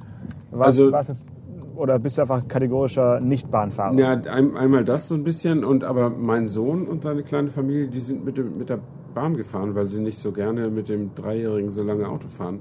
was, 0.51 0.67
Also- 0.67 0.91
was 0.91 1.10
ist, 1.10 1.27
oder 1.75 1.99
bist 1.99 2.17
du 2.17 2.21
einfach 2.23 2.47
kategorischer 2.47 3.19
Nicht-Bahnfahrer? 3.19 3.93
Ja, 3.99 4.12
ein, 4.13 4.55
einmal 4.57 4.83
das 4.83 5.07
so 5.07 5.15
ein 5.15 5.23
bisschen 5.23 5.63
und 5.63 5.83
aber 5.83 6.10
mein 6.10 6.47
Sohn 6.47 6.88
und 6.88 7.03
seine 7.03 7.23
kleine 7.23 7.49
Familie, 7.49 7.88
die 7.88 7.99
sind 7.99 8.25
mit, 8.25 8.38
dem, 8.38 8.57
mit 8.57 8.69
der 8.69 8.79
Bahn 9.13 9.38
gefahren, 9.38 9.75
weil 9.75 9.88
sie 9.88 10.01
nicht 10.01 10.17
so 10.17 10.31
gerne 10.31 10.69
mit 10.69 10.89
dem 10.89 11.13
Dreijährigen 11.15 11.69
so 11.71 11.83
lange 11.83 12.07
Auto 12.10 12.27
fahren. 12.27 12.60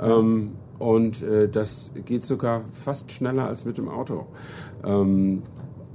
Ähm, 0.00 0.52
und 0.78 1.22
äh, 1.22 1.48
das 1.48 1.90
geht 2.04 2.24
sogar 2.24 2.62
fast 2.72 3.12
schneller 3.12 3.46
als 3.46 3.64
mit 3.64 3.78
dem 3.78 3.88
Auto. 3.88 4.26
Ähm, 4.84 5.42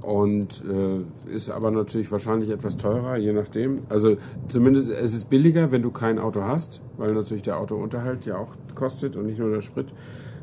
und 0.02 0.64
äh, 0.66 1.30
ist 1.34 1.50
aber 1.50 1.70
natürlich 1.70 2.10
wahrscheinlich 2.10 2.48
etwas 2.50 2.78
teurer, 2.78 3.16
je 3.16 3.34
nachdem. 3.34 3.80
Also 3.90 4.16
zumindest 4.48 4.88
es 4.88 5.14
ist 5.14 5.28
billiger, 5.28 5.70
wenn 5.70 5.82
du 5.82 5.90
kein 5.90 6.18
Auto 6.18 6.42
hast, 6.42 6.80
weil 6.96 7.12
natürlich 7.12 7.42
der 7.42 7.58
Autounterhalt 7.58 8.24
ja 8.24 8.38
auch 8.38 8.54
kostet 8.74 9.16
und 9.16 9.26
nicht 9.26 9.38
nur 9.38 9.50
der 9.50 9.60
Sprit. 9.60 9.92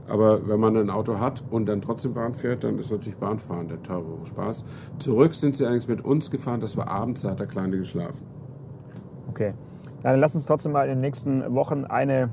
Aber 0.08 0.48
wenn 0.48 0.60
man 0.60 0.78
ein 0.78 0.89
Auto 0.89 1.20
hat 1.20 1.43
und 1.50 1.65
dann 1.67 1.82
trotzdem 1.82 2.13
Bahn 2.13 2.34
fährt, 2.34 2.63
dann 2.63 2.80
ist 2.80 2.91
natürlich 2.91 3.17
Bahnfahren 3.17 3.67
der 3.67 3.82
teurere 3.84 4.26
Spaß. 4.26 4.65
Zurück 5.00 5.34
sind 5.34 5.56
sie 5.56 5.65
allerdings 5.65 5.88
mit 5.88 6.04
uns 6.04 6.32
gefahren, 6.32 6.62
das 6.62 6.78
war 6.78 6.88
abends, 6.88 7.22
da 7.22 7.32
hat 7.32 7.39
der 7.39 7.48
Kleine 7.48 7.78
geschlafen. 7.78 8.26
Okay. 9.30 9.54
Dann 10.04 10.20
lass 10.20 10.36
uns 10.36 10.46
trotzdem 10.46 10.72
mal 10.72 10.84
in 10.84 10.89
den 10.89 11.02
nächsten 11.02 11.54
Wochen 11.54 11.86
eine 11.86 12.30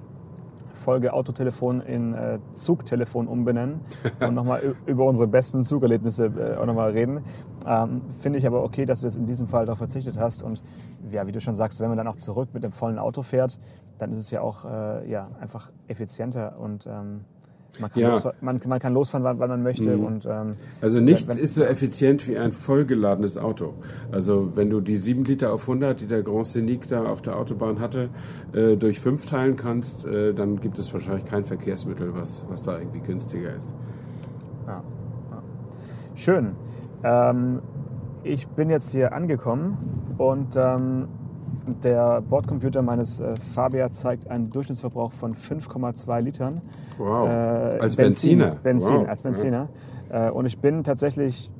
Folge 0.74 1.12
Autotelefon 1.12 1.80
in 1.80 2.14
äh, 2.14 2.38
Zugtelefon 2.52 3.26
umbenennen 3.28 3.80
und 4.20 4.34
nochmal 4.34 4.74
über 4.86 5.04
unsere 5.06 5.28
besten 5.28 5.64
Zugerlebnisse 5.64 6.26
äh, 6.26 6.56
auch 6.56 6.66
nochmal 6.66 6.90
reden. 6.90 7.20
Ähm, 7.66 8.02
Finde 8.10 8.38
ich 8.38 8.46
aber 8.46 8.62
okay, 8.62 8.84
dass 8.84 9.00
du 9.00 9.06
jetzt 9.06 9.16
in 9.16 9.24
diesem 9.24 9.48
Fall 9.48 9.66
darauf 9.66 9.78
verzichtet 9.78 10.18
hast. 10.18 10.42
Und 10.42 10.62
ja, 11.10 11.26
wie 11.26 11.32
du 11.32 11.40
schon 11.40 11.54
sagst, 11.54 11.80
wenn 11.80 11.88
man 11.88 11.96
dann 11.96 12.08
auch 12.08 12.16
zurück 12.16 12.50
mit 12.52 12.64
dem 12.64 12.72
vollen 12.72 12.98
Auto 12.98 13.22
fährt, 13.22 13.58
dann 13.98 14.12
ist 14.12 14.18
es 14.18 14.30
ja 14.30 14.40
auch 14.40 14.64
äh, 14.64 15.08
ja, 15.08 15.28
einfach 15.40 15.70
effizienter 15.86 16.58
und 16.58 16.86
ähm, 16.86 17.24
man, 17.80 17.90
kann 17.90 18.02
Ja. 18.02 18.10
losfahren, 18.10 18.36
man, 18.40 18.60
man 18.66 18.78
kann 18.78 18.94
losfahren, 18.94 19.24
wann, 19.24 19.38
wann 19.38 19.48
man 19.50 19.62
möchte. 19.62 19.96
Mhm. 19.96 20.04
Und, 20.04 20.26
ähm, 20.26 20.54
Also 20.80 21.00
nichts 21.00 21.28
wenn- 21.28 21.38
ist 21.42 21.54
so 21.54 21.62
effizient 21.64 22.26
wie 22.28 22.38
ein 22.38 22.52
vollgeladenes 22.52 23.38
Auto. 23.38 23.74
Also 24.12 24.52
wenn 24.54 24.70
du 24.70 24.80
die 24.80 24.96
7 24.96 25.24
Liter 25.24 25.52
auf 25.52 25.66
100, 25.66 26.00
die 26.00 26.06
der 26.06 26.22
Grand 26.22 26.46
Scenic 26.46 26.86
da 26.88 27.04
auf 27.06 27.22
der 27.22 27.36
Autobahn 27.38 27.80
hatte, 27.80 28.08
äh, 28.52 28.76
durch 28.76 29.00
5 29.00 29.26
teilen 29.26 29.56
kannst, 29.56 30.06
äh, 30.06 30.32
dann 30.34 30.60
gibt 30.60 30.78
es 30.78 30.92
wahrscheinlich 30.92 31.24
kein 31.24 31.44
Verkehrsmittel, 31.44 32.14
was, 32.14 32.46
was 32.48 32.62
da 32.62 32.78
irgendwie 32.78 33.00
günstiger 33.00 33.54
ist. 33.54 33.74
Ja, 34.66 34.82
ja. 35.30 35.42
Schön. 36.14 36.52
Ähm, 37.02 37.60
ich 38.22 38.48
bin 38.48 38.70
jetzt 38.70 38.92
hier 38.92 39.12
angekommen 39.12 39.76
und 40.16 40.56
ähm, 40.56 41.08
der 41.82 42.20
Bordcomputer 42.22 42.82
meines 42.82 43.20
äh, 43.20 43.34
Fabia 43.36 43.90
zeigt 43.90 44.28
einen 44.30 44.50
Durchschnittsverbrauch 44.50 45.12
von 45.12 45.34
5,2 45.34 46.20
Litern. 46.20 46.60
Wow. 46.98 47.28
Äh, 47.28 47.32
Als 47.80 47.96
Benzin, 47.96 48.38
Benziner. 48.38 48.56
Benzin, 48.62 48.96
Wow. 48.96 49.08
als 49.08 49.22
Benziner. 49.22 49.68
Äh, 50.10 50.30
und 50.30 50.46
ich 50.46 50.58
bin 50.58 50.84
tatsächlich 50.84 51.50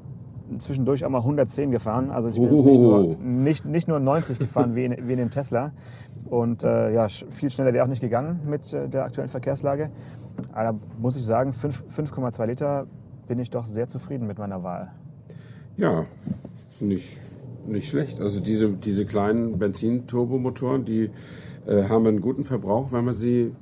zwischendurch 0.59 1.05
auch 1.05 1.11
mal 1.11 1.21
110 1.23 1.71
gefahren. 1.71 2.11
Also 2.11 2.29
ich 2.29 2.37
bin 2.37 2.51
Oh. 2.51 2.57
jetzt 2.57 2.65
nicht 2.67 2.79
nur, 2.81 3.17
nicht, 3.19 3.65
nicht 3.65 3.89
nur 3.89 4.01
90 4.01 4.39
gefahren 4.39 4.75
wie 4.75 4.85
in, 4.85 5.09
wie 5.09 5.13
in 5.13 5.19
dem 5.19 5.31
Tesla. 5.31 5.73
Und 6.29 6.63
äh, 6.65 6.93
ja, 6.93 7.09
viel 7.09 7.51
schneller 7.51 7.73
wäre 7.73 7.85
auch 7.85 7.89
nicht 7.89 8.01
gegangen 8.01 8.41
mit 8.47 8.73
äh, 8.73 8.89
der 8.89 9.05
aktuellen 9.05 9.31
Verkehrslage. 9.31 9.91
Aber 10.53 10.79
muss 11.01 11.17
ich 11.17 11.25
sagen, 11.25 11.53
fünf- 11.53 11.85
5,2 11.91 12.47
Liter 12.47 12.87
bin 13.27 13.39
ich 13.39 13.51
doch 13.51 13.67
sehr 13.67 13.89
zufrieden 13.89 14.27
mit 14.27 14.39
meiner 14.39 14.63
Wahl. 14.63 14.91
Ja, 15.77 16.05
nicht, 16.81 17.19
nicht 17.67 17.89
schlecht. 17.89 18.21
Also 18.21 18.41
diese, 18.41 18.69
diese 18.71 19.05
kleinen 19.05 19.59
Benzin-Turbomotoren, 19.59 20.85
die 20.85 21.11
äh, 21.67 21.85
haben 21.89 22.07
einen 22.07 22.21
guten 22.21 22.45
Verbrauch, 22.45 22.93
wenn 22.93 23.05
man 23.05 23.15
sie 23.15 23.53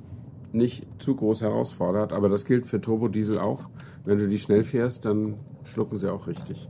nicht 0.51 0.85
zu 0.99 1.15
groß 1.15 1.41
herausfordert. 1.41 2.13
Aber 2.13 2.29
das 2.29 2.45
gilt 2.45 2.67
für 2.67 2.79
Turbodiesel 2.79 3.39
auch. 3.39 3.69
Wenn 4.05 4.19
du 4.19 4.27
die 4.27 4.39
schnell 4.39 4.63
fährst, 4.63 5.05
dann 5.05 5.35
schlucken 5.63 5.97
sie 5.97 6.11
auch 6.11 6.27
richtig. 6.27 6.69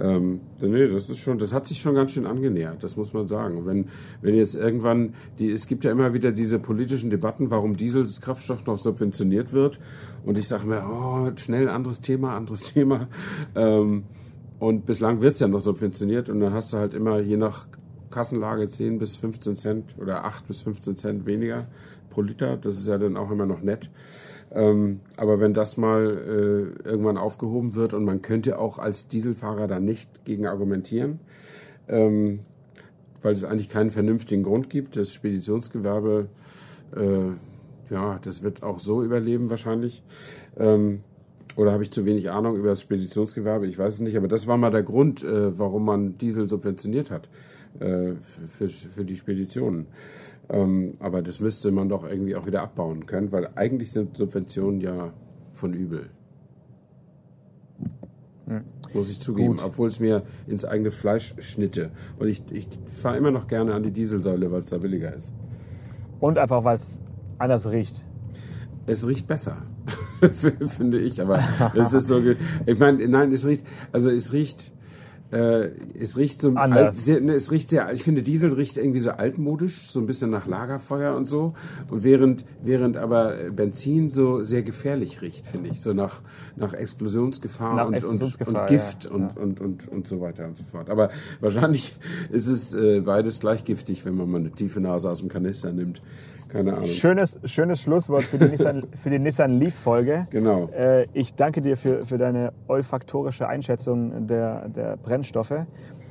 Ähm, 0.00 0.40
nee, 0.60 0.86
das 0.86 1.10
ist 1.10 1.18
schon, 1.18 1.38
das 1.38 1.52
hat 1.52 1.66
sich 1.66 1.80
schon 1.80 1.96
ganz 1.96 2.12
schön 2.12 2.26
angenähert, 2.26 2.84
das 2.84 2.96
muss 2.96 3.12
man 3.12 3.26
sagen. 3.26 3.66
Wenn, 3.66 3.88
wenn 4.22 4.36
jetzt 4.36 4.54
irgendwann, 4.54 5.14
die, 5.40 5.50
es 5.50 5.66
gibt 5.66 5.82
ja 5.82 5.90
immer 5.90 6.14
wieder 6.14 6.30
diese 6.30 6.60
politischen 6.60 7.10
Debatten, 7.10 7.50
warum 7.50 7.76
Dieselkraftstoff 7.76 8.64
noch 8.66 8.78
subventioniert 8.78 9.52
wird. 9.52 9.80
Und 10.24 10.38
ich 10.38 10.46
sage 10.46 10.66
mir, 10.66 10.84
oh, 10.88 11.30
schnell 11.36 11.68
anderes 11.68 12.00
Thema, 12.00 12.36
anderes 12.36 12.60
Thema. 12.72 13.08
Ähm, 13.56 14.04
und 14.60 14.86
bislang 14.86 15.20
wird's 15.22 15.40
ja 15.40 15.48
noch 15.48 15.60
subventioniert 15.60 16.28
und 16.28 16.38
dann 16.40 16.52
hast 16.52 16.72
du 16.72 16.76
halt 16.76 16.94
immer 16.94 17.18
je 17.18 17.36
nach 17.36 17.66
Kassenlage 18.10 18.68
10 18.68 18.98
bis 18.98 19.16
15 19.16 19.56
Cent 19.56 19.94
oder 19.98 20.24
8 20.24 20.46
bis 20.46 20.60
15 20.60 20.96
Cent 20.96 21.26
weniger 21.26 21.66
pro 22.10 22.22
Liter. 22.22 22.56
Das 22.56 22.74
ist 22.74 22.86
ja 22.86 22.98
dann 22.98 23.16
auch 23.16 23.30
immer 23.30 23.46
noch 23.46 23.62
nett. 23.62 23.90
Ähm, 24.52 25.00
aber 25.16 25.40
wenn 25.40 25.54
das 25.54 25.76
mal 25.76 26.04
äh, 26.84 26.88
irgendwann 26.88 27.16
aufgehoben 27.16 27.74
wird 27.74 27.94
und 27.94 28.04
man 28.04 28.20
könnte 28.20 28.58
auch 28.58 28.78
als 28.78 29.08
Dieselfahrer 29.08 29.66
da 29.66 29.80
nicht 29.80 30.24
gegen 30.24 30.46
argumentieren, 30.46 31.20
ähm, 31.88 32.40
weil 33.22 33.32
es 33.32 33.44
eigentlich 33.44 33.68
keinen 33.68 33.90
vernünftigen 33.90 34.42
Grund 34.42 34.68
gibt. 34.68 34.96
Das 34.96 35.12
Speditionsgewerbe, 35.14 36.28
äh, 36.96 37.92
ja, 37.94 38.18
das 38.22 38.42
wird 38.42 38.62
auch 38.62 38.80
so 38.80 39.02
überleben 39.02 39.50
wahrscheinlich. 39.50 40.02
Ähm, 40.58 41.02
oder 41.56 41.72
habe 41.72 41.82
ich 41.82 41.90
zu 41.90 42.04
wenig 42.04 42.30
Ahnung 42.30 42.56
über 42.56 42.68
das 42.68 42.80
Speditionsgewerbe? 42.80 43.66
Ich 43.66 43.78
weiß 43.78 43.94
es 43.94 44.00
nicht, 44.00 44.16
aber 44.16 44.28
das 44.28 44.46
war 44.46 44.56
mal 44.56 44.70
der 44.70 44.82
Grund, 44.82 45.22
äh, 45.22 45.58
warum 45.58 45.84
man 45.84 46.18
Diesel 46.18 46.48
subventioniert 46.48 47.10
hat 47.10 47.28
äh, 47.78 48.12
für, 48.48 48.68
für 48.68 49.04
die 49.04 49.16
Speditionen. 49.16 49.86
Ähm, 50.48 50.94
aber 50.98 51.22
das 51.22 51.40
müsste 51.40 51.70
man 51.70 51.88
doch 51.88 52.04
irgendwie 52.04 52.34
auch 52.36 52.46
wieder 52.46 52.62
abbauen 52.62 53.06
können, 53.06 53.30
weil 53.32 53.48
eigentlich 53.54 53.92
sind 53.92 54.16
Subventionen 54.16 54.80
ja 54.80 55.12
von 55.52 55.74
übel. 55.74 56.10
Muss 58.92 59.10
ich 59.10 59.20
zugeben, 59.20 59.56
Gut. 59.56 59.64
obwohl 59.64 59.88
es 59.88 60.00
mir 60.00 60.24
ins 60.48 60.64
eigene 60.64 60.90
Fleisch 60.90 61.34
schnitte. 61.38 61.90
Und 62.18 62.26
ich, 62.26 62.42
ich 62.50 62.66
fahre 63.00 63.16
immer 63.16 63.30
noch 63.30 63.46
gerne 63.46 63.74
an 63.74 63.84
die 63.84 63.92
Dieselsäule, 63.92 64.50
weil 64.50 64.58
es 64.58 64.70
da 64.70 64.78
billiger 64.78 65.14
ist. 65.14 65.32
Und 66.18 66.36
einfach, 66.36 66.64
weil 66.64 66.76
es 66.76 66.98
anders 67.38 67.70
riecht. 67.70 68.04
Es 68.86 69.06
riecht 69.06 69.28
besser, 69.28 69.58
finde 70.68 70.98
ich. 70.98 71.20
Aber 71.20 71.40
es 71.74 71.92
ist 71.92 72.06
so. 72.06 72.20
Ich 72.66 72.78
meine, 72.78 73.06
nein, 73.08 73.32
es 73.32 73.46
riecht. 73.46 73.64
Also 73.92 74.10
es 74.10 74.32
riecht. 74.32 74.72
Äh, 75.32 75.70
es 75.96 76.16
riecht 76.16 76.40
so 76.40 76.54
alt, 76.54 76.92
sehr, 76.96 77.20
ne, 77.20 77.34
es 77.34 77.52
riecht 77.52 77.70
sehr. 77.70 77.92
Ich 77.92 78.02
finde 78.02 78.20
Diesel 78.24 78.52
riecht 78.52 78.76
irgendwie 78.76 78.98
so 78.98 79.10
altmodisch, 79.10 79.88
so 79.88 80.00
ein 80.00 80.06
bisschen 80.06 80.28
nach 80.28 80.48
Lagerfeuer 80.48 81.14
und 81.14 81.26
so. 81.26 81.54
Und 81.88 82.02
während 82.02 82.44
während 82.64 82.96
aber 82.96 83.36
Benzin 83.52 84.10
so 84.10 84.42
sehr 84.42 84.64
gefährlich 84.64 85.22
riecht, 85.22 85.46
finde 85.46 85.70
ich, 85.70 85.82
so 85.82 85.92
nach 85.92 86.20
nach 86.56 86.72
Explosionsgefahr, 86.72 87.76
Nach 87.76 87.86
und, 87.86 87.94
Explosionsgefahr, 87.94 88.54
und, 88.54 88.60
und 88.60 88.66
Gift 88.66 89.04
ja, 89.04 89.10
und, 89.12 89.36
Und, 89.36 89.60
und 89.60 89.88
und 89.88 90.08
so 90.08 90.20
weiter 90.20 90.46
und 90.48 90.56
so 90.56 90.64
fort. 90.64 90.90
Aber 90.90 91.10
wahrscheinlich 91.40 91.94
ist 92.32 92.48
es 92.48 92.74
äh, 92.74 93.00
beides 93.00 93.38
gleich 93.38 93.64
giftig, 93.64 94.04
wenn 94.04 94.16
man 94.16 94.28
mal 94.28 94.38
eine 94.38 94.50
tiefe 94.50 94.80
Nase 94.80 95.08
aus 95.08 95.20
dem 95.20 95.28
Kanister 95.28 95.72
nimmt. 95.72 96.00
Keine 96.52 96.72
Ahnung. 96.74 96.86
Schönes, 96.86 97.38
schönes 97.44 97.80
Schlusswort 97.80 98.24
für 98.24 98.38
die 98.38 98.46
Nissan, 98.46 98.86
für 98.94 99.10
die 99.10 99.18
Nissan 99.18 99.58
Leaf-Folge. 99.58 100.26
Genau. 100.30 100.68
Äh, 100.68 101.06
ich 101.12 101.34
danke 101.34 101.60
dir 101.60 101.76
für, 101.76 102.04
für 102.04 102.18
deine 102.18 102.52
olfaktorische 102.66 103.48
Einschätzung 103.48 104.26
der, 104.26 104.68
der 104.68 104.96
Brennstoffe. 104.96 105.66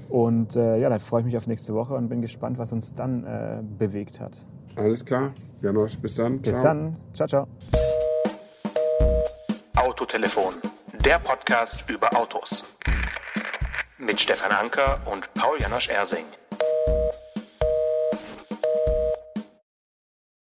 Und 0.09 0.55
äh, 0.55 0.77
ja, 0.77 0.89
dann 0.89 0.99
freue 0.99 1.21
ich 1.21 1.25
mich 1.25 1.37
auf 1.37 1.47
nächste 1.47 1.73
Woche 1.73 1.93
und 1.93 2.09
bin 2.09 2.21
gespannt, 2.21 2.57
was 2.57 2.71
uns 2.71 2.93
dann 2.95 3.23
äh, 3.25 3.61
bewegt 3.77 4.19
hat. 4.19 4.43
Alles 4.75 5.05
klar. 5.05 5.33
Janosch, 5.61 5.99
bis 5.99 6.15
dann. 6.15 6.39
Bis 6.41 6.53
Ciao. 6.53 6.63
dann. 6.63 6.95
Ciao, 7.13 7.27
ciao. 7.27 7.47
Autotelefon, 9.75 10.55
der 11.05 11.19
Podcast 11.19 11.89
über 11.89 12.09
Autos. 12.15 12.63
Mit 13.97 14.19
Stefan 14.19 14.51
Anker 14.51 15.01
und 15.11 15.31
Paul 15.33 15.59
Janosch 15.59 15.89
Ersing. 15.89 16.25